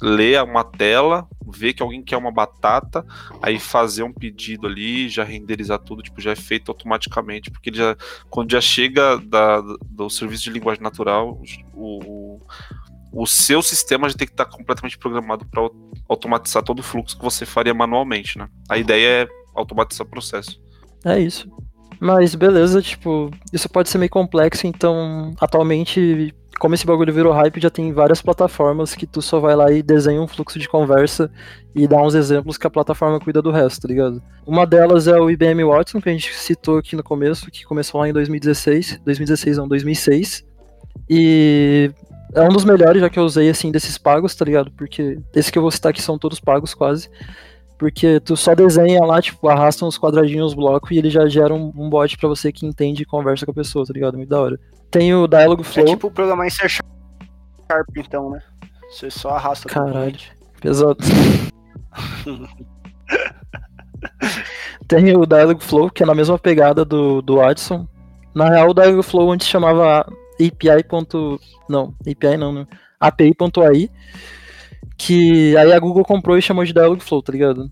ler 0.00 0.42
uma 0.42 0.64
tela, 0.64 1.26
ver 1.46 1.72
que 1.72 1.82
alguém 1.82 2.02
quer 2.02 2.16
uma 2.16 2.30
batata, 2.30 3.04
aí 3.40 3.58
fazer 3.58 4.02
um 4.02 4.12
pedido 4.12 4.66
ali, 4.66 5.08
já 5.08 5.24
renderizar 5.24 5.78
tudo, 5.78 6.02
tipo, 6.02 6.20
já 6.20 6.32
é 6.32 6.36
feito 6.36 6.70
automaticamente, 6.70 7.50
porque 7.50 7.70
ele 7.70 7.78
já, 7.78 7.96
quando 8.28 8.52
já 8.52 8.60
chega 8.60 9.18
da, 9.18 9.60
do 9.60 10.10
serviço 10.10 10.44
de 10.44 10.50
linguagem 10.50 10.82
natural, 10.82 11.40
o, 11.72 12.40
o 13.12 13.26
seu 13.26 13.62
sistema 13.62 14.08
já 14.08 14.14
tem 14.14 14.26
que 14.26 14.34
estar 14.34 14.44
completamente 14.44 14.98
programado 14.98 15.46
para 15.46 15.68
automatizar 16.08 16.62
todo 16.62 16.80
o 16.80 16.82
fluxo 16.82 17.16
que 17.16 17.24
você 17.24 17.46
faria 17.46 17.72
manualmente, 17.72 18.36
né? 18.36 18.48
A 18.68 18.76
ideia 18.76 19.24
é 19.24 19.28
automatizar 19.54 20.06
o 20.06 20.10
processo. 20.10 20.60
É 21.04 21.18
isso. 21.18 21.50
Mas 21.98 22.34
beleza, 22.34 22.82
tipo, 22.82 23.30
isso 23.52 23.68
pode 23.70 23.88
ser 23.88 23.96
meio 23.96 24.10
complexo, 24.10 24.66
então 24.66 25.32
atualmente, 25.40 26.34
como 26.58 26.74
esse 26.74 26.86
bagulho 26.86 27.12
virou 27.12 27.32
hype, 27.32 27.60
já 27.60 27.70
tem 27.70 27.92
várias 27.92 28.22
plataformas 28.22 28.94
que 28.94 29.06
tu 29.06 29.20
só 29.20 29.38
vai 29.38 29.54
lá 29.54 29.70
e 29.70 29.82
desenha 29.82 30.20
um 30.20 30.26
fluxo 30.26 30.58
de 30.58 30.68
conversa 30.68 31.30
e 31.74 31.86
dá 31.86 32.00
uns 32.00 32.14
exemplos 32.14 32.56
que 32.56 32.66
a 32.66 32.70
plataforma 32.70 33.20
cuida 33.20 33.42
do 33.42 33.50
resto, 33.50 33.82
tá 33.82 33.88
ligado? 33.88 34.22
Uma 34.46 34.66
delas 34.66 35.06
é 35.06 35.18
o 35.18 35.30
IBM 35.30 35.64
Watson, 35.64 36.00
que 36.00 36.08
a 36.08 36.12
gente 36.12 36.34
citou 36.34 36.78
aqui 36.78 36.96
no 36.96 37.02
começo, 37.02 37.50
que 37.50 37.64
começou 37.64 38.00
lá 38.00 38.08
em 38.08 38.12
2016, 38.12 39.00
2016 39.04 39.58
não, 39.58 39.68
2006. 39.68 40.44
E 41.08 41.90
é 42.34 42.42
um 42.42 42.48
dos 42.48 42.64
melhores 42.64 43.00
já 43.00 43.10
que 43.10 43.18
eu 43.18 43.24
usei 43.24 43.48
assim 43.48 43.70
desses 43.70 43.98
pagos, 43.98 44.34
tá 44.34 44.44
ligado? 44.44 44.70
Porque 44.72 45.18
esse 45.34 45.52
que 45.52 45.58
eu 45.58 45.62
vou 45.62 45.70
citar 45.70 45.90
aqui 45.90 46.02
são 46.02 46.18
todos 46.18 46.40
pagos 46.40 46.74
quase. 46.74 47.10
Porque 47.78 48.20
tu 48.20 48.36
só 48.36 48.54
desenha 48.54 49.04
lá, 49.04 49.20
tipo, 49.20 49.48
arrasta 49.48 49.84
uns 49.84 49.98
quadradinhos, 49.98 50.54
bloco 50.54 50.92
e 50.92 50.98
ele 50.98 51.10
já 51.10 51.26
gera 51.28 51.52
um, 51.52 51.72
um 51.76 51.90
bot 51.90 52.16
pra 52.16 52.28
você 52.28 52.50
que 52.50 52.64
entende 52.64 53.02
e 53.02 53.06
conversa 53.06 53.44
com 53.44 53.52
a 53.52 53.54
pessoa, 53.54 53.84
tá 53.84 53.92
ligado? 53.92 54.16
Muito 54.16 54.30
da 54.30 54.40
hora. 54.40 54.58
Tem 54.90 55.14
o 55.14 55.26
Dialogflow. 55.26 55.84
É 55.84 55.88
tipo 55.90 56.10
programar 56.10 56.46
em 56.46 56.50
C 56.50 56.68
Sharp, 56.68 56.82
então, 57.96 58.30
né? 58.30 58.40
Você 58.90 59.10
só 59.10 59.30
arrasta. 59.30 59.68
Caralho, 59.68 60.16
pesado. 60.60 60.96
Tem 64.88 65.16
o 65.16 65.26
Dialogflow, 65.26 65.90
que 65.90 66.02
é 66.02 66.06
na 66.06 66.14
mesma 66.14 66.38
pegada 66.38 66.84
do, 66.84 67.20
do 67.20 67.36
Watson. 67.36 67.86
Na 68.34 68.48
real, 68.48 68.70
o 68.70 68.74
Dialogflow 68.74 69.32
antes 69.32 69.48
chamava 69.48 70.00
API. 70.34 70.84
Não, 71.68 71.94
API 72.00 72.36
não, 72.38 72.52
né? 72.52 72.66
API.ai 73.00 73.90
que 74.96 75.56
aí 75.56 75.72
a 75.72 75.78
Google 75.78 76.04
comprou 76.04 76.38
e 76.38 76.42
chamou 76.42 76.64
de 76.64 76.72
Dialogflow, 76.72 77.22
tá 77.22 77.32
ligado? 77.32 77.70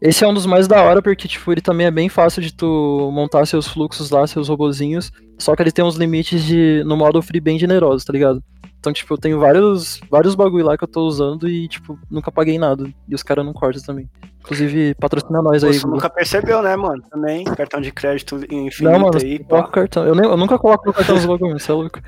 Esse 0.00 0.24
é 0.24 0.28
um 0.28 0.34
dos 0.34 0.44
mais 0.44 0.66
da 0.66 0.82
hora 0.82 1.00
porque 1.00 1.28
tipo, 1.28 1.50
ele 1.52 1.60
também 1.60 1.86
é 1.86 1.90
bem 1.90 2.08
fácil 2.08 2.42
de 2.42 2.52
tu 2.52 3.10
montar 3.12 3.46
seus 3.46 3.66
fluxos 3.66 4.10
lá, 4.10 4.26
seus 4.26 4.48
robozinhos, 4.48 5.10
só 5.38 5.54
que 5.54 5.62
ele 5.62 5.72
tem 5.72 5.84
uns 5.84 5.96
limites 5.96 6.42
de 6.44 6.82
no 6.84 6.96
modo 6.96 7.22
free 7.22 7.40
bem 7.40 7.58
generosos, 7.58 8.04
tá 8.04 8.12
ligado? 8.12 8.42
Então, 8.84 8.92
tipo, 8.92 9.14
eu 9.14 9.18
tenho 9.18 9.40
vários, 9.40 9.98
vários 10.10 10.34
bagulho 10.34 10.66
lá 10.66 10.76
que 10.76 10.84
eu 10.84 10.88
tô 10.88 11.06
usando 11.06 11.48
e, 11.48 11.66
tipo, 11.68 11.98
nunca 12.10 12.30
paguei 12.30 12.58
nada. 12.58 12.86
E 13.08 13.14
os 13.14 13.22
caras 13.22 13.42
não 13.42 13.54
cortam 13.54 13.82
também. 13.82 14.10
Inclusive, 14.40 14.94
patrocina 14.96 15.40
nós 15.40 15.64
aí. 15.64 15.72
Você 15.72 15.86
nunca 15.86 16.10
percebeu, 16.10 16.60
né, 16.60 16.76
mano? 16.76 17.02
Também, 17.10 17.44
cartão 17.44 17.80
de 17.80 17.90
crédito 17.90 18.36
infinito 18.44 18.82
não, 18.82 18.98
mano, 19.00 19.18
aí. 19.18 19.38
Coloca 19.38 19.70
cartão. 19.70 20.04
Eu, 20.04 20.14
nem, 20.14 20.28
eu 20.28 20.36
nunca 20.36 20.58
coloco 20.58 20.86
no 20.86 20.92
cartão 20.92 21.14
dos 21.16 21.24
bagulhos, 21.24 21.62
você 21.62 21.70
é 21.70 21.74
louco. 21.74 21.98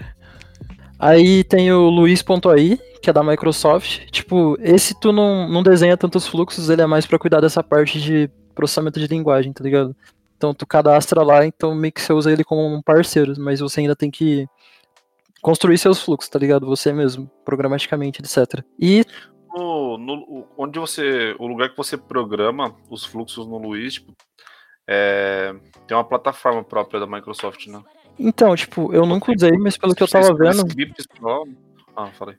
Aí 0.98 1.44
tem 1.44 1.72
o 1.72 1.88
Luiz.ai, 1.90 2.78
que 3.02 3.10
é 3.10 3.12
da 3.12 3.22
Microsoft. 3.22 4.06
Tipo, 4.10 4.56
esse 4.60 4.98
tu 4.98 5.12
não, 5.12 5.48
não 5.48 5.62
desenha 5.62 5.96
tantos 5.96 6.26
fluxos, 6.26 6.70
ele 6.70 6.82
é 6.82 6.86
mais 6.86 7.06
para 7.06 7.18
cuidar 7.18 7.40
dessa 7.40 7.62
parte 7.62 8.00
de 8.00 8.30
processamento 8.54 8.98
de 8.98 9.06
linguagem, 9.06 9.52
tá 9.52 9.62
ligado? 9.62 9.94
Então 10.36 10.54
tu 10.54 10.66
cadastra 10.66 11.22
lá, 11.22 11.46
então 11.46 11.74
meio 11.74 11.92
que 11.92 12.00
você 12.00 12.12
usa 12.12 12.32
ele 12.32 12.44
como 12.44 12.66
um 12.66 12.82
parceiro, 12.82 13.34
mas 13.38 13.60
você 13.60 13.80
ainda 13.80 13.96
tem 13.96 14.10
que 14.10 14.46
construir 15.42 15.78
seus 15.78 16.00
fluxos, 16.00 16.28
tá 16.28 16.38
ligado? 16.38 16.66
Você 16.66 16.92
mesmo, 16.92 17.30
programaticamente, 17.44 18.20
etc. 18.20 18.64
E 18.78 19.04
no, 19.54 19.96
no, 19.96 20.46
onde 20.58 20.78
você, 20.78 21.34
o 21.38 21.46
lugar 21.46 21.70
que 21.70 21.76
você 21.76 21.96
programa 21.96 22.74
os 22.90 23.04
fluxos 23.04 23.46
no 23.46 23.56
Luiz, 23.56 23.94
tipo, 23.94 24.12
é, 24.86 25.54
tem 25.86 25.96
uma 25.96 26.04
plataforma 26.04 26.62
própria 26.62 27.00
da 27.00 27.06
Microsoft, 27.06 27.66
né? 27.66 27.82
Então, 28.18 28.54
tipo, 28.56 28.92
eu 28.92 29.04
nunca 29.04 29.32
usei, 29.32 29.52
mas 29.52 29.76
pelo 29.76 29.94
que 29.94 30.02
eu 30.02 30.08
tava 30.08 30.34
vendo. 30.34 30.64
Ah, 31.96 32.08
falei. 32.12 32.36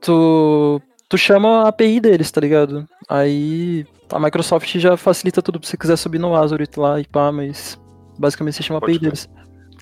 Tu, 0.00 0.82
tu 1.08 1.18
chama 1.18 1.64
a 1.64 1.68
API 1.68 2.00
deles, 2.00 2.30
tá 2.30 2.40
ligado? 2.40 2.86
Aí 3.08 3.86
a 4.10 4.18
Microsoft 4.18 4.76
já 4.78 4.96
facilita 4.96 5.42
tudo 5.42 5.60
pra 5.60 5.68
você 5.68 5.76
quiser 5.76 5.96
subir 5.96 6.18
no 6.18 6.34
Azure 6.34 6.68
lá 6.76 7.00
e 7.00 7.06
pá, 7.06 7.30
mas 7.30 7.78
basicamente 8.18 8.56
você 8.56 8.62
chama 8.62 8.78
a 8.78 8.82
API 8.82 8.98
deles. 8.98 9.28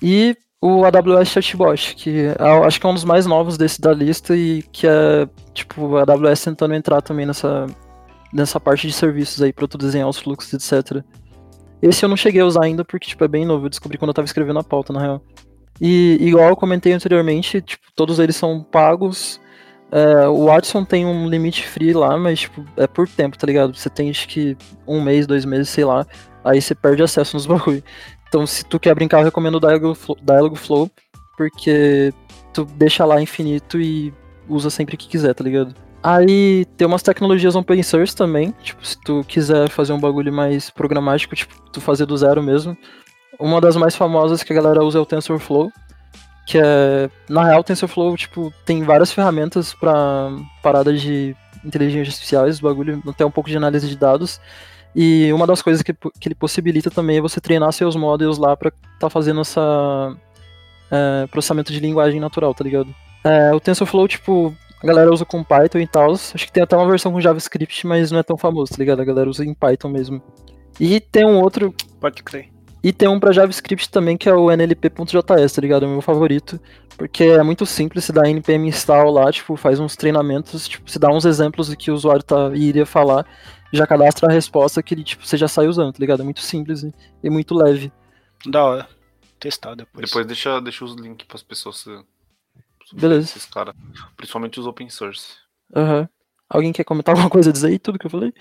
E 0.01 0.35
o 0.61 0.83
AWS 0.83 1.29
Chatbot, 1.29 1.95
que 1.95 2.25
é, 2.27 2.35
acho 2.65 2.79
que 2.79 2.85
é 2.85 2.89
um 2.89 2.93
dos 2.93 3.05
mais 3.05 3.25
novos 3.25 3.57
desse 3.57 3.79
da 3.79 3.93
lista 3.93 4.35
e 4.35 4.61
que 4.71 4.85
é, 4.85 5.27
tipo, 5.53 5.95
a 5.97 6.01
AWS 6.01 6.43
tentando 6.43 6.73
entrar 6.73 7.01
também 7.01 7.25
nessa, 7.25 7.65
nessa 8.33 8.59
parte 8.59 8.85
de 8.85 8.93
serviços 8.93 9.41
aí 9.41 9.53
pra 9.53 9.67
tu 9.67 9.77
desenhar 9.77 10.09
os 10.09 10.19
fluxos, 10.19 10.53
etc. 10.53 11.03
Esse 11.81 12.03
eu 12.03 12.09
não 12.09 12.17
cheguei 12.17 12.41
a 12.41 12.45
usar 12.45 12.65
ainda 12.65 12.83
porque, 12.83 13.07
tipo, 13.07 13.23
é 13.23 13.27
bem 13.27 13.45
novo. 13.45 13.65
Eu 13.65 13.69
descobri 13.69 13.97
quando 13.97 14.09
eu 14.09 14.13
tava 14.13 14.25
escrevendo 14.25 14.59
a 14.59 14.63
pauta, 14.63 14.91
na 14.91 15.01
real. 15.01 15.21
E, 15.79 16.17
igual 16.21 16.49
eu 16.49 16.55
comentei 16.55 16.91
anteriormente, 16.91 17.61
tipo, 17.61 17.85
todos 17.95 18.19
eles 18.19 18.35
são 18.35 18.61
pagos. 18.61 19.39
É, 19.91 20.27
o 20.27 20.45
Watson 20.45 20.83
tem 20.83 21.05
um 21.05 21.27
limite 21.29 21.65
free 21.67 21.93
lá, 21.93 22.17
mas, 22.17 22.41
tipo, 22.41 22.65
é 22.77 22.85
por 22.85 23.07
tempo, 23.07 23.37
tá 23.37 23.47
ligado? 23.47 23.75
Você 23.75 23.89
tem, 23.89 24.09
acho 24.09 24.27
que, 24.27 24.57
um 24.87 25.01
mês, 25.01 25.25
dois 25.25 25.45
meses, 25.45 25.69
sei 25.69 25.85
lá. 25.85 26.05
Aí 26.43 26.61
você 26.61 26.75
perde 26.75 27.01
acesso 27.01 27.35
nos 27.35 27.45
bagulho. 27.47 27.83
Então, 28.27 28.45
se 28.45 28.63
tu 28.65 28.79
quer 28.79 28.93
brincar, 28.93 29.19
eu 29.19 29.25
recomendo 29.25 29.55
o 29.55 29.59
Dialogflow, 29.59 30.17
Dialogflow 30.21 30.91
porque 31.39 32.13
tu 32.53 32.65
deixa 32.65 33.05
lá 33.05 33.21
infinito 33.21 33.79
e 33.79 34.13
usa 34.49 34.69
sempre 34.69 34.97
que 34.97 35.07
quiser, 35.07 35.33
tá 35.33 35.41
ligado? 35.41 35.73
Aí 36.01 36.65
tem 36.77 36.87
umas 36.87 37.03
tecnologias 37.03 37.55
open 37.55 37.83
source 37.83 38.15
também, 38.15 38.53
tipo, 38.63 38.85
se 38.85 38.97
tu 39.01 39.23
quiser 39.27 39.69
fazer 39.69 39.91
um 39.91 39.99
bagulho 39.99 40.31
mais 40.31 40.69
programático, 40.69 41.35
tipo, 41.35 41.53
tu 41.71 41.81
fazer 41.81 42.05
do 42.05 42.17
zero 42.17 42.41
mesmo. 42.41 42.77
Uma 43.37 43.59
das 43.59 43.75
mais 43.75 43.95
famosas 43.95 44.41
que 44.41 44.53
a 44.53 44.55
galera 44.55 44.83
usa 44.83 44.97
é 44.97 45.01
o 45.01 45.05
TensorFlow, 45.05 45.69
que 46.47 46.57
é, 46.57 47.09
na 47.29 47.43
real, 47.43 47.59
o 47.59 47.63
TensorFlow, 47.63 48.15
tipo, 48.15 48.53
tem 48.65 48.81
várias 48.83 49.11
ferramentas 49.11 49.73
para 49.73 50.31
paradas 50.63 51.01
de 51.01 51.35
inteligência 51.63 52.11
artificial, 52.11 52.47
esse 52.47 52.61
bagulho, 52.61 53.01
tem 53.17 53.27
um 53.27 53.31
pouco 53.31 53.49
de 53.49 53.57
análise 53.57 53.87
de 53.87 53.97
dados. 53.97 54.39
E 54.95 55.31
uma 55.33 55.45
das 55.45 55.61
coisas 55.61 55.83
que, 55.83 55.93
que 55.93 56.27
ele 56.27 56.35
possibilita 56.35 56.89
também 56.89 57.17
é 57.17 57.21
você 57.21 57.39
treinar 57.39 57.71
seus 57.73 57.95
models 57.95 58.37
lá 58.37 58.57
para 58.57 58.71
tá 58.99 59.09
fazendo 59.09 59.41
essa 59.41 60.15
é, 60.89 61.27
processamento 61.27 61.71
de 61.71 61.79
linguagem 61.79 62.19
natural, 62.19 62.53
tá 62.53 62.63
ligado? 62.63 62.93
É, 63.23 63.53
o 63.53 63.59
TensorFlow, 63.59 64.07
tipo, 64.07 64.55
a 64.81 64.87
galera 64.87 65.11
usa 65.11 65.25
com 65.25 65.43
Python 65.43 65.79
e 65.79 65.87
tal. 65.87 66.13
Acho 66.13 66.33
que 66.33 66.51
tem 66.51 66.63
até 66.63 66.75
uma 66.75 66.87
versão 66.87 67.11
com 67.11 67.21
JavaScript, 67.21 67.85
mas 67.85 68.11
não 68.11 68.19
é 68.19 68.23
tão 68.23 68.37
famoso, 68.37 68.71
tá 68.71 68.77
ligado? 68.77 69.01
A 69.01 69.05
galera 69.05 69.29
usa 69.29 69.45
em 69.45 69.53
Python 69.53 69.89
mesmo. 69.89 70.21
E 70.79 70.99
tem 70.99 71.25
um 71.25 71.39
outro. 71.39 71.73
Pode 71.99 72.23
crer. 72.23 72.49
E 72.81 72.93
tem 72.93 73.09
um 73.09 73.19
pra 73.19 73.33
JavaScript 73.33 73.89
também, 73.89 74.15
que 74.15 74.29
é 74.29 74.33
o 74.33 74.49
nlp.js, 74.49 75.51
tá 75.53 75.61
ligado? 75.61 75.83
É 75.83 75.87
o 75.87 75.91
meu 75.91 76.01
favorito. 76.01 76.59
Porque 76.97 77.23
é 77.23 77.43
muito 77.43 77.65
simples, 77.65 78.05
se 78.05 78.11
dá 78.11 78.27
npm 78.27 78.67
install 78.67 79.09
lá, 79.11 79.31
tipo, 79.31 79.55
faz 79.55 79.79
uns 79.79 79.95
treinamentos, 79.95 80.67
tipo, 80.67 80.89
se 80.89 80.99
dá 80.99 81.09
uns 81.09 81.23
exemplos 81.23 81.69
do 81.69 81.77
que 81.77 81.89
o 81.89 81.93
usuário 81.93 82.23
tá, 82.23 82.51
iria 82.53 82.85
falar, 82.85 83.25
já 83.71 83.87
cadastra 83.87 84.27
a 84.29 84.33
resposta 84.33 84.83
que 84.83 84.93
ele, 84.93 85.03
tipo, 85.03 85.25
você 85.25 85.37
já 85.37 85.47
sai 85.47 85.67
usando, 85.67 85.93
tá 85.93 85.99
ligado? 85.99 86.21
É 86.21 86.25
muito 86.25 86.41
simples 86.41 86.83
e, 86.83 86.93
e 87.23 87.29
muito 87.29 87.55
leve. 87.55 87.91
Da 88.45 88.63
hora. 88.63 88.87
Testar 89.39 89.75
depois. 89.75 90.09
Depois 90.09 90.25
deixa, 90.25 90.59
deixa 90.59 90.83
os 90.83 90.93
links 90.95 91.25
pras 91.25 91.41
pessoas 91.41 91.85
Beleza. 92.93 93.25
Esses 93.25 93.45
cara, 93.45 93.73
principalmente 94.15 94.59
os 94.59 94.67
open 94.67 94.89
source. 94.89 95.35
Aham. 95.75 96.01
Uhum. 96.01 96.07
Alguém 96.49 96.73
quer 96.73 96.83
comentar 96.83 97.13
alguma 97.13 97.29
coisa 97.29 97.53
dizer 97.53 97.67
aí, 97.67 97.77
tudo 97.77 97.99
que 97.99 98.07
eu 98.07 98.09
falei? 98.09 98.33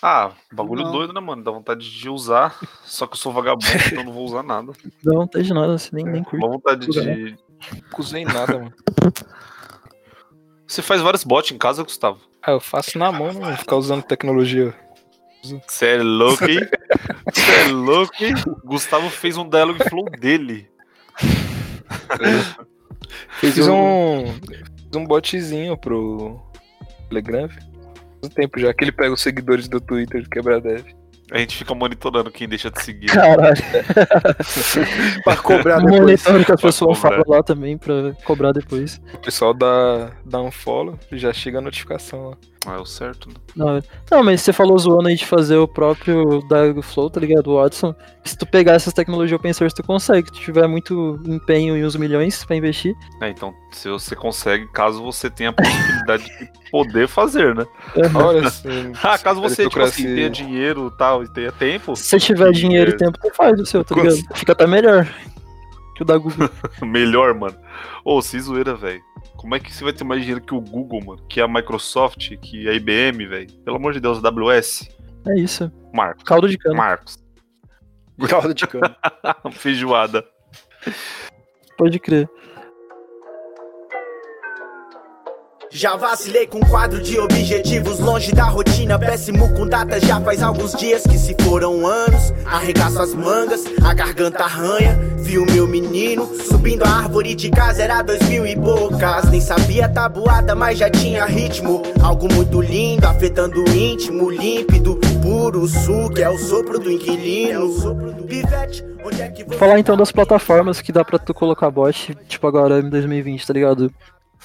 Ah, 0.00 0.30
bagulho 0.52 0.84
não. 0.84 0.92
doido, 0.92 1.12
né, 1.12 1.20
mano? 1.20 1.42
Dá 1.42 1.50
vontade 1.50 1.90
de 1.90 2.08
usar, 2.08 2.56
só 2.84 3.04
que 3.04 3.14
eu 3.14 3.18
sou 3.18 3.32
vagabundo, 3.32 3.66
então 3.90 4.04
não 4.04 4.12
vou 4.12 4.24
usar 4.24 4.44
nada. 4.44 4.72
Dá 5.02 5.12
vontade 5.12 5.44
de 5.44 5.52
nada, 5.52 5.76
você 5.76 5.90
nem, 5.92 6.04
nem 6.04 6.22
curte. 6.22 6.40
Dá 6.40 6.46
vontade 6.46 6.86
de. 6.86 7.36
Usei 7.98 8.24
nada, 8.24 8.58
mano. 8.58 8.74
Você 10.68 10.82
faz 10.82 11.00
vários 11.00 11.24
bots 11.24 11.50
em 11.50 11.58
casa, 11.58 11.82
Gustavo? 11.82 12.20
Ah, 12.42 12.52
eu 12.52 12.60
faço 12.60 12.96
na 12.96 13.10
mão, 13.10 13.32
não 13.32 13.56
ficar 13.56 13.74
usando 13.74 14.04
tecnologia. 14.04 14.72
Você 15.66 15.86
é 15.86 16.02
louco, 16.02 16.44
hein? 16.44 16.60
Você 17.32 17.52
é 17.52 17.68
louco, 17.72 18.14
hein? 18.22 18.34
Gustavo 18.64 19.10
fez 19.10 19.36
um 19.36 19.48
dialogue 19.48 19.82
flow 19.88 20.04
dele. 20.10 20.70
Fiz 23.40 23.58
um, 23.68 24.32
fiz 24.32 24.96
um 24.96 25.04
botzinho 25.04 25.76
pro 25.76 26.40
Telegram. 27.08 27.48
Faz 27.48 27.66
um 28.24 28.28
tempo 28.28 28.58
já 28.58 28.72
que 28.72 28.84
ele 28.84 28.92
pega 28.92 29.12
os 29.12 29.20
seguidores 29.20 29.68
do 29.68 29.80
Twitter 29.80 30.22
de 30.22 30.28
Quebradev. 30.28 30.84
A 31.30 31.38
gente 31.38 31.56
fica 31.56 31.74
monitorando 31.74 32.30
quem 32.30 32.48
deixa 32.48 32.70
de 32.70 32.82
seguir. 32.82 33.08
Caralho. 33.08 33.54
pra 35.24 35.36
cobrar 35.36 35.78
depois. 35.78 36.00
Monitorando 36.00 36.44
que 36.44 36.52
a 36.52 36.56
pessoa 36.56 36.94
fala 36.94 37.22
lá 37.26 37.42
também 37.42 37.76
pra 37.76 38.14
cobrar 38.24 38.52
depois. 38.52 38.98
O 39.12 39.18
pessoal 39.18 39.52
dá, 39.52 40.10
dá 40.24 40.40
um 40.40 40.50
follow 40.50 40.98
e 41.12 41.18
já 41.18 41.30
chega 41.32 41.58
a 41.58 41.60
notificação 41.60 42.30
lá. 42.30 42.36
Não 42.68 42.74
é 42.74 42.78
o 42.78 42.84
certo, 42.84 43.30
né? 43.30 43.34
Não, 43.56 43.82
não, 44.10 44.22
mas 44.22 44.42
você 44.42 44.52
falou 44.52 44.78
zoando 44.78 45.08
aí 45.08 45.16
de 45.16 45.24
fazer 45.24 45.56
o 45.56 45.66
próprio 45.66 46.42
Dialogflow, 46.48 47.08
tá 47.08 47.18
ligado? 47.18 47.48
O 47.48 47.56
Watson. 47.56 47.94
Se 48.22 48.36
tu 48.36 48.44
pegar 48.44 48.74
essas 48.74 48.92
tecnologias 48.92 49.38
open 49.40 49.54
source, 49.54 49.74
tu 49.74 49.82
consegue. 49.82 50.28
Se 50.28 50.34
tu 50.34 50.40
tiver 50.40 50.66
muito 50.68 51.18
empenho 51.24 51.78
e 51.78 51.82
uns 51.82 51.96
milhões 51.96 52.44
pra 52.44 52.56
investir. 52.56 52.94
É, 53.22 53.30
então, 53.30 53.54
se 53.72 53.88
você 53.88 54.14
consegue, 54.14 54.66
caso 54.68 55.02
você 55.02 55.30
tenha 55.30 55.48
a 55.48 55.52
possibilidade 55.54 56.24
de 56.24 56.70
poder 56.70 57.08
fazer, 57.08 57.54
né? 57.54 57.66
Olha, 58.14 58.44
assim, 58.48 58.92
Ah, 59.02 59.16
caso 59.16 59.40
você 59.40 59.66
tipo 59.66 59.80
assim, 59.80 60.02
tenha 60.14 60.28
dinheiro 60.28 60.92
e 60.92 60.98
tal, 60.98 61.24
e 61.24 61.32
tenha 61.32 61.50
tempo, 61.50 61.96
Se 61.96 62.04
você 62.04 62.18
tiver 62.18 62.52
dinheiro 62.52 62.90
e 62.90 62.96
tempo, 62.98 63.18
tu 63.18 63.34
faz 63.34 63.58
o 63.58 63.64
seu, 63.64 63.82
tá 63.82 63.94
ligado? 63.94 64.18
Fica 64.34 64.52
até 64.52 64.66
melhor 64.66 65.08
que 65.96 66.02
o 66.02 66.04
da 66.04 66.18
Google. 66.18 66.50
melhor, 66.82 67.32
mano. 67.32 67.56
Ô, 68.04 68.20
se 68.20 68.38
zoeira, 68.38 68.74
velho. 68.74 69.02
Como 69.36 69.54
é 69.54 69.60
que 69.60 69.72
você 69.72 69.84
vai 69.84 69.92
ter 69.92 70.04
mais 70.04 70.20
dinheiro 70.20 70.44
que 70.44 70.54
o 70.54 70.60
Google, 70.60 71.04
mano? 71.04 71.26
Que 71.28 71.40
a 71.40 71.48
Microsoft, 71.48 72.36
que 72.38 72.68
a 72.68 72.72
IBM, 72.72 73.26
velho? 73.26 73.52
Pelo 73.64 73.76
amor 73.76 73.92
de 73.92 74.00
Deus, 74.00 74.22
a 74.22 74.28
AWS. 74.28 74.88
É 75.26 75.38
isso. 75.38 75.70
Marcos. 75.92 76.24
Caldo 76.24 76.48
de 76.48 76.58
cana. 76.58 76.76
Marcos. 76.76 77.18
Caldo 78.28 78.54
de 78.54 78.66
cana. 78.66 78.96
Feijoada. 79.52 80.24
Pode 81.76 81.98
crer. 81.98 82.28
Já 85.70 85.96
vacilei 85.96 86.46
com 86.46 86.60
quadro 86.60 87.00
de 87.00 87.18
objetivos 87.18 87.98
longe 87.98 88.32
da 88.32 88.44
rotina, 88.44 88.98
péssimo 88.98 89.52
com 89.54 89.66
data 89.66 90.00
já 90.00 90.18
faz 90.20 90.42
alguns 90.42 90.72
dias 90.72 91.02
que 91.02 91.18
se 91.18 91.36
foram 91.42 91.86
anos. 91.86 92.32
Arregaço 92.46 93.00
as 93.00 93.14
mangas, 93.14 93.64
a 93.84 93.92
garganta 93.92 94.44
arranha. 94.44 94.98
Vi 95.18 95.38
o 95.38 95.44
meu 95.44 95.66
menino 95.66 96.26
subindo 96.48 96.84
a 96.84 96.88
árvore 96.88 97.34
de 97.34 97.50
casa, 97.50 97.82
era 97.82 98.00
dois 98.00 98.26
mil 98.28 98.46
e 98.46 98.56
poucas. 98.56 99.30
Nem 99.30 99.40
sabia 99.42 99.88
tabuada, 99.88 100.54
mas 100.54 100.78
já 100.78 100.88
tinha 100.88 101.26
ritmo. 101.26 101.82
Algo 102.02 102.32
muito 102.32 102.62
lindo, 102.62 103.06
afetando 103.06 103.62
o 103.62 103.68
íntimo, 103.68 104.30
límpido, 104.30 104.98
puro 105.22 105.66
que 106.14 106.22
é 106.22 106.30
o 106.30 106.38
sopro 106.38 106.78
do 106.78 106.90
inquilino. 106.90 107.68
Pivete, 108.26 108.84
onde 109.04 109.20
é 109.20 109.28
que 109.28 109.44
você 109.44 109.56
Falar 109.58 109.78
então 109.78 109.96
das 109.96 110.10
plataformas 110.10 110.80
que 110.80 110.92
dá 110.92 111.04
pra 111.04 111.18
tu 111.18 111.34
colocar 111.34 111.70
bot, 111.70 112.16
tipo 112.26 112.46
agora 112.46 112.80
em 112.80 112.88
2020, 112.88 113.46
tá 113.46 113.52
ligado? 113.52 113.92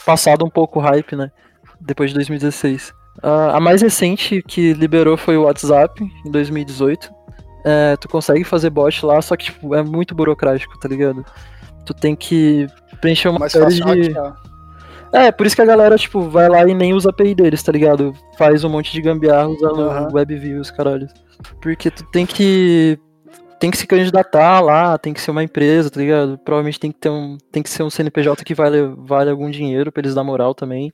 Passado 0.06 0.46
um 0.46 0.50
pouco 0.50 0.80
o 0.80 0.82
hype, 0.82 1.16
né? 1.16 1.32
Depois 1.80 2.10
de 2.10 2.16
2016. 2.16 2.94
Ah, 3.22 3.58
a 3.58 3.60
mais 3.60 3.82
recente 3.82 4.42
que 4.48 4.74
liberou 4.74 5.18
foi 5.18 5.38
o 5.38 5.44
WhatsApp, 5.44 6.04
em 6.26 6.32
2018. 6.32 7.12
É, 7.66 7.96
tu 7.98 8.10
consegue 8.10 8.44
fazer 8.44 8.70
bot 8.70 9.06
lá, 9.06 9.22
só 9.22 9.38
que 9.38 9.46
tipo, 9.46 9.74
é 9.74 9.82
muito 9.82 10.14
burocrático, 10.14 10.78
tá 10.80 10.90
ligado? 10.90 11.26
Tu 11.86 11.94
tem 11.94 12.16
que 12.16 12.68
preencher 13.00 13.30
uma 13.30 13.40
Mais 13.40 13.52
série 13.52 13.76
de. 13.76 13.82
hackear. 13.82 14.36
É, 15.14 15.32
por 15.32 15.46
isso 15.46 15.56
que 15.56 15.62
a 15.62 15.66
galera, 15.66 15.96
tipo, 15.96 16.22
vai 16.22 16.50
lá 16.50 16.68
e 16.68 16.74
nem 16.74 16.92
usa 16.94 17.10
a 17.10 17.12
API 17.12 17.36
deles, 17.36 17.62
tá 17.62 17.72
ligado? 17.72 18.14
Faz 18.36 18.64
um 18.64 18.70
monte 18.70 18.92
de 18.92 19.00
gambiarra 19.00 19.48
usando 19.48 19.82
Aham. 19.84 20.08
WebViews, 20.12 20.72
caralho. 20.72 21.08
Porque 21.62 21.92
tu 21.92 22.04
tem 22.12 22.26
que. 22.26 22.98
Tem 23.64 23.72
que 23.72 23.78
se 23.78 23.88
candidatar 23.88 24.60
lá, 24.60 24.98
tem 24.98 25.14
que 25.14 25.22
ser 25.22 25.32
uma 25.32 25.42
empresa, 25.42 25.90
tá 25.90 25.98
ligado? 25.98 26.38
Provavelmente 26.38 26.78
tem 26.78 26.92
que 26.92 27.00
ter 27.00 27.10
um. 27.10 27.38
Tem 27.50 27.64
que 27.64 27.70
ser 27.70 27.82
um 27.82 27.90
CNPJ 27.90 28.44
que 28.44 28.54
vale, 28.54 28.94
vale 28.98 29.30
algum 29.30 29.50
dinheiro 29.50 29.90
pra 29.90 30.02
eles 30.02 30.14
dar 30.14 30.22
moral 30.22 30.54
também. 30.54 30.94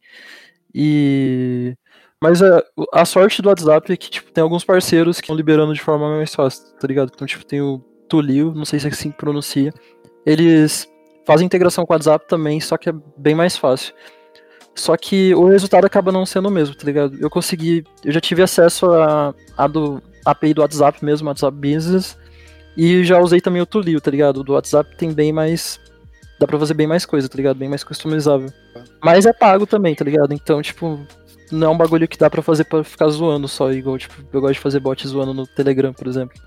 E. 0.72 1.76
Mas 2.22 2.43
a, 2.43 2.63
a 2.93 3.05
sorte 3.05 3.41
do 3.41 3.49
WhatsApp 3.49 3.91
é 3.91 3.97
que, 3.97 4.11
tipo, 4.11 4.32
tem 4.32 4.43
alguns 4.43 4.63
parceiros 4.63 5.17
que 5.17 5.24
estão 5.26 5.36
liberando 5.36 5.74
de 5.74 5.82
forma 5.82 6.15
mais 6.15 6.36
fácil, 6.36 6.63
tá 6.80 6.86
ligado? 6.88 7.11
Então, 7.11 7.26
tipo, 7.26 7.43
tem 7.43 7.59
o 7.59 7.80
Tulio, 8.07 8.53
não 8.53 8.65
sei 8.65 8.80
se 8.80 8.86
é 8.86 8.91
assim 8.91 9.09
que 9.09 9.17
pronuncia. 9.17 9.74
Eles 10.24 10.88
fazem 11.26 11.47
integração 11.47 11.88
com 11.88 11.93
o 11.93 11.95
WhatsApp 11.95 12.28
também, 12.28 12.61
só 12.61 12.78
que 12.78 12.89
é 12.89 12.93
bem 13.17 13.34
mais 13.34 13.57
fácil. 13.57 13.95
Só 14.76 14.95
que 14.95 15.34
o 15.34 15.47
resultado 15.47 15.86
acaba 15.86 16.11
não 16.11 16.24
sendo 16.24 16.49
o 16.49 16.51
mesmo, 16.51 16.76
tá 16.76 16.86
ligado? 16.86 17.17
Eu 17.20 17.32
consegui. 17.32 17.84
Eu 18.05 18.11
já 18.11 18.22
tive 18.22 18.43
acesso 18.43 18.91
a, 18.91 19.34
a 19.57 19.65
do 19.65 19.99
API 20.24 20.53
do 20.53 20.61
WhatsApp 20.61 21.03
mesmo, 21.03 21.30
WhatsApp 21.30 21.57
Business. 21.57 22.15
E 22.82 23.03
já 23.03 23.19
usei 23.19 23.41
também 23.41 23.61
o 23.61 23.65
Tulio, 23.65 23.99
tá 23.99 24.09
ligado? 24.09 24.38
O 24.38 24.43
do 24.43 24.53
WhatsApp 24.53 24.95
tem 24.95 25.11
bem 25.11 25.34
mais. 25.34 25.77
Dá 26.39 26.47
pra 26.47 26.57
fazer 26.57 26.73
bem 26.73 26.88
mais 26.88 27.05
coisa, 27.05 27.27
tá 27.27 27.36
ligado? 27.36 27.57
Bem 27.57 27.67
mais 27.67 27.84
customizável. 27.84 28.49
Mas 29.03 29.25
é 29.25 29.34
pago 29.34 29.67
também, 29.67 29.93
tá 29.93 30.05
ligado? 30.05 30.34
Então, 30.34 30.61
tipo, 30.61 30.97
não 31.51 31.67
é 31.67 31.69
um 31.71 31.77
bagulho 31.77 32.07
que 32.07 32.17
dá 32.17 32.30
pra 32.30 32.41
fazer 32.41 32.63
pra 32.63 32.82
ficar 32.82 33.09
zoando 33.09 33.49
só, 33.49 33.69
igual, 33.73 33.97
tipo, 33.97 34.13
eu 34.32 34.39
gosto 34.39 34.53
de 34.53 34.59
fazer 34.61 34.80
bot 34.80 35.05
zoando 35.05 35.34
no 35.34 35.45
Telegram, 35.45 35.91
por 35.91 36.07
exemplo. 36.07 36.41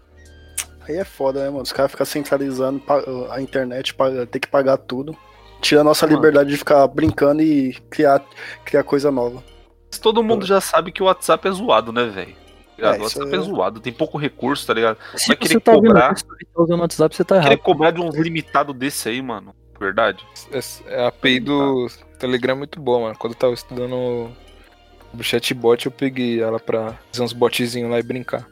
Aí 0.88 0.96
é 0.96 1.04
foda, 1.04 1.44
né, 1.44 1.50
mano? 1.50 1.64
Os 1.64 1.72
caras 1.72 1.90
ficam 1.90 2.06
centralizando 2.06 2.82
a 3.30 3.38
internet, 3.42 3.94
ter 4.30 4.40
que 4.40 4.48
pagar 4.48 4.78
tudo. 4.78 5.14
Tira 5.60 5.82
a 5.82 5.84
nossa 5.84 6.06
Mano. 6.06 6.16
liberdade 6.16 6.48
de 6.48 6.56
ficar 6.56 6.86
brincando 6.88 7.42
e 7.42 7.74
criar, 7.90 8.24
criar 8.64 8.82
coisa 8.84 9.10
nova. 9.10 9.44
Mas 9.90 9.98
Todo 9.98 10.22
mundo 10.22 10.46
já 10.46 10.62
sabe 10.62 10.90
que 10.90 11.02
o 11.02 11.06
WhatsApp 11.06 11.46
é 11.46 11.50
zoado, 11.52 11.92
né, 11.92 12.06
velho? 12.06 12.41
É, 12.86 12.90
o 12.90 12.94
isso 12.94 13.02
WhatsApp 13.18 13.32
é... 13.32 13.36
é- 13.36 13.40
zoado, 13.42 13.80
tem 13.80 13.92
pouco 13.92 14.18
recurso, 14.18 14.66
tá 14.66 14.74
ligado? 14.74 14.96
Se 15.16 15.28
Vai 15.28 15.36
você 15.36 15.48
querer 15.48 15.60
tá 15.60 15.72
cobrar. 15.72 16.12
isso 16.14 16.24
tá 16.26 16.62
usando 16.62 16.78
o 16.78 16.82
WhatsApp, 16.82 17.16
você 17.16 17.24
tá 17.24 17.34
Querer 17.36 17.46
errado. 17.52 17.58
cobrar 17.62 17.90
de 17.90 18.00
uns 18.00 18.14
limitados 18.16 18.74
desse 18.76 19.08
aí, 19.08 19.20
mano. 19.22 19.54
Verdade. 19.78 20.24
Essa- 20.52 20.82
é 20.88 21.04
A 21.04 21.08
API 21.08 21.40
do 21.40 21.86
Telegram 22.18 22.54
é 22.54 22.58
muito 22.58 22.80
boa, 22.80 23.00
mano. 23.00 23.16
Quando 23.18 23.32
eu 23.32 23.38
tava 23.38 23.54
estudando 23.54 23.94
o 23.94 25.22
chatbot, 25.22 25.86
eu 25.86 25.92
peguei 25.92 26.40
ela 26.40 26.58
pra 26.60 26.94
fazer 27.10 27.22
uns 27.24 27.32
botzinhos 27.32 27.90
lá 27.90 27.98
e 27.98 28.02
brincar. 28.02 28.46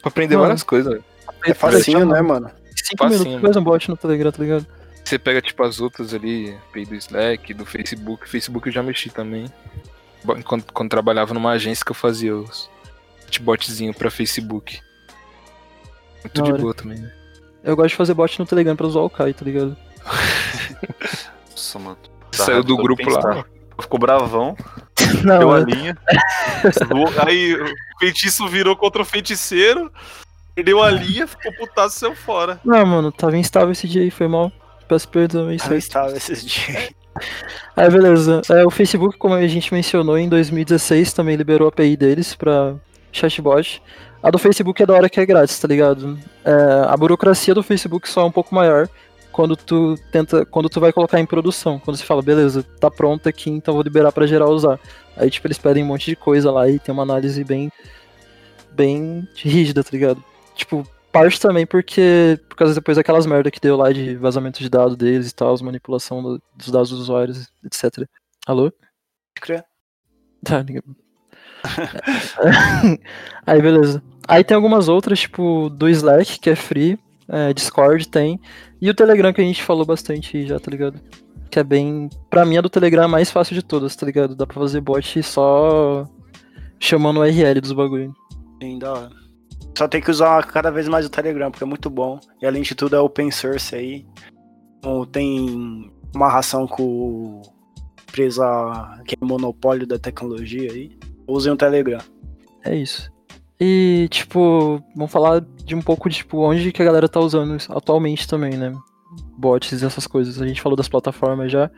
Pra 0.00 0.08
aprender 0.08 0.34
Mano. 0.36 0.46
várias 0.46 0.62
coisas, 0.62 0.92
velho. 0.92 1.04
É 1.44 1.52
facinho, 1.54 2.06
né, 2.06 2.20
mano? 2.22 2.50
Cinco 2.76 3.02
facinho, 3.04 3.24
minutos, 3.24 3.40
faz 3.42 3.56
um 3.56 3.62
bot 3.64 3.90
no 3.90 3.96
Telegram, 3.96 4.30
tá 4.30 4.42
ligado? 4.42 4.66
Você 5.04 5.18
pega, 5.18 5.40
tipo, 5.42 5.62
as 5.64 5.80
outras 5.80 6.14
ali, 6.14 6.54
API 6.70 6.84
do 6.86 6.94
Slack, 6.94 7.52
do 7.54 7.66
Facebook. 7.66 8.28
Facebook 8.28 8.68
eu 8.68 8.72
já 8.72 8.82
mexi 8.82 9.10
também. 9.10 9.46
Quando, 10.44 10.64
quando 10.72 10.88
trabalhava 10.90 11.32
numa 11.34 11.50
agência 11.52 11.84
que 11.84 11.90
eu 11.90 11.94
fazia 11.96 12.36
os 12.36 12.68
chatbotzinho 13.30 13.94
pra 13.94 14.10
Facebook. 14.10 14.80
Muito 16.24 16.42
de 16.42 16.50
hora. 16.52 16.60
boa 16.60 16.74
também, 16.74 16.98
né? 16.98 17.12
Eu 17.62 17.76
gosto 17.76 17.90
de 17.90 17.96
fazer 17.96 18.14
bot 18.14 18.38
no 18.38 18.46
Telegram 18.46 18.74
pra 18.76 18.86
usar 18.86 19.00
o 19.00 19.10
Kai, 19.10 19.32
tá 19.34 19.44
ligado? 19.44 19.76
Nossa, 21.50 21.78
mano. 21.78 21.98
Saiu 22.32 22.62
do 22.62 22.74
raiva 22.76 22.82
grupo 22.94 23.10
lá. 23.10 23.44
Ficou 23.80 23.98
bravão, 24.00 24.56
Não, 25.24 25.38
deu 25.38 25.52
a 25.52 25.60
linha. 25.60 25.96
aí 27.24 27.54
o 27.54 27.74
feitiço 28.00 28.46
virou 28.48 28.74
contra 28.76 29.00
o 29.02 29.04
feiticeiro, 29.04 29.90
perdeu 30.54 30.82
a 30.82 30.90
linha, 30.90 31.26
ficou 31.28 31.52
putaço 31.52 31.96
e 31.96 32.00
saiu 32.00 32.16
fora. 32.16 32.60
não, 32.64 32.84
mano, 32.84 33.12
tava 33.12 33.36
instável 33.36 33.70
esse 33.70 33.86
dia 33.86 34.02
aí, 34.02 34.10
foi 34.10 34.26
mal. 34.26 34.50
Peço 34.88 35.08
perdão, 35.08 35.48
Aí 35.48 35.58
aí. 35.70 35.78
estava 35.78 36.16
esses 36.16 36.44
dias. 36.44 36.90
Aí, 37.76 37.90
beleza. 37.90 38.40
É, 38.50 38.64
o 38.66 38.70
Facebook, 38.70 39.16
como 39.18 39.34
a 39.34 39.46
gente 39.46 39.72
mencionou, 39.72 40.16
em 40.18 40.28
2016 40.28 41.12
também 41.12 41.36
liberou 41.36 41.66
a 41.66 41.68
API 41.68 41.96
deles 41.96 42.34
pra 42.34 42.74
chatbot. 43.18 43.82
A 44.22 44.30
do 44.30 44.38
Facebook 44.38 44.82
é 44.82 44.86
da 44.86 44.94
hora 44.94 45.08
que 45.08 45.20
é 45.20 45.26
grátis, 45.26 45.58
tá 45.58 45.68
ligado? 45.68 46.18
É, 46.44 46.52
a 46.88 46.96
burocracia 46.96 47.54
do 47.54 47.62
Facebook 47.62 48.08
só 48.08 48.22
é 48.22 48.24
um 48.24 48.32
pouco 48.32 48.54
maior 48.54 48.88
quando 49.30 49.54
tu 49.56 49.94
tenta, 50.10 50.44
quando 50.46 50.68
tu 50.68 50.80
vai 50.80 50.92
colocar 50.92 51.20
em 51.20 51.26
produção. 51.26 51.78
Quando 51.78 51.96
você 51.96 52.04
fala, 52.04 52.20
beleza, 52.22 52.62
tá 52.80 52.90
pronto 52.90 53.28
aqui, 53.28 53.50
então 53.50 53.74
vou 53.74 53.82
liberar 53.82 54.10
pra 54.10 54.26
geral 54.26 54.50
usar. 54.50 54.80
Aí, 55.16 55.30
tipo, 55.30 55.46
eles 55.46 55.58
pedem 55.58 55.84
um 55.84 55.86
monte 55.86 56.06
de 56.06 56.16
coisa 56.16 56.50
lá 56.50 56.68
e 56.68 56.78
tem 56.80 56.92
uma 56.92 57.02
análise 57.04 57.44
bem, 57.44 57.70
bem 58.72 59.28
rígida, 59.36 59.84
tá 59.84 59.90
ligado? 59.92 60.22
Tipo, 60.56 60.84
parte 61.12 61.40
também 61.40 61.64
porque, 61.66 62.38
por 62.48 62.56
causa 62.56 62.74
depois 62.74 62.96
daquelas 62.96 63.26
merda 63.26 63.50
que 63.50 63.60
deu 63.60 63.76
lá 63.76 63.92
de 63.92 64.16
vazamento 64.16 64.58
de 64.60 64.68
dados 64.68 64.96
deles 64.96 65.30
e 65.30 65.34
tal, 65.34 65.56
manipulação 65.62 66.22
do- 66.22 66.42
dos 66.56 66.70
dados 66.70 66.90
dos 66.90 67.00
usuários, 67.00 67.48
etc. 67.64 68.08
Alô? 68.46 68.72
Tá, 70.44 70.62
ninguém- 70.62 70.82
Aí, 73.46 73.62
beleza. 73.62 74.02
Aí 74.26 74.44
tem 74.44 74.54
algumas 74.54 74.88
outras, 74.88 75.20
tipo, 75.20 75.70
do 75.70 75.88
Slack, 75.88 76.38
que 76.38 76.50
é 76.50 76.56
free, 76.56 76.98
é, 77.28 77.52
Discord 77.52 78.08
tem, 78.08 78.38
e 78.80 78.90
o 78.90 78.94
Telegram 78.94 79.32
que 79.32 79.40
a 79.40 79.44
gente 79.44 79.62
falou 79.62 79.86
bastante 79.86 80.46
já, 80.46 80.58
tá 80.60 80.70
ligado? 80.70 81.00
Que 81.50 81.58
é 81.58 81.64
bem. 81.64 82.08
Pra 82.28 82.44
mim, 82.44 82.58
a 82.58 82.60
do 82.60 82.68
Telegram 82.68 83.02
é 83.02 83.04
a 83.06 83.08
mais 83.08 83.30
fácil 83.30 83.54
de 83.54 83.62
todas, 83.62 83.96
tá 83.96 84.04
ligado? 84.04 84.36
Dá 84.36 84.46
pra 84.46 84.60
fazer 84.60 84.80
bot 84.80 85.22
só 85.22 86.06
chamando 86.78 87.18
o 87.18 87.20
URL 87.20 87.60
dos 87.60 87.72
bagulho. 87.72 88.14
Sim. 88.62 88.78
Só 89.76 89.88
tem 89.88 90.00
que 90.00 90.10
usar 90.10 90.44
cada 90.46 90.70
vez 90.70 90.88
mais 90.88 91.06
o 91.06 91.10
Telegram, 91.10 91.50
porque 91.50 91.64
é 91.64 91.66
muito 91.66 91.88
bom. 91.88 92.20
E 92.42 92.46
além 92.46 92.62
de 92.62 92.74
tudo 92.74 92.96
é 92.96 93.00
open 93.00 93.30
source 93.30 93.74
aí. 93.74 94.06
Então, 94.78 95.06
tem 95.06 95.90
uma 96.14 96.28
ração 96.28 96.66
com 96.66 97.42
empresa 98.08 98.44
que 99.06 99.16
é 99.20 99.24
monopólio 99.24 99.86
da 99.86 99.98
tecnologia 99.98 100.72
aí. 100.72 100.98
Usem 101.28 101.52
o 101.52 101.56
Telegram. 101.56 102.00
É 102.64 102.74
isso. 102.74 103.12
E, 103.60 104.08
tipo, 104.10 104.82
vamos 104.94 105.12
falar 105.12 105.44
de 105.64 105.74
um 105.74 105.82
pouco 105.82 106.08
de, 106.08 106.16
tipo, 106.16 106.38
onde 106.38 106.72
que 106.72 106.80
a 106.80 106.84
galera 106.84 107.08
tá 107.08 107.20
usando 107.20 107.56
atualmente 107.70 108.26
também, 108.26 108.52
né? 108.52 108.72
Bots 109.36 109.70
e 109.70 109.84
essas 109.84 110.06
coisas. 110.06 110.40
A 110.40 110.46
gente 110.46 110.62
falou 110.62 110.76
das 110.76 110.88
plataformas 110.88 111.52
já. 111.52 111.70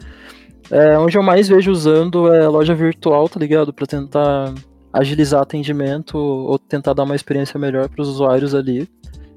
É, 0.70 0.98
onde 0.98 1.16
eu 1.16 1.22
mais 1.22 1.48
vejo 1.48 1.70
usando 1.70 2.32
é 2.32 2.46
loja 2.46 2.74
virtual, 2.74 3.28
tá 3.28 3.40
ligado? 3.40 3.72
Pra 3.72 3.86
tentar 3.86 4.54
agilizar 4.92 5.40
atendimento 5.40 6.16
ou 6.16 6.58
tentar 6.58 6.92
dar 6.92 7.04
uma 7.04 7.16
experiência 7.16 7.58
melhor 7.58 7.88
pros 7.88 8.08
usuários 8.08 8.54
ali. 8.54 8.88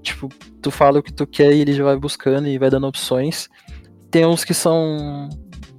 Tipo, 0.02 0.28
tu 0.62 0.70
fala 0.70 1.00
o 1.00 1.04
que 1.04 1.14
tu 1.14 1.26
quer 1.26 1.54
e 1.54 1.62
ele 1.62 1.74
já 1.74 1.84
vai 1.84 1.96
buscando 1.96 2.48
e 2.48 2.58
vai 2.58 2.70
dando 2.70 2.88
opções. 2.88 3.50
Tem 4.12 4.26
uns 4.26 4.44
que 4.44 4.54
são 4.54 5.30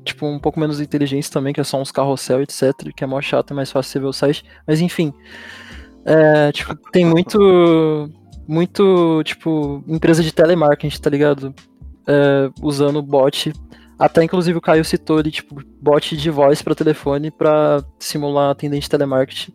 tipo, 0.05 0.27
um 0.27 0.39
pouco 0.39 0.61
menos 0.61 0.81
inteligentes 0.81 1.29
também, 1.29 1.53
que 1.53 1.61
é 1.61 1.65
só 1.65 1.81
uns 1.81 1.91
carrossel, 1.91 2.43
etc, 2.43 2.73
que 2.95 3.03
é 3.03 3.07
mó 3.07 3.21
chato, 3.21 3.53
é 3.53 3.55
mais 3.55 3.71
fácil 3.71 3.93
você 3.93 3.99
ver 4.01 4.07
o 4.07 4.13
site. 4.13 4.45
Mas 4.67 4.81
enfim, 4.81 5.13
é, 6.05 6.53
tipo, 6.53 6.77
tem 6.93 7.05
muito, 7.05 8.09
muito, 8.47 9.23
tipo, 9.25 9.83
empresa 9.89 10.23
de 10.23 10.33
telemarketing, 10.33 11.01
tá 11.01 11.11
ligado? 11.11 11.55
É, 12.07 12.51
usando 12.63 13.03
bot. 13.03 13.53
Até 13.99 14.23
inclusive 14.25 14.59
o 14.59 14.61
Caio 14.61 14.85
citou 14.85 15.19
ali, 15.19 15.31
tipo, 15.31 15.61
bot 15.81 16.17
de 16.17 16.31
voz 16.31 16.61
para 16.61 16.75
telefone 16.75 17.31
para 17.31 17.83
simular 17.99 18.51
atendente 18.51 18.83
de 18.83 18.91
telemarketing. 18.91 19.55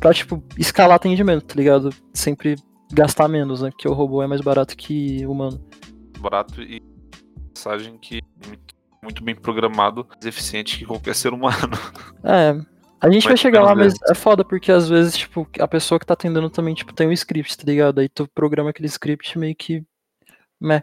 Pra, 0.00 0.12
tipo, 0.12 0.42
escalar 0.58 0.96
atendimento, 0.96 1.44
tá 1.44 1.54
ligado? 1.54 1.90
Sempre 2.12 2.56
gastar 2.92 3.28
menos, 3.28 3.62
né? 3.62 3.70
Porque 3.70 3.88
o 3.88 3.92
robô 3.92 4.22
é 4.22 4.26
mais 4.26 4.40
barato 4.40 4.76
que 4.76 5.24
o 5.26 5.30
humano. 5.30 5.60
Barato 6.18 6.60
e 6.62 6.82
mensagem 7.54 7.96
que 7.98 8.20
muito 9.04 9.22
bem 9.22 9.34
programado, 9.34 10.06
mais 10.08 10.26
eficiente 10.26 10.78
que 10.78 10.86
qualquer 10.86 11.14
ser 11.14 11.32
humano. 11.32 11.54
É. 12.26 12.54
A 13.00 13.10
gente 13.10 13.24
vai 13.24 13.34
Mas 13.34 13.40
chegar 13.40 13.60
lá, 13.60 13.74
menos 13.74 13.92
mas 14.00 14.10
é 14.10 14.14
foda, 14.14 14.42
porque 14.42 14.72
às 14.72 14.88
vezes, 14.88 15.14
tipo, 15.14 15.46
a 15.60 15.68
pessoa 15.68 16.00
que 16.00 16.06
tá 16.06 16.14
atendendo 16.14 16.48
também, 16.48 16.74
tipo, 16.74 16.90
tem 16.94 17.06
um 17.06 17.12
script, 17.12 17.54
tá 17.54 17.64
ligado? 17.66 18.00
Aí 18.00 18.08
tu 18.08 18.26
programa 18.26 18.70
aquele 18.70 18.88
script 18.88 19.38
meio 19.38 19.54
que. 19.54 19.84
Meh. 20.58 20.82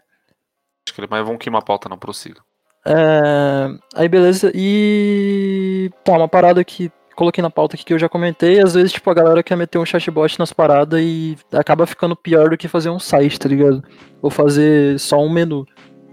Acho 0.87 0.93
que 0.93 1.07
mas 1.09 1.25
vamos 1.25 1.39
queimar 1.39 1.63
a 1.63 1.65
pauta, 1.65 1.89
não, 1.89 1.97
prossiga. 1.97 2.39
É, 2.85 3.67
Aí 3.95 4.07
beleza, 4.07 4.51
e. 4.53 5.89
Tá, 6.03 6.11
uma 6.11 6.27
parada 6.27 6.63
que 6.63 6.91
coloquei 7.15 7.41
na 7.41 7.49
pauta 7.49 7.75
aqui 7.75 7.85
que 7.85 7.93
eu 7.93 7.99
já 7.99 8.09
comentei, 8.09 8.59
às 8.59 8.73
vezes, 8.73 8.91
tipo, 8.91 9.09
a 9.09 9.13
galera 9.13 9.43
quer 9.43 9.55
meter 9.55 9.77
um 9.77 9.85
chatbot 9.85 10.39
nas 10.39 10.53
paradas 10.53 10.99
e 11.01 11.37
acaba 11.51 11.85
ficando 11.85 12.15
pior 12.15 12.49
do 12.49 12.57
que 12.57 12.67
fazer 12.67 12.89
um 12.89 12.99
site, 12.99 13.39
tá 13.39 13.49
ligado? 13.49 13.83
Ou 14.21 14.29
fazer 14.29 14.99
só 14.99 15.19
um 15.19 15.29
menu. 15.29 15.65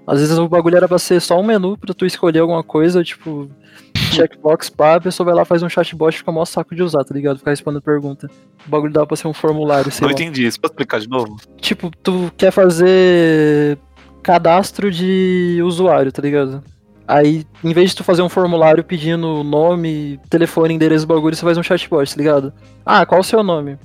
Às 0.09 0.21
vezes 0.21 0.39
o 0.39 0.49
bagulho 0.49 0.77
era 0.77 0.89
pra 0.89 0.99
ser 0.99 1.21
só 1.21 1.39
um 1.39 1.45
menu 1.45 1.77
pra 1.77 1.93
tu 1.93 2.07
escolher 2.07 2.39
alguma 2.39 2.63
coisa, 2.63 3.05
tipo, 3.05 3.49
checkbox, 3.95 4.71
pá, 4.71 4.95
a 4.95 5.01
pessoa 5.01 5.27
vai 5.27 5.35
lá, 5.35 5.45
faz 5.45 5.63
um 5.63 5.69
chatbot 5.69 6.15
e 6.15 6.19
fica 6.19 6.33
mó 6.33 6.45
saco 6.47 6.75
de 6.75 6.83
usar, 6.83 7.05
tá 7.05 7.15
ligado? 7.15 7.39
Ficar 7.39 7.51
respondendo 7.51 7.83
pergunta. 7.83 8.27
O 8.67 8.71
bagulho 8.71 8.93
dava 8.93 9.07
pra 9.07 9.17
ser 9.17 9.29
um 9.29 9.35
formulário, 9.35 9.91
sei 9.93 10.01
Não 10.07 10.09
lá. 10.09 10.13
entendi 10.15 10.47
isso. 10.47 10.59
Pode 10.59 10.73
explicar 10.73 10.99
de 11.01 11.09
novo? 11.09 11.37
Tipo, 11.61 11.91
tu 12.03 12.33
quer 12.39 12.51
fazer 12.51 13.79
cadastro 14.23 14.91
de 14.91 15.61
usuário, 15.63 16.11
tá 16.11 16.23
ligado? 16.23 16.63
Aí, 17.07 17.45
em 17.65 17.73
vez 17.73 17.91
de 17.91 17.97
tu 17.97 18.05
fazer 18.05 18.23
um 18.23 18.29
formulário 18.29 18.85
pedindo 18.85 19.43
nome, 19.43 20.21
telefone, 20.29 20.75
endereço 20.75 21.07
do 21.07 21.15
bagulho, 21.15 21.35
você 21.35 21.43
faz 21.43 21.57
um 21.57 21.63
chatbot, 21.63 22.11
tá 22.11 22.19
ligado? 22.19 22.53
Ah, 22.85 23.07
qual 23.07 23.21
o 23.21 23.25
seu 23.25 23.43
nome? 23.43 23.79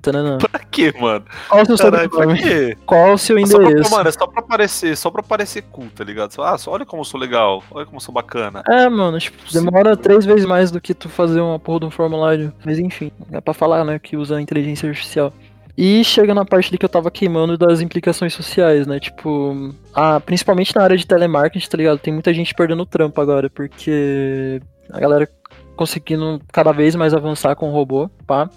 Tananã. 0.00 0.38
Pra 0.38 0.60
quê, 0.60 0.92
mano? 0.98 1.24
Qual 1.48 1.62
o 1.62 1.66
seu 1.66 1.76
Caralho, 1.76 2.10
pra 2.10 2.18
sobrenome? 2.20 2.42
quê? 2.42 2.76
Qual 2.86 3.12
o 3.12 3.18
seu 3.18 3.46
Só 3.46 3.56
pra, 3.58 3.66
endereço? 3.66 3.90
mano, 3.90 4.08
é 4.08 4.12
só 4.12 4.26
pra 4.26 4.40
aparecer, 4.40 4.96
só 4.96 5.10
pra 5.10 5.22
parecer 5.22 5.62
cool, 5.70 5.88
tá 5.94 6.02
ligado? 6.04 6.32
Só, 6.32 6.42
ah, 6.42 6.56
só 6.58 6.70
olha 6.70 6.86
como 6.86 7.00
eu 7.00 7.04
sou 7.04 7.20
legal, 7.20 7.62
olha 7.70 7.84
como 7.84 7.96
eu 7.96 8.00
sou 8.00 8.14
bacana. 8.14 8.62
É, 8.68 8.88
mano, 8.88 9.18
tipo, 9.18 9.36
demora 9.52 9.96
três 9.96 10.24
vezes 10.24 10.46
mais 10.46 10.70
do 10.70 10.80
que 10.80 10.94
tu 10.94 11.08
fazer 11.08 11.40
uma 11.40 11.58
porra 11.58 11.80
de 11.80 11.86
um 11.86 11.90
formulário. 11.90 12.52
Mas 12.64 12.78
enfim, 12.78 13.10
é 13.32 13.40
pra 13.40 13.52
falar, 13.54 13.84
né, 13.84 13.98
que 13.98 14.16
usa 14.16 14.36
a 14.36 14.40
inteligência 14.40 14.88
artificial. 14.88 15.32
E 15.76 16.04
chega 16.04 16.34
na 16.34 16.44
parte 16.44 16.68
ali 16.68 16.76
que 16.78 16.84
eu 16.84 16.90
tava 16.90 17.10
queimando 17.10 17.56
das 17.56 17.80
implicações 17.80 18.34
sociais, 18.34 18.86
né? 18.86 19.00
Tipo, 19.00 19.74
ah, 19.94 20.20
principalmente 20.20 20.74
na 20.76 20.82
área 20.82 20.96
de 20.96 21.06
telemarketing, 21.06 21.68
tá 21.68 21.76
ligado? 21.78 21.98
Tem 21.98 22.12
muita 22.12 22.34
gente 22.34 22.54
perdendo 22.54 22.82
o 22.82 22.86
trampo 22.86 23.18
agora, 23.20 23.48
porque 23.48 24.60
a 24.92 25.00
galera 25.00 25.28
conseguindo 25.76 26.38
cada 26.52 26.72
vez 26.72 26.94
mais 26.94 27.14
avançar 27.14 27.56
com 27.56 27.70
o 27.70 27.72
robô, 27.72 28.10
pá, 28.26 28.50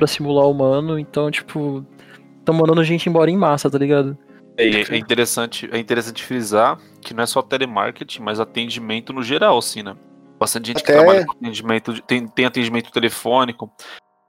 pra 0.00 0.06
simular 0.06 0.46
o 0.46 0.50
humano. 0.50 0.98
Então, 0.98 1.30
tipo, 1.30 1.84
tão 2.44 2.54
mandando 2.54 2.82
gente 2.82 3.08
embora 3.08 3.30
em 3.30 3.36
massa, 3.36 3.70
tá 3.70 3.76
ligado? 3.76 4.16
É, 4.56 4.94
é 4.94 4.96
interessante, 4.96 5.68
é 5.70 5.78
interessante 5.78 6.24
frisar 6.24 6.78
que 7.00 7.12
não 7.14 7.22
é 7.22 7.26
só 7.26 7.42
telemarketing, 7.42 8.22
mas 8.22 8.40
atendimento 8.40 9.12
no 9.12 9.22
geral, 9.22 9.58
assim, 9.58 9.82
né? 9.82 9.94
Bastante 10.38 10.68
gente 10.68 10.82
que 10.82 10.90
Até- 10.90 10.98
trabalha 11.02 11.26
com 11.26 11.32
atendimento, 11.32 12.02
tem, 12.02 12.26
tem 12.26 12.46
atendimento 12.46 12.90
telefônico, 12.90 13.70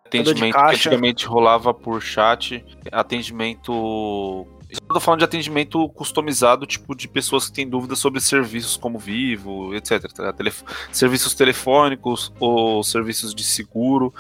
atendimento 0.05 0.57
que 0.57 0.76
antigamente 0.76 1.26
rolava 1.26 1.74
por 1.74 2.01
chat, 2.01 2.63
atendimento. 2.91 4.45
Tô 4.88 4.99
falando 4.99 5.19
de 5.19 5.26
atendimento 5.26 5.88
customizado, 5.89 6.65
tipo, 6.65 6.95
de 6.95 7.07
pessoas 7.07 7.47
que 7.47 7.53
têm 7.53 7.67
dúvidas 7.67 7.99
sobre 7.99 8.19
serviços 8.19 8.78
como 8.78 8.99
Vivo, 8.99 9.74
etc. 9.76 10.11
tá? 10.11 10.32
Telef- 10.34 10.63
Serviços 10.91 11.34
telefônicos 11.34 12.32
ou 12.39 12.84
serviços 12.84 13.34
de 13.34 13.43
seguro. 13.43 14.13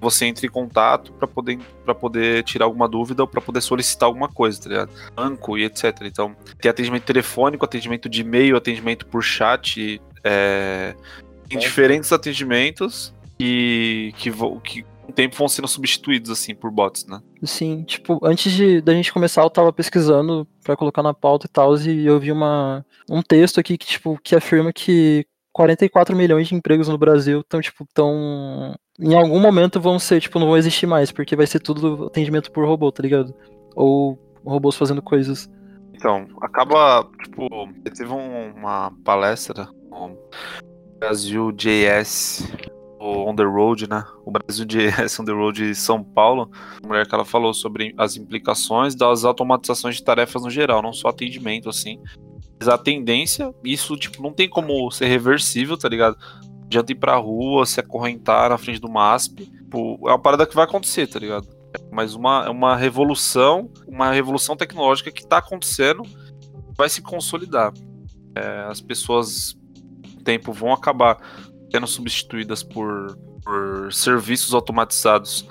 Você 0.00 0.26
entra 0.26 0.46
em 0.46 0.50
contato 0.50 1.12
para 1.12 1.26
poder, 1.26 1.58
pra 1.84 1.94
poder 1.94 2.44
tirar 2.44 2.66
alguma 2.66 2.88
dúvida 2.88 3.22
ou 3.22 3.28
para 3.28 3.40
poder 3.40 3.60
solicitar 3.60 4.06
alguma 4.08 4.28
coisa, 4.28 4.60
tá 4.60 4.68
ligado? 4.68 4.90
Banco 5.14 5.56
e 5.56 5.64
etc. 5.64 5.96
Então, 6.02 6.36
tem 6.60 6.70
atendimento 6.70 7.04
telefônico, 7.04 7.64
atendimento 7.64 8.08
de 8.08 8.20
e-mail, 8.20 8.56
atendimento 8.56 9.06
por 9.06 9.22
chat. 9.22 10.00
É... 10.22 10.94
Tem 11.48 11.58
diferentes 11.58 12.12
atendimentos 12.12 13.14
que, 13.38 14.12
que, 14.16 14.32
que 14.64 14.84
o 15.08 15.12
tempo 15.12 15.36
vão 15.36 15.48
sendo 15.48 15.68
substituídos, 15.68 16.30
assim, 16.30 16.54
por 16.54 16.70
bots, 16.70 17.06
né? 17.06 17.20
Sim, 17.42 17.84
tipo, 17.84 18.18
antes 18.22 18.52
de, 18.52 18.80
da 18.80 18.92
gente 18.92 19.12
começar, 19.12 19.42
eu 19.42 19.50
tava 19.50 19.72
pesquisando 19.72 20.46
pra 20.64 20.76
colocar 20.76 21.02
na 21.02 21.14
pauta 21.14 21.46
e 21.46 21.48
tal, 21.50 21.76
e 21.76 22.06
eu 22.06 22.18
vi 22.18 22.32
uma, 22.32 22.84
um 23.08 23.22
texto 23.22 23.60
aqui 23.60 23.78
que, 23.78 23.86
tipo, 23.86 24.18
que 24.22 24.34
afirma 24.34 24.72
que 24.72 25.26
44 25.52 26.14
milhões 26.14 26.48
de 26.48 26.54
empregos 26.54 26.88
no 26.88 26.98
Brasil 26.98 27.40
estão, 27.40 27.60
tipo, 27.60 27.86
tão. 27.94 28.74
Em 28.98 29.14
algum 29.14 29.40
momento 29.40 29.80
vão 29.80 29.98
ser, 29.98 30.20
tipo, 30.20 30.38
não 30.38 30.46
vão 30.48 30.56
existir 30.56 30.86
mais, 30.86 31.10
porque 31.12 31.36
vai 31.36 31.46
ser 31.46 31.60
tudo 31.60 32.06
atendimento 32.06 32.50
por 32.50 32.66
robô, 32.66 32.90
tá 32.90 33.02
ligado? 33.02 33.34
Ou 33.74 34.18
robôs 34.44 34.76
fazendo 34.76 35.02
coisas. 35.02 35.48
Então, 35.94 36.26
acaba, 36.42 37.08
tipo, 37.22 37.48
teve 37.94 38.10
um- 38.12 38.52
uma 38.54 38.92
palestra 39.02 39.68
no 39.90 40.16
Brasil 40.98 41.50
JS 41.52 42.42
o 42.98 43.28
On 43.28 43.34
The 43.34 43.44
Road, 43.44 43.88
né? 43.88 44.04
O 44.24 44.30
Brasil 44.30 44.64
JS 44.64 45.18
On 45.20 45.24
The 45.24 45.32
Road 45.32 45.68
de 45.68 45.74
São 45.74 46.02
Paulo. 46.02 46.50
A 46.82 46.86
mulher 46.86 47.06
que 47.06 47.14
ela 47.14 47.24
falou 47.24 47.52
sobre 47.52 47.94
as 47.96 48.16
implicações 48.16 48.94
das 48.94 49.24
automatizações 49.24 49.96
de 49.96 50.04
tarefas 50.04 50.42
no 50.42 50.50
geral, 50.50 50.82
não 50.82 50.92
só 50.92 51.08
atendimento, 51.08 51.68
assim. 51.68 52.00
Mas 52.58 52.68
a 52.68 52.78
tendência, 52.78 53.54
isso, 53.62 53.96
tipo, 53.96 54.22
não 54.22 54.32
tem 54.32 54.48
como 54.48 54.90
ser 54.90 55.06
reversível, 55.06 55.76
tá 55.76 55.88
ligado? 55.88 56.16
Não 56.42 56.64
adianta 56.64 56.92
ir 56.92 56.96
pra 56.96 57.16
rua, 57.16 57.66
se 57.66 57.78
acorrentar 57.78 58.50
na 58.50 58.58
frente 58.58 58.80
do 58.80 58.88
MASP. 58.88 59.44
Tipo, 59.44 59.98
é 60.08 60.12
uma 60.12 60.18
parada 60.18 60.46
que 60.46 60.54
vai 60.54 60.64
acontecer, 60.64 61.06
tá 61.06 61.18
ligado? 61.18 61.46
Mas 61.92 62.14
uma, 62.14 62.46
é 62.46 62.50
uma 62.50 62.74
revolução, 62.74 63.70
uma 63.86 64.10
revolução 64.10 64.56
tecnológica 64.56 65.12
que 65.12 65.26
tá 65.26 65.38
acontecendo, 65.38 66.02
vai 66.76 66.88
se 66.88 67.02
consolidar. 67.02 67.72
É, 68.34 68.66
as 68.68 68.80
pessoas, 68.80 69.54
tempo, 70.24 70.52
vão 70.52 70.72
acabar 70.72 71.18
sendo 71.70 71.86
substituídas 71.86 72.62
por, 72.62 73.16
por 73.44 73.92
serviços 73.92 74.54
automatizados 74.54 75.48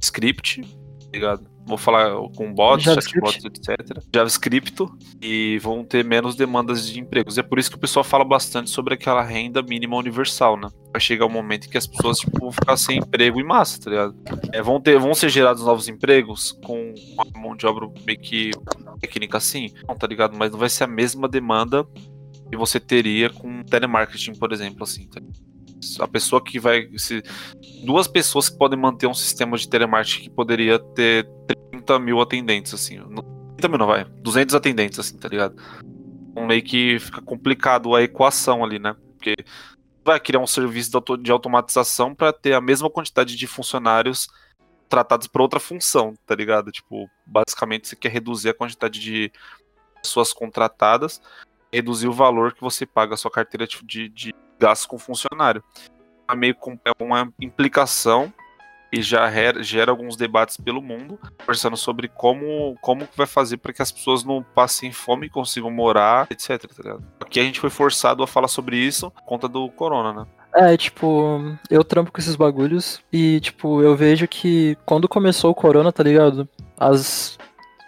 script, 0.00 0.62
tá 0.62 1.08
ligado? 1.12 1.58
Vou 1.68 1.76
falar 1.76 2.14
com 2.34 2.50
bots, 2.50 2.84
chatbots, 2.84 3.44
etc. 3.44 4.02
JavaScript 4.14 4.74
e 5.20 5.58
vão 5.58 5.84
ter 5.84 6.02
menos 6.02 6.34
demandas 6.34 6.88
de 6.88 6.98
empregos. 6.98 7.36
É 7.36 7.42
por 7.42 7.58
isso 7.58 7.68
que 7.70 7.76
o 7.76 7.78
pessoal 7.78 8.02
fala 8.02 8.24
bastante 8.24 8.70
sobre 8.70 8.94
aquela 8.94 9.22
renda 9.22 9.62
mínima 9.62 9.94
universal, 9.96 10.56
né? 10.56 10.70
Vai 10.90 11.00
chegar 11.00 11.26
um 11.26 11.30
momento 11.30 11.66
em 11.66 11.68
que 11.68 11.76
as 11.76 11.86
pessoas 11.86 12.20
tipo, 12.20 12.40
vão 12.40 12.50
ficar 12.50 12.74
sem 12.78 12.96
emprego 12.96 13.38
em 13.38 13.44
massa, 13.44 13.78
tá 13.78 13.90
ligado? 13.90 14.16
É, 14.50 14.62
vão, 14.62 14.80
ter, 14.80 14.98
vão 14.98 15.12
ser 15.12 15.28
gerados 15.28 15.62
novos 15.62 15.88
empregos 15.88 16.52
com 16.64 16.94
uma 17.12 17.26
mão 17.38 17.54
de 17.54 17.66
obra 17.66 17.86
meio 18.06 18.18
que 18.18 18.50
técnica 18.98 19.36
assim, 19.36 19.70
não, 19.86 19.94
tá 19.94 20.06
ligado? 20.06 20.34
Mas 20.38 20.50
não 20.50 20.58
vai 20.58 20.70
ser 20.70 20.84
a 20.84 20.88
mesma 20.88 21.28
demanda 21.28 21.86
que 22.50 22.56
você 22.56 22.80
teria 22.80 23.30
com 23.30 23.62
telemarketing, 23.62 24.34
por 24.34 24.52
exemplo, 24.52 24.82
assim, 24.82 25.06
tá? 25.08 25.20
A 26.00 26.08
pessoa 26.08 26.42
que 26.42 26.58
vai. 26.58 26.88
Se, 26.96 27.22
duas 27.84 28.08
pessoas 28.08 28.48
que 28.48 28.58
podem 28.58 28.78
manter 28.78 29.06
um 29.06 29.14
sistema 29.14 29.56
de 29.56 29.68
telemarketing 29.68 30.22
que 30.24 30.30
poderia 30.30 30.78
ter 30.78 31.28
30 31.70 31.98
mil 31.98 32.20
atendentes, 32.20 32.74
assim. 32.74 32.98
não- 32.98 33.38
30 33.56 33.68
mil 33.68 33.78
não 33.78 33.86
vai, 33.86 34.04
200 34.04 34.54
atendentes, 34.54 34.98
assim, 34.98 35.16
tá 35.16 35.28
ligado? 35.28 35.56
Então, 36.30 36.46
meio 36.46 36.62
que 36.62 36.98
fica 36.98 37.20
complicado 37.20 37.94
a 37.94 38.02
equação 38.02 38.64
ali, 38.64 38.78
né? 38.78 38.94
Porque 39.14 39.34
vai 40.04 40.18
criar 40.18 40.40
um 40.40 40.46
serviço 40.46 40.90
de 41.20 41.30
automatização 41.30 42.14
para 42.14 42.32
ter 42.32 42.54
a 42.54 42.60
mesma 42.60 42.88
quantidade 42.88 43.36
de 43.36 43.46
funcionários 43.46 44.28
tratados 44.88 45.26
para 45.26 45.42
outra 45.42 45.60
função, 45.60 46.14
tá 46.24 46.34
ligado? 46.34 46.70
Tipo, 46.70 47.08
basicamente 47.26 47.88
você 47.88 47.96
quer 47.96 48.10
reduzir 48.10 48.48
a 48.48 48.54
quantidade 48.54 49.00
de 49.00 49.30
pessoas 50.02 50.32
contratadas, 50.32 51.20
reduzir 51.72 52.08
o 52.08 52.12
valor 52.12 52.52
que 52.52 52.60
você 52.60 52.86
paga 52.86 53.14
a 53.14 53.16
sua 53.16 53.30
carteira 53.30 53.66
de, 53.66 54.08
de, 54.08 54.34
gastos 54.58 54.86
com 54.86 54.98
funcionário. 54.98 55.62
É 56.30 56.34
meio 56.34 56.54
com 56.54 56.78
é 56.84 56.92
uma 57.02 57.32
implicação 57.40 58.32
e 58.92 59.02
já 59.02 59.30
gera, 59.60 59.90
alguns 59.90 60.16
debates 60.16 60.56
pelo 60.56 60.80
mundo, 60.80 61.18
conversando 61.38 61.76
sobre 61.76 62.08
como, 62.08 62.76
como 62.80 63.06
que 63.06 63.16
vai 63.16 63.26
fazer 63.26 63.58
para 63.58 63.72
que 63.72 63.82
as 63.82 63.92
pessoas 63.92 64.24
não 64.24 64.42
passem 64.42 64.90
fome, 64.92 65.28
consigam 65.28 65.70
morar, 65.70 66.26
etc. 66.30 66.64
Tá? 66.66 66.98
Aqui 67.20 67.38
a 67.38 67.42
gente 67.42 67.60
foi 67.60 67.70
forçado 67.70 68.22
a 68.22 68.26
falar 68.26 68.48
sobre 68.48 68.76
isso 68.76 69.10
por 69.10 69.22
conta 69.24 69.46
do 69.46 69.68
corona, 69.70 70.12
né? 70.12 70.26
É, 70.54 70.76
tipo, 70.76 71.40
eu 71.68 71.84
trampo 71.84 72.10
com 72.10 72.18
esses 72.18 72.34
bagulhos 72.34 73.02
e, 73.12 73.38
tipo, 73.40 73.82
eu 73.82 73.94
vejo 73.94 74.26
que 74.26 74.76
quando 74.86 75.06
começou 75.06 75.50
o 75.50 75.54
corona, 75.54 75.92
tá 75.92 76.02
ligado? 76.02 76.48
As. 76.78 77.38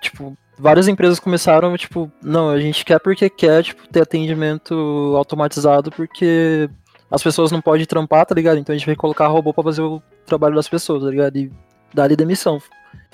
Tipo, 0.03 0.37
várias 0.61 0.87
empresas 0.89 1.19
começaram, 1.19 1.77
tipo, 1.77 2.11
não, 2.23 2.51
a 2.51 2.61
gente 2.61 2.85
quer 2.85 2.99
porque 3.01 3.29
quer, 3.31 3.63
tipo, 3.63 3.89
ter 3.89 4.03
atendimento 4.03 5.15
automatizado, 5.17 5.91
porque 5.91 6.69
as 7.11 7.23
pessoas 7.23 7.51
não 7.51 7.61
podem 7.61 7.87
trampar, 7.87 8.27
tá 8.27 8.35
ligado? 8.35 8.59
Então 8.59 8.75
a 8.75 8.77
gente 8.77 8.87
vai 8.87 8.95
colocar 8.97 9.27
robô 9.29 9.53
pra 9.53 9.65
fazer 9.65 9.83
o 9.83 10.03
trabalho 10.27 10.55
das 10.55 10.69
pessoas, 10.69 11.03
tá 11.03 11.11
ligado? 11.11 11.37
E 11.37 11.51
dar-lhe 11.95 12.15
demissão. 12.17 12.61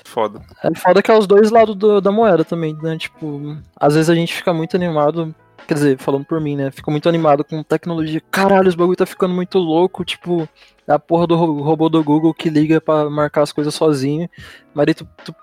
Foda. 0.05 0.41
É 0.63 0.73
foda 0.75 1.01
que 1.01 1.11
é 1.11 1.17
os 1.17 1.27
dois 1.27 1.49
lados 1.51 1.75
do- 1.75 1.99
da 1.99 2.11
moeda 2.11 2.45
também, 2.45 2.77
né? 2.81 2.97
Tipo, 2.97 3.57
às 3.75 3.93
vezes 3.95 4.09
a 4.09 4.15
gente 4.15 4.33
fica 4.33 4.53
muito 4.53 4.75
animado. 4.75 5.33
Quer 5.67 5.73
dizer, 5.73 5.97
falando 5.97 6.23
por 6.23 6.39
mim, 6.39 6.55
né? 6.55 6.71
Fico 6.71 6.89
muito 6.89 7.09
animado 7.09 7.43
com 7.43 7.61
tecnologia. 7.61 8.21
Caralho, 8.31 8.69
os 8.69 8.75
bagulho 8.75 8.95
tá 8.95 9.05
ficando 9.05 9.33
muito 9.33 9.57
louco. 9.57 10.05
Tipo, 10.05 10.47
é 10.87 10.93
a 10.93 10.99
porra 10.99 11.27
do 11.27 11.35
ro- 11.35 11.61
robô 11.61 11.89
do 11.89 12.01
Google 12.01 12.33
que 12.33 12.49
liga 12.49 12.79
pra 12.79 13.09
marcar 13.09 13.41
as 13.41 13.51
coisas 13.51 13.73
sozinho. 13.75 14.29
Mas 14.73 14.87
aí 14.87 14.93
tu, 14.93 15.05
tu 15.25 15.35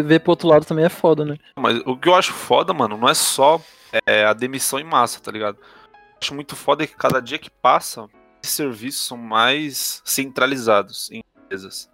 ver 0.00 0.20
pro 0.20 0.30
outro 0.30 0.48
lado 0.48 0.64
também 0.64 0.84
é 0.84 0.88
foda, 0.88 1.24
né? 1.24 1.36
Mas 1.58 1.80
o 1.84 1.96
que 1.96 2.08
eu 2.08 2.14
acho 2.14 2.32
foda, 2.32 2.72
mano, 2.72 2.96
não 2.96 3.08
é 3.08 3.14
só 3.14 3.60
é, 4.06 4.24
a 4.24 4.32
demissão 4.32 4.78
em 4.78 4.84
massa, 4.84 5.20
tá 5.20 5.30
ligado? 5.30 5.58
Eu 5.58 6.18
acho 6.20 6.34
muito 6.34 6.56
foda 6.56 6.86
que 6.86 6.96
cada 6.96 7.20
dia 7.20 7.38
que 7.38 7.50
passa, 7.50 8.08
esses 8.42 8.56
serviços 8.56 9.06
são 9.06 9.16
mais 9.16 10.00
centralizados 10.04 11.10
em 11.10 11.22
empresas. 11.36 11.90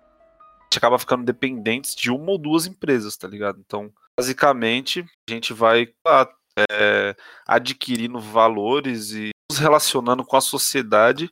A 0.60 0.64
gente 0.64 0.78
acaba 0.78 0.98
ficando 0.98 1.24
dependentes 1.24 1.94
de 1.94 2.10
uma 2.10 2.32
ou 2.32 2.38
duas 2.38 2.66
empresas, 2.66 3.16
tá 3.16 3.26
ligado? 3.26 3.58
Então, 3.58 3.90
basicamente, 4.18 5.04
a 5.28 5.32
gente 5.32 5.52
vai 5.52 5.88
ah, 6.06 6.28
é, 6.70 7.16
adquirindo 7.46 8.20
valores 8.20 9.12
e 9.12 9.30
nos 9.50 9.58
relacionando 9.58 10.24
com 10.24 10.36
a 10.36 10.40
sociedade 10.40 11.30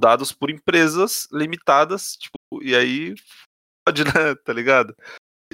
dados 0.00 0.32
por 0.32 0.50
empresas 0.50 1.28
limitadas, 1.32 2.16
tipo, 2.16 2.36
e 2.62 2.74
aí 2.74 3.14
pode, 3.86 4.04
né, 4.04 4.10
tá 4.44 4.52
ligado? 4.52 4.94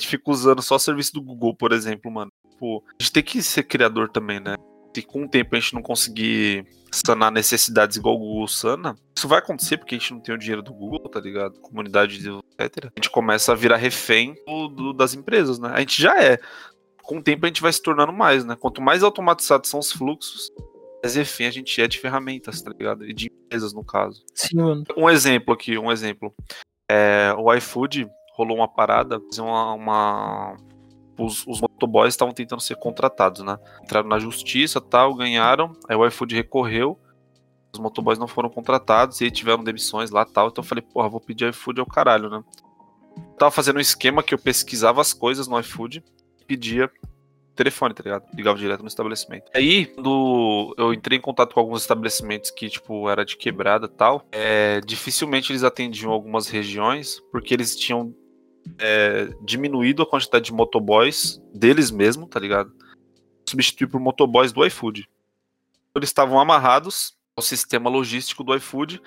A 0.00 0.02
gente 0.02 0.08
fica 0.08 0.30
usando 0.30 0.62
só 0.62 0.76
o 0.76 0.78
serviço 0.78 1.12
do 1.12 1.20
Google, 1.20 1.54
por 1.54 1.72
exemplo, 1.72 2.10
mano. 2.10 2.32
Tipo, 2.50 2.82
a 2.98 3.02
gente 3.02 3.12
tem 3.12 3.22
que 3.22 3.42
ser 3.42 3.64
criador 3.64 4.08
também, 4.08 4.40
né? 4.40 4.56
Se 4.96 5.02
com 5.02 5.24
o 5.24 5.28
tempo 5.28 5.54
a 5.54 5.60
gente 5.60 5.74
não 5.74 5.82
conseguir 5.82 6.66
sanar 6.90 7.30
necessidades 7.30 7.98
igual 7.98 8.16
o 8.16 8.18
Google 8.18 8.48
sana, 8.48 8.96
isso 9.14 9.28
vai 9.28 9.38
acontecer 9.40 9.76
porque 9.76 9.94
a 9.94 9.98
gente 9.98 10.12
não 10.14 10.20
tem 10.20 10.34
o 10.34 10.38
dinheiro 10.38 10.62
do 10.62 10.72
Google, 10.72 11.06
tá 11.10 11.20
ligado? 11.20 11.60
Comunidade, 11.60 12.16
etc. 12.58 12.86
A 12.86 12.92
gente 12.98 13.10
começa 13.10 13.52
a 13.52 13.54
virar 13.54 13.76
refém 13.76 14.34
do- 14.46 14.68
do- 14.68 14.92
das 14.94 15.12
empresas, 15.14 15.58
né? 15.58 15.70
A 15.74 15.80
gente 15.80 16.00
já 16.00 16.18
é. 16.18 16.38
Com 17.02 17.18
o 17.18 17.22
tempo 17.22 17.44
a 17.44 17.48
gente 17.48 17.60
vai 17.60 17.72
se 17.72 17.82
tornando 17.82 18.12
mais, 18.12 18.42
né? 18.42 18.56
Quanto 18.58 18.80
mais 18.80 19.02
automatizados 19.02 19.68
são 19.68 19.80
os 19.80 19.92
fluxos, 19.92 20.50
mais 21.02 21.14
refém 21.14 21.46
a 21.46 21.50
gente 21.50 21.78
é 21.80 21.86
de 21.86 21.98
ferramentas, 21.98 22.62
tá 22.62 22.70
ligado? 22.70 23.04
E 23.06 23.12
de 23.12 23.26
empresas, 23.26 23.74
no 23.74 23.84
caso. 23.84 24.24
Sim, 24.34 24.56
mano. 24.56 24.84
Um 24.96 25.10
exemplo 25.10 25.52
aqui, 25.52 25.76
um 25.76 25.92
exemplo. 25.92 26.34
É, 26.90 27.32
o 27.38 27.52
iFood 27.54 28.08
rolou 28.40 28.56
uma 28.58 28.68
parada, 28.68 29.20
uma. 29.38 29.74
uma- 29.74 30.56
Os, 31.18 31.46
os 31.46 31.60
motoboys 31.60 32.14
estavam 32.14 32.32
tentando 32.32 32.60
ser 32.62 32.76
contratados, 32.76 33.42
né? 33.44 33.58
Entraram 33.82 34.08
na 34.08 34.18
justiça 34.18 34.80
tal, 34.80 35.14
ganharam, 35.14 35.72
aí 35.88 35.94
o 35.94 36.06
iFood 36.06 36.34
recorreu, 36.34 36.98
os 37.74 37.78
motoboys 37.78 38.18
não 38.18 38.26
foram 38.26 38.48
contratados 38.48 39.20
e 39.20 39.24
aí 39.24 39.30
tiveram 39.30 39.62
demissões 39.62 40.10
lá 40.10 40.24
tal. 40.24 40.48
Então 40.48 40.64
eu 40.64 40.66
falei, 40.68 40.82
porra, 40.82 41.08
vou 41.10 41.20
pedir 41.20 41.50
iFood 41.50 41.78
ao 41.80 41.86
caralho, 41.86 42.30
né? 42.30 42.42
Eu 43.16 43.36
tava 43.36 43.50
fazendo 43.50 43.76
um 43.76 43.80
esquema 43.80 44.22
que 44.22 44.32
eu 44.32 44.38
pesquisava 44.38 45.00
as 45.00 45.12
coisas 45.12 45.46
no 45.46 45.58
iFood 45.60 46.02
pedia 46.46 46.90
telefone, 47.54 47.92
tá 47.92 48.02
ligado? 48.02 48.24
Ligava 48.34 48.58
direto 48.58 48.80
no 48.80 48.88
estabelecimento. 48.88 49.50
Aí, 49.54 49.86
quando 49.86 50.74
eu 50.78 50.94
entrei 50.94 51.18
em 51.18 51.20
contato 51.20 51.52
com 51.52 51.60
alguns 51.60 51.82
estabelecimentos 51.82 52.50
que, 52.50 52.70
tipo, 52.70 53.08
era 53.10 53.22
de 53.26 53.36
quebrada 53.36 53.86
tal, 53.86 54.24
é, 54.32 54.80
dificilmente 54.80 55.52
eles 55.52 55.62
atendiam 55.62 56.10
algumas 56.10 56.48
regiões, 56.48 57.20
porque 57.30 57.52
eles 57.52 57.76
tinham 57.76 58.14
é, 58.78 59.28
diminuído 59.42 60.02
a 60.02 60.06
quantidade 60.06 60.46
de 60.46 60.52
motoboys 60.52 61.40
deles 61.54 61.90
mesmo, 61.90 62.26
tá 62.26 62.40
ligado? 62.40 62.72
Substituir 63.48 63.88
por 63.88 64.00
motoboys 64.00 64.52
do 64.52 64.64
iFood. 64.64 65.08
Eles 65.94 66.08
estavam 66.08 66.38
amarrados 66.38 67.16
ao 67.36 67.42
sistema 67.42 67.90
logístico 67.90 68.44
do 68.44 68.54
iFood, 68.54 69.00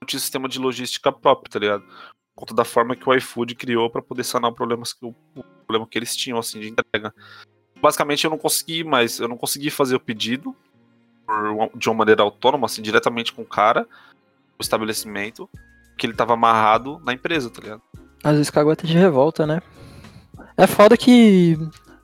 não 0.00 0.06
tinha 0.06 0.20
sistema 0.20 0.48
de 0.48 0.58
logística 0.58 1.10
próprio, 1.10 1.50
tá 1.50 1.58
ligado? 1.58 1.82
Por 1.82 2.42
conta 2.42 2.54
da 2.54 2.64
forma 2.64 2.94
que 2.94 3.08
o 3.08 3.14
iFood 3.14 3.54
criou 3.54 3.90
para 3.90 4.02
poder 4.02 4.24
sanar 4.24 4.52
problemas 4.52 4.92
que, 4.92 5.04
o, 5.04 5.14
o 5.34 5.42
problema 5.42 5.86
que 5.86 5.98
eles 5.98 6.14
tinham, 6.14 6.38
assim, 6.38 6.60
de 6.60 6.68
entrega 6.68 7.12
basicamente 7.80 8.24
eu 8.24 8.30
não 8.30 8.38
consegui 8.38 8.84
mais, 8.84 9.18
eu 9.18 9.28
não 9.28 9.36
consegui 9.36 9.70
fazer 9.70 9.96
o 9.96 10.00
pedido 10.00 10.54
por 11.26 11.70
de 11.74 11.88
uma 11.88 11.96
maneira 11.96 12.22
autônoma, 12.22 12.66
assim, 12.66 12.82
diretamente 12.82 13.32
com 13.32 13.42
o 13.42 13.46
cara, 13.46 13.86
o 14.58 14.62
estabelecimento, 14.62 15.48
que 15.96 16.06
ele 16.06 16.14
tava 16.14 16.34
amarrado 16.34 16.98
na 17.00 17.12
empresa, 17.12 17.50
tá 17.50 17.60
ligado? 17.60 17.82
Às 18.22 18.32
vezes 18.32 18.50
cagueta 18.50 18.86
de 18.86 18.96
revolta, 18.96 19.46
né? 19.46 19.60
É 20.56 20.66
foda 20.66 20.96
que 20.96 21.56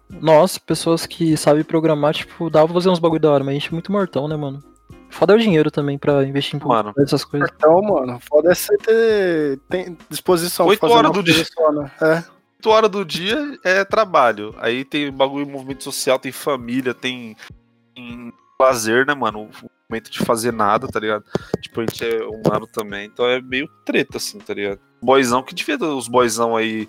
nós, 0.08 0.58
pessoas 0.58 1.06
que 1.06 1.36
sabem 1.36 1.64
programar, 1.64 2.14
tipo, 2.14 2.48
dá 2.48 2.64
pra 2.64 2.74
fazer 2.74 2.88
uns 2.88 2.98
bagulho 2.98 3.20
da 3.20 3.30
hora, 3.32 3.44
mas 3.44 3.52
a 3.52 3.58
gente 3.58 3.68
é 3.68 3.72
muito 3.72 3.90
mortão, 3.90 4.28
né, 4.28 4.36
mano? 4.36 4.62
Foda 5.10 5.32
é 5.32 5.36
o 5.36 5.38
dinheiro 5.38 5.70
também 5.70 5.96
pra 5.96 6.24
investir 6.24 6.60
em 6.60 6.66
Mano. 6.66 6.92
essas 6.98 7.24
coisas. 7.24 7.48
Então, 7.56 7.80
mano, 7.82 8.18
foda 8.20 8.50
é 8.50 8.54
você 8.54 8.76
ter 8.78 9.60
tem 9.68 9.96
disposição 10.10 10.66
Oito 10.66 10.80
pra 10.80 10.88
fazer 10.88 10.98
horas 10.98 11.10
uma 11.10 11.22
do 11.22 11.22
dia. 11.22 11.44
só, 11.44 11.72
né? 11.72 11.90
É. 12.00 12.24
8 12.58 12.70
horas 12.70 12.90
do 12.90 13.04
dia 13.04 13.58
é 13.62 13.84
trabalho. 13.84 14.54
Aí 14.58 14.84
tem 14.84 15.12
bagulho 15.12 15.46
movimento 15.46 15.84
social, 15.84 16.18
tem 16.18 16.32
família, 16.32 16.94
tem, 16.94 17.36
tem 17.94 18.32
lazer, 18.58 19.06
né, 19.06 19.14
mano? 19.14 19.42
O 19.42 19.48
momento 19.94 20.10
de 20.10 20.18
fazer 20.20 20.52
nada, 20.52 20.88
tá 20.88 20.98
ligado? 20.98 21.24
Tipo, 21.60 21.80
a 21.80 21.86
gente 21.86 22.04
é 22.04 22.22
humano 22.24 22.66
também, 22.66 23.06
então 23.06 23.26
é 23.26 23.40
meio 23.40 23.68
treta, 23.84 24.16
assim, 24.18 24.38
tá 24.38 24.52
ligado? 24.52 24.80
Boizão 25.00 25.42
que 25.42 25.54
devia, 25.54 25.76
os 25.76 26.08
boizão 26.08 26.56
aí 26.56 26.88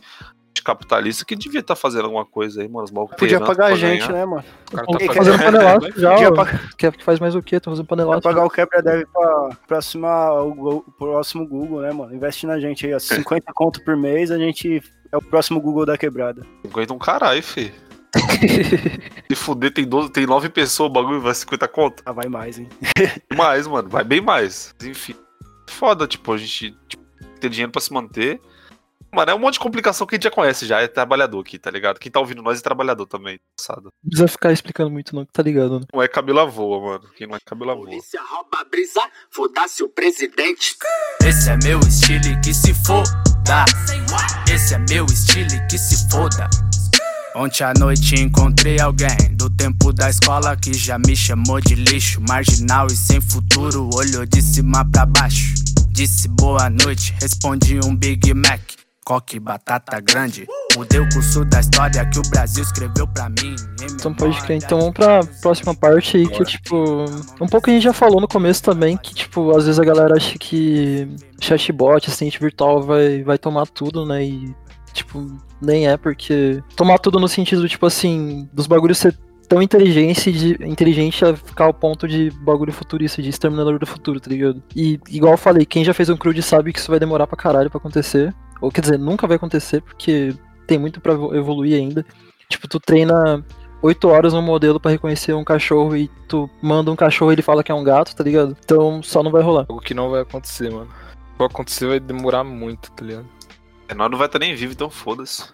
de 0.53 0.61
capitalista 0.63 1.25
que 1.25 1.35
devia 1.35 1.59
estar 1.59 1.75
fazendo 1.75 2.05
alguma 2.05 2.25
coisa 2.25 2.61
aí, 2.61 2.67
mano. 2.67 2.85
Os 2.85 2.91
malucos 2.91 3.17
Podia 3.17 3.39
pagar 3.41 3.65
a 3.73 3.75
gente, 3.75 4.07
ganhar. 4.07 4.13
né, 4.13 4.25
mano? 4.25 4.43
O 4.71 4.75
cara 4.75 4.87
tá 5.07 5.13
fazendo 5.13 5.37
panelaço 5.43 5.99
já, 5.99 6.11
Podia 6.11 6.29
ó. 6.29 6.33
pa- 6.35 6.59
Quer 6.77 6.91
que 6.93 7.03
faz 7.03 7.19
mais 7.19 7.35
o 7.35 7.41
quê? 7.43 7.59
Tô 7.59 7.69
fazendo 7.71 7.85
panelaço. 7.85 8.21
pagar 8.21 8.45
o 8.45 8.49
quebra 8.49 8.81
deve 8.81 9.05
pra 9.07 9.49
próxima, 9.67 10.31
o, 10.41 10.77
o 10.77 10.81
próximo 10.97 11.45
Google, 11.47 11.81
né, 11.81 11.91
mano? 11.91 12.15
Investe 12.15 12.47
na 12.47 12.57
gente 12.59 12.85
aí, 12.87 12.93
ó. 12.93 12.99
50 12.99 13.51
conto 13.53 13.83
por 13.83 13.97
mês, 13.97 14.31
a 14.31 14.37
gente 14.37 14.81
é 15.11 15.17
o 15.17 15.21
próximo 15.21 15.59
Google 15.61 15.85
da 15.85 15.97
quebrada. 15.97 16.41
50 16.63 16.93
um 16.93 16.97
caralho, 16.97 17.43
fi. 17.43 17.71
Se 19.29 19.35
fuder, 19.35 19.73
tem, 19.73 19.85
12, 19.85 20.11
tem 20.11 20.25
9 20.25 20.49
pessoas, 20.49 20.89
o 20.89 20.93
bagulho 20.93 21.21
vai 21.21 21.33
50 21.33 21.67
conto. 21.67 22.03
Ah, 22.05 22.11
vai 22.11 22.27
mais, 22.27 22.59
hein? 22.59 22.69
Mais, 23.35 23.67
mano, 23.67 23.89
vai 23.89 24.03
bem 24.03 24.21
mais. 24.21 24.73
Mas, 24.79 24.89
Enfim. 24.89 25.15
Foda, 25.69 26.07
tipo, 26.07 26.31
a 26.31 26.37
gente 26.37 26.77
tipo, 26.87 27.03
ter 27.39 27.49
dinheiro 27.49 27.71
pra 27.71 27.81
se 27.81 27.91
manter. 27.91 28.39
Mano, 29.15 29.31
é 29.31 29.33
um 29.33 29.39
monte 29.39 29.53
de 29.53 29.61
complicação 29.61 30.05
que 30.05 30.15
a 30.15 30.17
gente 30.17 30.25
já 30.25 30.31
conhece 30.31 30.65
já, 30.65 30.81
é 30.81 30.87
trabalhador 30.87 31.39
aqui, 31.39 31.57
tá 31.57 31.71
ligado? 31.71 31.99
Quem 31.99 32.11
tá 32.11 32.19
ouvindo 32.19 32.41
nós 32.41 32.59
é 32.59 32.61
trabalhador 32.61 33.05
também, 33.05 33.39
passado. 33.57 33.83
Não 34.03 34.09
precisa 34.09 34.27
ficar 34.27 34.51
explicando 34.51 34.91
muito, 34.91 35.15
não, 35.15 35.25
que 35.25 35.31
tá 35.31 35.41
ligado, 35.41 35.79
né? 35.79 35.85
Não 35.93 36.03
é 36.03 36.07
cabelo 36.07 36.45
voa, 36.49 36.81
mano. 36.81 37.09
Quem 37.15 37.25
não 37.25 37.35
é 37.35 37.39
cabelo 37.39 37.73
voa. 37.75 37.85
Polícia 37.85 38.21
rouba 38.21 38.59
a 38.59 38.65
brisa, 38.65 39.01
foda-se 39.31 39.83
o 39.83 39.89
presidente. 39.89 40.75
Esse 41.25 41.49
é 41.49 41.57
meu 41.63 41.79
estilo 41.79 42.41
que 42.43 42.53
se 42.53 42.73
foda. 42.73 43.63
Esse 44.53 44.73
é 44.73 44.79
meu 44.79 45.05
estilo 45.05 45.65
que 45.69 45.77
se 45.77 46.09
foda. 46.09 46.49
Ontem 47.37 47.65
à 47.65 47.73
noite 47.77 48.15
encontrei 48.15 48.79
alguém 48.79 49.09
do 49.31 49.49
tempo 49.49 49.91
da 49.91 50.09
escola 50.09 50.55
que 50.55 50.73
já 50.73 50.97
me 50.97 51.13
chamou 51.13 51.59
de 51.59 51.75
lixo, 51.75 52.21
marginal 52.21 52.87
e 52.87 52.95
sem 52.95 53.19
futuro. 53.19 53.89
Olhou 53.93 54.25
de 54.25 54.41
cima 54.41 54.85
pra 54.89 55.05
baixo. 55.05 55.53
Disse 55.89 56.29
boa 56.29 56.69
noite, 56.69 57.13
respondi 57.19 57.77
um 57.83 57.93
Big 57.93 58.33
Mac. 58.33 58.61
Coque 59.03 59.37
batata 59.37 59.99
grande. 59.99 60.47
Mudei 60.77 61.01
o 61.01 61.09
curso 61.09 61.43
da 61.43 61.59
história 61.59 62.09
que 62.09 62.19
o 62.19 62.29
Brasil 62.29 62.63
escreveu 62.63 63.05
pra 63.05 63.27
mim. 63.27 63.57
Então 63.83 64.13
pode 64.13 64.41
crer. 64.41 64.63
Então 64.63 64.79
vamos 64.79 64.93
pra 64.93 65.19
próxima 65.41 65.75
parte 65.75 66.15
aí, 66.15 66.29
que 66.29 66.43
tipo. 66.45 67.03
Um 67.41 67.47
pouco 67.47 67.69
a 67.69 67.73
gente 67.73 67.83
já 67.83 67.93
falou 67.93 68.21
no 68.21 68.29
começo 68.29 68.63
também, 68.63 68.95
que 68.95 69.13
tipo, 69.13 69.51
às 69.51 69.65
vezes 69.65 69.77
a 69.77 69.83
galera 69.83 70.15
acha 70.15 70.39
que 70.39 71.05
chatbot, 71.41 72.07
assistente 72.07 72.39
virtual 72.39 72.81
vai, 72.81 73.23
vai 73.23 73.37
tomar 73.37 73.67
tudo, 73.67 74.05
né? 74.05 74.23
E 74.23 74.55
tipo, 74.95 75.27
nem 75.61 75.87
é, 75.87 75.97
porque. 75.97 76.63
Tomar 76.75 76.97
tudo 76.97 77.19
no 77.19 77.27
sentido, 77.27 77.67
tipo 77.69 77.85
assim, 77.85 78.49
dos 78.51 78.65
bagulhos 78.65 78.97
ser 78.97 79.15
tão 79.47 79.61
inteligente, 79.61 80.31
de, 80.31 80.53
inteligente 80.67 81.23
a 81.23 81.35
ficar 81.35 81.65
ao 81.65 81.73
ponto 81.73 82.07
de 82.07 82.31
bagulho 82.41 82.73
futurista, 82.73 83.21
de 83.21 83.29
exterminador 83.29 83.77
do 83.77 83.85
futuro, 83.85 84.19
tá 84.19 84.29
ligado? 84.29 84.63
E 84.75 84.99
igual 85.09 85.33
eu 85.33 85.37
falei, 85.37 85.65
quem 85.65 85.83
já 85.85 85.93
fez 85.93 86.09
um 86.09 86.17
CRUD 86.17 86.41
sabe 86.41 86.73
que 86.73 86.79
isso 86.79 86.89
vai 86.89 86.99
demorar 86.99 87.27
pra 87.27 87.37
caralho 87.37 87.69
pra 87.69 87.77
acontecer. 87.77 88.33
Ou 88.59 88.71
quer 88.71 88.81
dizer, 88.81 88.97
nunca 88.97 89.27
vai 89.27 89.35
acontecer, 89.35 89.81
porque 89.81 90.33
tem 90.65 90.79
muito 90.79 90.99
pra 90.99 91.13
evo- 91.13 91.35
evoluir 91.35 91.75
ainda. 91.77 92.03
Tipo, 92.49 92.67
tu 92.67 92.79
treina 92.79 93.43
8 93.83 94.07
horas 94.07 94.33
no 94.33 94.41
modelo 94.41 94.79
pra 94.79 94.89
reconhecer 94.91 95.33
um 95.33 95.43
cachorro 95.43 95.95
e 95.95 96.09
tu 96.27 96.49
manda 96.61 96.89
um 96.91 96.95
cachorro 96.95 97.31
e 97.31 97.35
ele 97.35 97.41
fala 97.43 97.63
que 97.63 97.71
é 97.71 97.75
um 97.75 97.83
gato, 97.83 98.15
tá 98.15 98.23
ligado? 98.23 98.57
Então 98.63 99.03
só 99.03 99.21
não 99.21 99.29
vai 99.31 99.43
rolar. 99.43 99.65
Algo 99.69 99.81
que 99.81 99.93
não 99.93 100.09
vai 100.09 100.21
acontecer, 100.21 100.71
mano. 100.71 100.87
Se 100.87 101.37
for 101.37 101.45
acontecer, 101.45 101.87
vai 101.87 101.99
demorar 101.99 102.43
muito, 102.43 102.91
tá 102.93 103.05
ligado? 103.05 103.27
É, 103.87 103.93
nós 103.93 104.09
não 104.09 104.17
vai 104.17 104.27
estar 104.27 104.39
nem 104.39 104.55
vivo, 104.55 104.73
então 104.73 104.89
foda-se. 104.89 105.45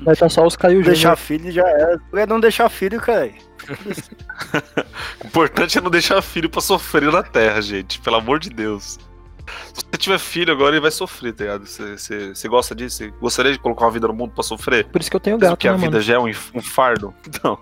Vai 0.00 0.14
estar 0.14 0.28
só 0.28 0.46
os 0.46 0.56
Caio 0.56 0.82
Deixar 0.82 1.16
filho 1.16 1.50
já 1.50 1.62
é. 1.62 1.96
É 2.14 2.26
não 2.26 2.40
deixar 2.40 2.68
filho, 2.68 3.00
cara. 3.00 3.30
O 5.22 5.26
importante 5.26 5.78
é 5.78 5.80
não 5.80 5.90
deixar 5.90 6.20
filho 6.22 6.50
pra 6.50 6.60
sofrer 6.60 7.10
na 7.10 7.22
terra, 7.22 7.60
gente. 7.60 8.00
Pelo 8.00 8.16
amor 8.16 8.38
de 8.38 8.50
Deus. 8.50 8.98
Se 9.72 9.84
você 9.84 9.98
tiver 9.98 10.18
filho 10.18 10.52
agora, 10.52 10.74
ele 10.74 10.80
vai 10.80 10.90
sofrer, 10.90 11.32
tá 11.32 11.44
ligado? 11.44 11.66
Você, 11.66 11.96
você, 11.96 12.34
você 12.34 12.48
gosta 12.48 12.74
disso? 12.74 12.98
Você 12.98 13.12
gostaria 13.20 13.52
de 13.52 13.58
colocar 13.58 13.84
uma 13.86 13.90
vida 13.90 14.08
no 14.08 14.14
mundo 14.14 14.32
pra 14.32 14.42
sofrer? 14.42 14.86
Por 14.86 15.00
isso 15.00 15.10
que 15.10 15.16
eu 15.16 15.20
tenho 15.20 15.38
gato, 15.38 15.56
que 15.56 15.68
a 15.68 15.72
né, 15.72 15.78
vida 15.78 15.90
mano? 15.92 16.02
já 16.02 16.14
é 16.14 16.18
um, 16.18 16.28
um 16.28 16.62
fardo? 16.62 17.14
Então, 17.26 17.58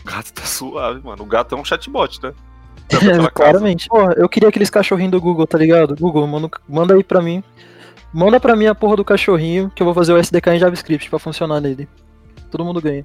o 0.00 0.04
gato 0.04 0.32
tá 0.32 0.42
suave, 0.42 1.00
mano. 1.04 1.22
O 1.22 1.26
gato 1.26 1.54
é 1.54 1.58
um 1.58 1.64
chatbot, 1.64 2.20
né? 2.22 2.32
Casa. 2.90 3.30
Claramente. 3.30 3.88
Pô, 3.88 4.10
eu 4.12 4.28
queria 4.28 4.48
aqueles 4.48 4.70
cachorrinhos 4.70 5.12
do 5.12 5.20
Google, 5.20 5.46
tá 5.46 5.56
ligado? 5.56 5.96
Google, 5.96 6.26
manda, 6.26 6.50
manda 6.68 6.94
aí 6.94 7.04
pra 7.04 7.22
mim. 7.22 7.42
Manda 8.12 8.38
pra 8.38 8.54
mim 8.56 8.66
a 8.66 8.74
porra 8.74 8.96
do 8.96 9.04
cachorrinho 9.04 9.70
que 9.74 9.82
eu 9.82 9.84
vou 9.86 9.94
fazer 9.94 10.12
o 10.12 10.18
SDK 10.18 10.48
em 10.50 10.58
JavaScript 10.58 11.08
pra 11.08 11.18
funcionar 11.18 11.60
nele. 11.60 11.88
Todo 12.50 12.64
mundo 12.64 12.80
ganha. 12.80 13.04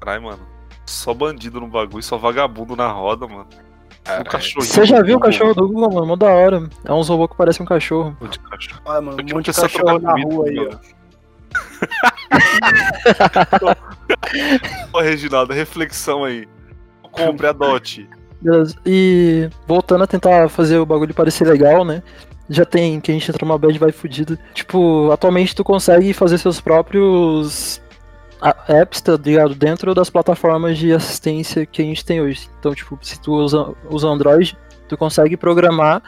Caralho, 0.00 0.22
mano. 0.24 0.40
Só 0.84 1.12
bandido 1.12 1.60
no 1.60 1.66
bagulho, 1.66 2.02
só 2.02 2.16
vagabundo 2.16 2.76
na 2.76 2.86
roda, 2.88 3.26
mano. 3.26 3.46
O 4.20 4.24
cachorrinho. 4.24 4.70
Você 4.72 4.84
já 4.84 5.00
do 5.00 5.04
viu 5.06 5.16
o 5.16 5.20
cachorro 5.20 5.52
do 5.52 5.66
Google, 5.66 5.92
mano? 5.92 6.06
Mó 6.06 6.14
da 6.16 6.26
hora. 6.26 6.68
É 6.84 6.92
uns 6.92 7.08
robôs 7.08 7.28
que 7.30 7.36
parecem 7.36 7.64
um 7.64 7.66
cachorro. 7.66 8.16
de 8.30 8.38
cachorro. 8.38 8.80
Olha, 8.84 9.00
mano, 9.00 9.18
Eu 9.20 9.24
um 9.24 9.36
monte 9.38 9.50
de 9.50 9.60
cachorro 9.60 9.98
na 9.98 10.12
comida, 10.12 10.34
rua 10.34 10.48
aí, 10.48 10.54
mano. 10.54 10.80
ó. 10.92 10.96
Ô, 14.98 15.00
Reginaldo, 15.00 15.52
reflexão 15.52 16.22
aí. 16.24 16.46
Compre, 17.10 17.48
adote. 17.48 18.08
Beleza. 18.40 18.76
E 18.84 19.48
voltando 19.66 20.04
a 20.04 20.06
tentar 20.06 20.48
fazer 20.48 20.78
o 20.78 20.86
bagulho 20.86 21.14
parecer 21.14 21.46
legal, 21.48 21.84
né? 21.84 22.02
Já 22.48 22.64
tem 22.64 23.00
que 23.00 23.10
a 23.10 23.14
gente 23.14 23.28
entra 23.28 23.44
numa 23.44 23.58
bad 23.58 23.78
vai 23.78 23.92
fudido. 23.92 24.38
Tipo, 24.54 25.10
atualmente 25.10 25.54
tu 25.54 25.64
consegue 25.64 26.12
fazer 26.12 26.38
seus 26.38 26.60
próprios 26.60 27.80
apps, 28.68 29.00
tá 29.00 29.16
ligado? 29.16 29.54
Dentro 29.54 29.94
das 29.94 30.10
plataformas 30.10 30.78
de 30.78 30.92
assistência 30.92 31.66
que 31.66 31.82
a 31.82 31.84
gente 31.84 32.04
tem 32.04 32.20
hoje. 32.20 32.48
Então, 32.58 32.74
tipo, 32.74 32.98
se 33.02 33.20
tu 33.20 33.34
usa, 33.34 33.74
usa 33.90 34.08
Android, 34.08 34.56
tu 34.88 34.96
consegue 34.96 35.36
programar 35.36 36.02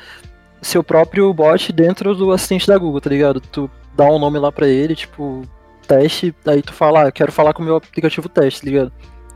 seu 0.61 0.82
próprio 0.82 1.32
bot 1.32 1.72
dentro 1.72 2.14
do 2.14 2.32
assistente 2.32 2.66
da 2.66 2.78
Google, 2.78 3.01
tá 3.01 3.11
ligado? 3.11 3.41
Tu 3.41 3.70
dá 3.97 4.05
um 4.07 4.18
nome 4.18 4.39
lá 4.39 4.53
pra 4.53 4.68
ele, 4.68 4.95
tipo, 4.95 5.43
teste, 5.86 6.34
aí 6.47 6.62
tu 6.62 6.72
fala, 6.72 7.09
ah, 7.09 7.12
quero 7.12 7.32
falar 7.32 7.53
com 7.53 7.62
o 7.62 7.64
meu 7.64 7.76
aplicativo 7.76 8.28
teste, 8.28 8.61
tá 8.61 8.66
ligado? 8.66 8.93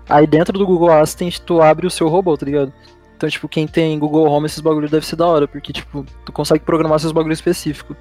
Aí 0.09 0.27
dentro 0.27 0.59
do 0.59 0.67
Google 0.67 0.93
Assistant 0.93 1.39
tu 1.39 1.63
abre 1.63 1.87
o 1.87 1.91
seu 1.91 2.09
robô, 2.09 2.37
tá 2.37 2.45
ligado? 2.45 2.73
Então, 3.23 3.31
tipo, 3.31 3.49
quem 3.49 3.69
tem 3.69 3.97
Google 4.01 4.27
Home, 4.27 4.47
esses 4.47 4.59
bagulhos 4.59 4.91
deve 4.91 5.07
ser 5.07 5.15
da 5.15 5.25
hora, 5.25 5.47
porque, 5.47 5.73
tipo, 5.73 6.05
tu 6.25 6.33
consegue 6.33 6.65
programar 6.65 6.99
seus 6.99 7.13
bagulhos 7.13 7.39
específicos. 7.39 7.97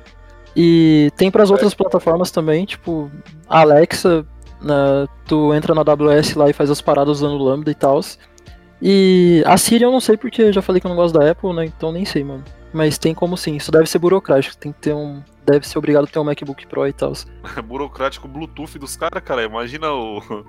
E 0.56 1.12
tem 1.16 1.30
pras 1.30 1.52
outras 1.52 1.76
plataformas 1.76 2.32
também, 2.32 2.66
tipo, 2.66 3.12
a 3.48 3.60
Alexa, 3.60 4.26
né, 4.60 5.08
tu 5.28 5.54
entra 5.54 5.76
na 5.76 5.82
AWS 5.82 6.34
lá 6.34 6.50
e 6.50 6.54
faz 6.54 6.72
as 6.72 6.82
paradas 6.82 7.18
usando 7.18 7.40
o 7.40 7.44
Lambda 7.44 7.70
e 7.70 7.76
tal. 7.76 8.02
E 8.82 9.44
a 9.46 9.56
Siri 9.60 9.84
eu 9.84 9.92
não 9.92 10.00
sei 10.00 10.18
porque 10.18 10.42
eu 10.42 10.52
já 10.52 10.60
falei 10.64 10.82
que 10.82 10.88
eu 10.88 10.90
não 10.90 10.96
gosto 10.96 11.16
da 11.16 11.30
Apple, 11.30 11.54
né? 11.54 11.66
Então 11.66 11.92
nem 11.92 12.04
sei, 12.04 12.24
mano. 12.24 12.44
Mas 12.74 12.98
tem 12.98 13.14
como 13.14 13.36
sim, 13.36 13.58
isso 13.58 13.72
deve 13.72 13.86
ser 13.88 14.00
burocrático, 14.00 14.56
tem 14.58 14.72
que 14.72 14.80
ter 14.80 14.94
um. 14.94 15.22
Deve 15.46 15.68
ser 15.68 15.78
obrigado 15.80 16.04
a 16.04 16.08
ter 16.08 16.20
um 16.20 16.24
MacBook 16.24 16.68
Pro 16.68 16.88
e 16.88 16.94
tal. 16.94 17.14
Burocrático 17.66 18.28
Bluetooth 18.28 18.78
dos 18.78 18.96
caras, 18.96 19.24
cara. 19.24 19.44
Imagina 19.44 19.92
o. 19.92 20.22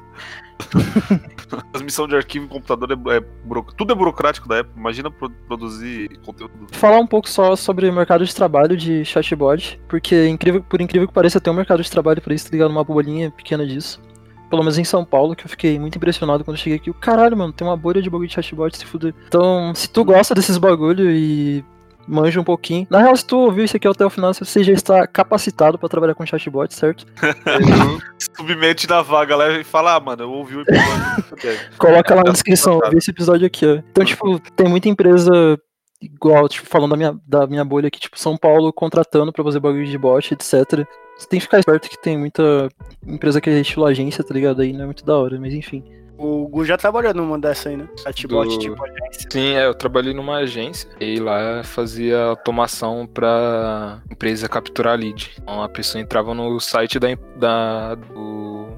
Transmissão 1.73 2.07
de 2.09 2.17
arquivo 2.17 2.47
em 2.47 2.49
computador 2.49 2.91
é, 2.93 3.17
é 3.17 3.21
buro- 3.45 3.67
tudo 3.77 3.93
é 3.93 3.97
burocrático 3.97 4.49
da 4.49 4.61
Apple. 4.61 4.73
Imagina 4.77 5.11
pro- 5.11 5.31
produzir 5.49 6.09
conteúdo. 6.25 6.53
falar 6.73 6.99
um 6.99 7.07
pouco 7.07 7.29
só 7.29 7.55
sobre 7.57 7.89
o 7.89 7.93
mercado 7.93 8.25
de 8.25 8.35
trabalho 8.35 8.77
de 8.77 9.05
chatbot, 9.05 9.81
porque 9.89 10.29
incrível, 10.29 10.63
por 10.63 10.81
incrível 10.81 11.09
que 11.09 11.15
pareça, 11.15 11.41
tem 11.41 11.53
um 11.53 11.57
mercado 11.57 11.83
de 11.83 11.91
trabalho 11.91 12.21
pra 12.23 12.35
isso, 12.35 12.47
tá 12.47 12.53
ligado? 12.53 12.71
Uma 12.71 12.85
bolinha 12.85 13.31
pequena 13.31 13.67
disso. 13.67 14.01
Pelo 14.49 14.63
menos 14.63 14.77
em 14.79 14.85
São 14.85 15.03
Paulo, 15.05 15.35
que 15.35 15.45
eu 15.47 15.49
fiquei 15.49 15.79
muito 15.79 15.97
impressionado 15.97 16.45
quando 16.45 16.59
cheguei 16.59 16.77
aqui. 16.79 16.91
O 16.91 16.95
caralho, 16.95 17.37
mano, 17.37 17.53
tem 17.55 17.67
uma 17.67 17.77
bolha 17.77 18.03
de 18.03 18.11
bagulho 18.11 18.29
de 18.29 18.35
chatbot, 18.35 18.77
se 18.77 18.85
fuder. 18.85 19.15
Então, 19.27 19.75
se 19.75 19.89
tu 19.89 20.05
gosta 20.05 20.35
desses 20.35 20.59
bagulho 20.59 21.11
e 21.11 21.65
manja 22.07 22.41
um 22.41 22.45
pouquinho. 22.45 22.87
Na 22.91 23.01
real, 23.01 23.17
se 23.17 23.25
tu 23.25 23.39
ouviu 23.39 23.65
isso 23.65 23.77
aqui 23.77 23.87
até 23.87 24.05
o 24.05 24.11
final, 24.11 24.33
você 24.35 24.63
já 24.63 24.73
está 24.73 25.07
capacitado 25.07 25.79
pra 25.79 25.89
trabalhar 25.89 26.15
com 26.15 26.27
chatbot, 26.27 26.73
certo? 26.75 27.07
Submete 28.37 28.89
na 28.89 29.03
vaga 29.03 29.37
lá 29.37 29.51
e 29.53 29.65
fala, 29.65 29.97
ah, 29.97 30.01
mano, 30.01 30.23
eu 30.23 30.31
ouvi 30.31 30.57
o 30.57 30.63
episódio. 30.63 31.61
Coloca 31.79 32.15
lá 32.15 32.21
na 32.21 32.27
Tá 32.27 32.33
descrição, 32.33 32.81
vê 32.91 32.99
esse 32.99 33.11
episódio 33.11 33.47
aqui, 33.47 33.67
ó. 33.67 33.75
Então, 33.91 34.05
tipo, 34.05 34.39
tem 34.57 34.69
muita 34.69 34.89
empresa 34.89 35.59
igual, 36.01 36.49
tipo, 36.49 36.67
falando 36.67 36.91
da 36.91 36.97
minha, 36.97 37.17
da 37.27 37.47
minha 37.47 37.65
bolha 37.65 37.89
aqui, 37.89 38.01
tipo, 38.01 38.19
São 38.19 38.37
Paulo 38.37 38.73
contratando 38.73 39.33
pra 39.33 39.45
fazer 39.45 39.61
bagulho 39.61 39.87
de 39.87 39.99
bot, 39.99 40.35
etc. 40.35 40.87
Você 41.17 41.29
tem 41.29 41.39
que 41.39 41.45
ficar 41.45 41.59
esperto 41.59 41.89
que 41.89 42.01
tem 42.01 42.19
muita 42.19 42.69
empresa 43.07 43.41
que 43.41 43.49
é 43.49 43.61
estilo 43.61 43.87
agência, 43.87 44.25
tá 44.25 44.35
ligado? 44.35 44.63
Aí 44.63 44.73
não 44.73 44.83
é 44.83 44.87
muito 44.87 45.05
da 45.05 45.17
hora, 45.17 45.39
mas 45.39 45.55
enfim. 45.55 45.85
O 46.25 46.47
Gu 46.49 46.65
já 46.65 46.77
trabalhou 46.77 47.13
numa 47.13 47.39
dessa 47.39 47.69
aí, 47.69 47.77
né? 47.77 47.89
Chatbot, 47.99 48.49
Do- 48.49 48.59
tipo 48.59 48.85
agência. 48.85 49.29
Sim, 49.31 49.55
é, 49.57 49.67
eu 49.67 49.75
trabalhei 49.75 50.15
numa 50.15 50.37
agência 50.37 50.89
e 51.01 51.19
lá 51.19 51.63
fazia 51.65 52.23
automação 52.25 53.07
pra 53.07 54.01
empresa 54.11 54.49
capturar 54.49 54.97
lead. 54.99 55.33
Então 55.43 55.63
a 55.63 55.69
pessoa 55.69 56.01
entrava 56.01 56.33
no 56.35 56.61
site 56.61 56.99
da, 56.99 57.09
da 57.37 57.95
do 57.97 58.69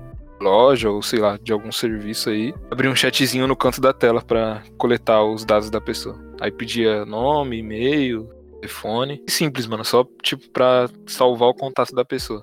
loja 0.41 0.91
ou 0.91 1.03
sei 1.03 1.19
lá, 1.21 1.39
de 1.43 1.53
algum 1.53 1.71
serviço 1.73 2.29
aí, 2.31 2.53
abria 2.71 2.91
um 2.91 2.97
chatzinho 2.97 3.47
no 3.47 3.57
canto 3.57 3.81
da 3.81 3.93
tela 3.93 4.21
pra 4.23 4.63
coletar 4.77 5.23
os 5.25 5.45
dados 5.45 5.71
da 5.71 5.81
pessoa. 5.81 6.19
Aí 6.41 6.51
pedia 6.51 7.05
nome, 7.05 7.59
e-mail, 7.59 8.29
telefone. 8.61 9.23
Simples, 9.29 9.67
mano, 9.67 9.85
só 9.85 10.05
tipo 10.23 10.49
pra 10.51 10.89
salvar 11.07 11.49
o 11.49 11.55
contato 11.55 11.95
da 11.95 12.05
pessoa. 12.05 12.43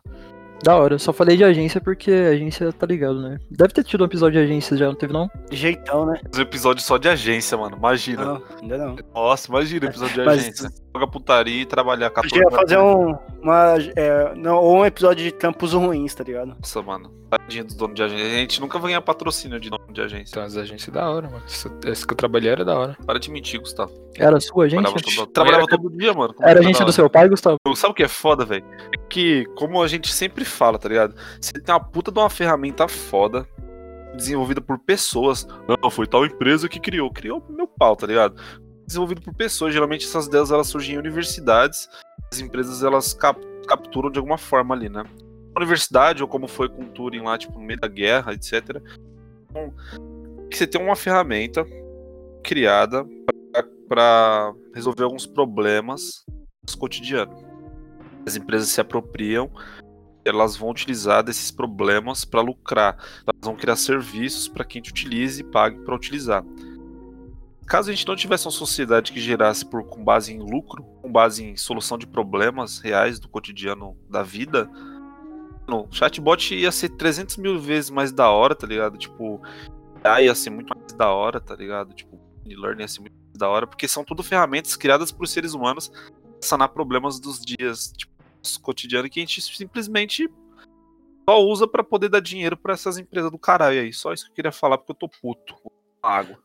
Da 0.63 0.75
hora, 0.75 0.93
eu 0.95 0.99
só 0.99 1.11
falei 1.11 1.35
de 1.35 1.43
agência 1.43 1.81
porque 1.81 2.11
a 2.11 2.29
agência 2.29 2.71
tá 2.71 2.85
ligado, 2.85 3.19
né? 3.21 3.39
Deve 3.49 3.73
ter 3.73 3.83
tido 3.83 4.01
um 4.01 4.05
episódio 4.05 4.39
de 4.39 4.45
agência 4.45 4.77
já, 4.77 4.85
não 4.85 4.95
teve 4.95 5.11
não? 5.11 5.29
Jeitão, 5.51 6.05
né? 6.05 6.19
Um 6.35 6.39
episódio 6.41 6.83
só 6.83 6.97
de 6.97 7.09
agência, 7.09 7.57
mano. 7.57 7.75
Imagina. 7.77 8.23
Não, 8.25 8.43
ainda 8.61 8.77
não. 8.77 8.95
Nossa, 9.13 9.47
imagina 9.49 9.87
episódio 9.87 10.13
de 10.15 10.23
Mas- 10.25 10.39
agência. 10.43 10.69
Joga 10.93 11.07
putaria 11.07 11.61
e 11.61 11.65
trabalhar 11.65 12.09
14 12.09 12.29
Podia 12.29 12.47
horas 12.47 12.59
fazer 12.59 12.77
um, 12.77 13.15
uma, 13.41 13.75
é, 13.95 14.35
não, 14.35 14.57
ou 14.57 14.79
um 14.79 14.85
episódio 14.85 15.23
de 15.23 15.31
trampos 15.31 15.71
ruins, 15.71 16.13
tá 16.13 16.23
ligado? 16.23 16.55
Nossa, 16.59 16.81
mano. 16.81 17.09
Tadinho 17.29 17.63
dos 17.63 17.75
donos 17.75 17.95
de 17.95 18.03
agência. 18.03 18.25
A 18.25 18.39
gente 18.39 18.59
nunca 18.59 18.77
ganha 18.77 19.01
patrocínio 19.01 19.57
de 19.57 19.69
nome 19.69 19.93
de 19.93 20.01
agência. 20.01 20.31
Então 20.31 20.43
as 20.43 20.57
agências 20.57 20.93
da 20.93 21.09
hora, 21.09 21.29
mano. 21.29 21.43
Essa, 21.45 21.71
essa 21.85 22.05
que 22.05 22.11
eu 22.11 22.17
trabalhei 22.17 22.51
era 22.51 22.65
da 22.65 22.77
hora. 22.77 22.97
Para 23.05 23.19
de 23.19 23.31
mentir, 23.31 23.61
Gustavo. 23.61 23.91
Era 24.17 24.35
a 24.35 24.41
sua 24.41 24.65
agência? 24.65 24.83
Trabalhava 24.83 25.15
todo, 25.15 25.27
trabalhava 25.27 25.67
todo 25.67 25.89
dia, 25.97 26.13
mano. 26.13 26.33
Como 26.33 26.47
Era 26.47 26.59
a 26.59 26.61
agência 26.61 26.83
do 26.83 26.91
seu 26.91 27.09
pai, 27.09 27.29
Gustavo? 27.29 27.57
Sabe 27.73 27.91
o 27.91 27.95
que 27.95 28.03
é 28.03 28.09
foda, 28.09 28.43
velho? 28.43 28.65
É 28.93 28.97
que, 29.09 29.45
como 29.55 29.81
a 29.81 29.87
gente 29.87 30.11
sempre 30.11 30.43
fala, 30.43 30.77
tá 30.77 30.89
ligado? 30.89 31.15
Você 31.39 31.53
tem 31.53 31.73
uma 31.73 31.79
puta 31.79 32.11
de 32.11 32.19
uma 32.19 32.29
ferramenta 32.29 32.85
foda, 32.89 33.47
desenvolvida 34.13 34.59
por 34.59 34.77
pessoas. 34.79 35.47
Não, 35.67 35.89
foi 35.89 36.05
tal 36.05 36.25
empresa 36.25 36.67
que 36.67 36.81
criou. 36.81 37.09
Criou 37.11 37.41
meu 37.49 37.65
pau, 37.67 37.95
tá 37.95 38.05
ligado? 38.05 38.35
Desenvolvido 38.91 39.21
por 39.21 39.33
pessoas. 39.33 39.73
Geralmente 39.73 40.05
essas 40.05 40.27
ideias 40.27 40.51
elas 40.51 40.67
surgem 40.67 40.95
em 40.95 40.97
universidades. 40.97 41.87
As 42.29 42.41
empresas 42.41 42.83
elas 42.83 43.13
cap- 43.13 43.39
capturam 43.65 44.11
de 44.11 44.19
alguma 44.19 44.37
forma 44.37 44.75
ali, 44.75 44.89
né? 44.89 45.05
Universidade, 45.55 46.21
ou 46.21 46.27
como 46.27 46.45
foi 46.45 46.67
com 46.67 46.89
Turing 46.89 47.21
lá, 47.21 47.37
tipo, 47.37 47.57
no 47.57 47.65
meio 47.65 47.79
da 47.79 47.87
guerra, 47.87 48.33
etc. 48.33 48.81
Então, 49.49 49.73
você 50.51 50.67
tem 50.67 50.81
uma 50.81 50.95
ferramenta 50.95 51.65
criada 52.43 53.05
para 53.87 54.53
resolver 54.75 55.03
alguns 55.03 55.25
problemas 55.25 56.25
cotidiano. 56.77 57.33
As 58.25 58.35
empresas 58.35 58.67
se 58.69 58.81
apropriam, 58.81 59.49
elas 60.25 60.57
vão 60.57 60.69
utilizar 60.69 61.23
desses 61.23 61.49
problemas 61.49 62.25
para 62.25 62.41
lucrar. 62.41 62.97
Elas 63.25 63.41
vão 63.41 63.55
criar 63.55 63.77
serviços 63.77 64.49
para 64.49 64.65
quem 64.65 64.81
te 64.81 64.91
utilize 64.91 65.41
e 65.41 65.45
pague 65.45 65.79
para 65.79 65.95
utilizar. 65.95 66.43
Caso 67.71 67.89
a 67.89 67.93
gente 67.93 68.05
não 68.05 68.17
tivesse 68.17 68.45
uma 68.45 68.51
sociedade 68.51 69.13
que 69.13 69.21
gerasse 69.21 69.65
por, 69.65 69.85
com 69.85 70.03
base 70.03 70.33
em 70.33 70.39
lucro, 70.39 70.83
com 71.01 71.09
base 71.09 71.41
em 71.41 71.55
solução 71.55 71.97
de 71.97 72.05
problemas 72.05 72.79
reais 72.79 73.17
do 73.17 73.29
cotidiano 73.29 73.97
da 74.09 74.21
vida, 74.21 74.69
no 75.65 75.87
chatbot 75.89 76.53
ia 76.53 76.69
ser 76.69 76.89
300 76.89 77.37
mil 77.37 77.57
vezes 77.57 77.89
mais 77.89 78.11
da 78.11 78.29
hora, 78.29 78.53
tá 78.53 78.67
ligado? 78.67 78.97
Tipo, 78.97 79.41
ia 80.21 80.35
ser 80.35 80.49
muito 80.49 80.77
mais 80.77 80.91
da 80.91 81.11
hora, 81.11 81.39
tá 81.39 81.55
ligado? 81.55 81.93
Tipo, 81.93 82.19
learning 82.45 82.81
ia 82.81 82.87
ser 82.89 82.99
muito 82.99 83.15
mais 83.15 83.37
da 83.37 83.47
hora, 83.47 83.65
porque 83.65 83.87
são 83.87 84.03
tudo 84.03 84.21
ferramentas 84.21 84.75
criadas 84.75 85.09
por 85.09 85.25
seres 85.25 85.53
humanos 85.53 85.87
para 85.87 86.41
sanar 86.41 86.67
problemas 86.67 87.21
dos 87.21 87.39
dias, 87.39 87.93
tipo, 87.95 88.11
cotidiano 88.61 89.09
que 89.09 89.21
a 89.21 89.23
gente 89.23 89.41
simplesmente 89.41 90.29
só 91.25 91.41
usa 91.41 91.65
pra 91.65 91.85
poder 91.85 92.09
dar 92.09 92.19
dinheiro 92.19 92.57
pra 92.57 92.73
essas 92.73 92.97
empresas 92.97 93.31
do 93.31 93.39
caralho 93.39 93.79
aí. 93.79 93.93
Só 93.93 94.11
isso 94.11 94.25
que 94.25 94.31
eu 94.31 94.35
queria 94.35 94.51
falar 94.51 94.77
porque 94.77 94.91
eu 94.91 94.95
tô 94.95 95.07
puto. 95.07 95.55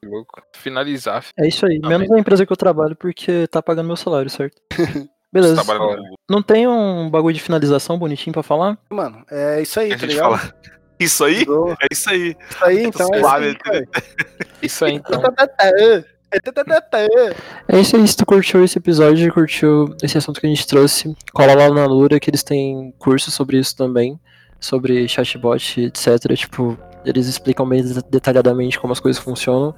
Que 0.00 0.06
louco. 0.06 0.42
Finalizar. 0.54 1.22
fi. 1.22 1.32
É 1.38 1.48
isso 1.48 1.64
aí, 1.66 1.80
Tá 1.80 1.88
menos 1.88 2.08
bem. 2.08 2.16
a 2.18 2.20
empresa 2.20 2.44
que 2.44 2.52
eu 2.52 2.56
trabalho 2.56 2.94
porque 2.96 3.46
tá 3.48 3.62
pagando 3.62 3.86
meu 3.86 3.96
salário, 3.96 4.30
certo? 4.30 4.56
Beleza. 5.32 5.62
Não 6.30 6.42
tem 6.42 6.66
um 6.66 7.10
bagulho 7.10 7.34
de 7.34 7.42
finalização 7.42 7.98
bonitinho 7.98 8.32
pra 8.32 8.42
falar? 8.42 8.78
Mano, 8.90 9.24
é 9.30 9.60
isso 9.60 9.78
aí, 9.80 9.88
A 9.92 9.94
tá 9.94 9.98
gente 10.00 10.10
ligado? 10.10 10.36
fala. 10.38 10.54
Isso 10.98 11.24
aí? 11.24 11.44
Do- 11.44 11.72
É 11.72 11.86
isso 11.92 12.08
aí. 12.10 12.36
Isso 12.50 12.64
aí, 12.64 12.84
então 12.84 13.08
é. 13.12 13.84
Isso 14.62 14.84
aí 14.84 14.94
então. 14.94 15.20
É 17.68 17.80
isso 17.80 17.96
aí, 17.96 18.06
se 18.08 18.16
tu 18.16 18.26
curtiu 18.26 18.64
esse 18.64 18.78
episódio, 18.78 19.32
curtiu 19.32 19.94
esse 20.02 20.16
assunto 20.18 20.40
que 20.40 20.46
a 20.46 20.50
gente 20.50 20.66
trouxe, 20.66 21.14
cola 21.32 21.54
lá 21.54 21.70
na 21.70 21.86
Lura 21.86 22.18
que 22.20 22.30
eles 22.30 22.42
têm 22.42 22.92
curso 22.98 23.30
sobre 23.30 23.58
isso 23.58 23.76
também, 23.76 24.18
sobre 24.60 25.06
chatbot, 25.08 25.80
etc. 25.82 26.34
Tipo, 26.34 26.78
eles 27.06 27.26
explicam 27.26 27.66
bem 27.68 27.82
detalhadamente 28.10 28.78
como 28.78 28.92
as 28.92 29.00
coisas 29.00 29.22
funcionam. 29.22 29.74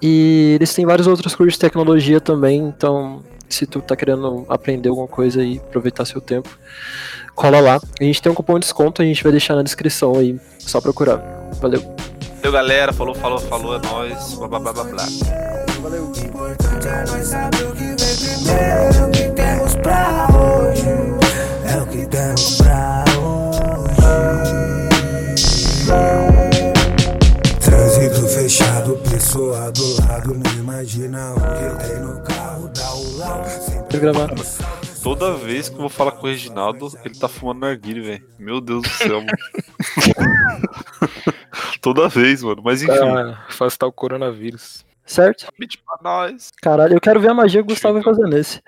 E 0.00 0.52
eles 0.54 0.74
têm 0.74 0.86
vários 0.86 1.06
outros 1.06 1.34
cursos 1.34 1.54
de 1.54 1.60
tecnologia 1.60 2.20
também, 2.20 2.58
então 2.60 3.22
se 3.48 3.66
tu 3.66 3.80
tá 3.80 3.94
querendo 3.94 4.46
aprender 4.48 4.88
alguma 4.88 5.06
coisa 5.06 5.44
e 5.44 5.58
aproveitar 5.58 6.04
seu 6.04 6.20
tempo, 6.20 6.48
cola 7.34 7.60
lá. 7.60 7.80
A 8.00 8.04
gente 8.04 8.20
tem 8.20 8.32
um 8.32 8.34
cupom 8.34 8.54
de 8.54 8.60
desconto, 8.60 9.02
a 9.02 9.04
gente 9.04 9.22
vai 9.22 9.30
deixar 9.30 9.54
na 9.54 9.62
descrição 9.62 10.16
aí, 10.16 10.40
só 10.58 10.80
procurar. 10.80 11.18
Valeu. 11.60 11.80
Valeu, 12.42 12.52
galera. 12.52 12.92
Falou, 12.92 13.14
falou, 13.14 13.38
falou. 13.38 13.76
É 13.76 13.80
nóis. 13.86 14.34
Blá, 14.34 14.48
blá, 14.48 14.58
blá, 14.58 14.72
blá, 14.72 14.84
blá. 14.84 15.04
importante 16.24 17.12
pessoa 29.32 29.72
do 29.72 30.02
lado. 30.02 30.34
Não 30.34 30.52
imagina 30.60 31.32
o 31.32 31.36
que 31.36 31.88
tem 31.88 31.98
no 32.00 32.22
carro. 32.22 32.70
Lado. 33.16 33.48
Sempre 33.48 33.98
gravar. 33.98 34.28
Toda 35.02 35.34
vez 35.34 35.68
que 35.68 35.74
eu 35.74 35.80
vou 35.80 35.88
falar 35.88 36.12
com 36.12 36.26
o 36.26 36.30
Reginaldo, 36.30 36.88
ele 37.04 37.18
tá 37.18 37.28
fumando 37.28 37.60
narguile, 37.60 38.00
velho. 38.00 38.24
Meu 38.38 38.60
Deus 38.60 38.82
do 38.82 38.88
céu, 38.88 39.20
mano. 39.20 39.32
Toda 41.80 42.08
vez, 42.08 42.42
mano. 42.42 42.62
Mas 42.64 42.82
enfim. 42.82 42.92
Pra 42.92 43.44
afastar 43.48 43.86
o 43.86 43.92
coronavírus. 43.92 44.84
Certo? 45.04 45.46
Beat 45.58 45.76
pra 45.84 45.98
nós. 46.02 46.50
Caralho, 46.60 46.94
eu 46.94 47.00
quero 47.00 47.20
ver 47.20 47.30
a 47.30 47.34
magia 47.34 47.62
que 47.62 47.66
o 47.66 47.74
Gustavo 47.74 47.94
vai 47.94 48.02
fazer 48.02 48.26
nesse. 48.28 48.60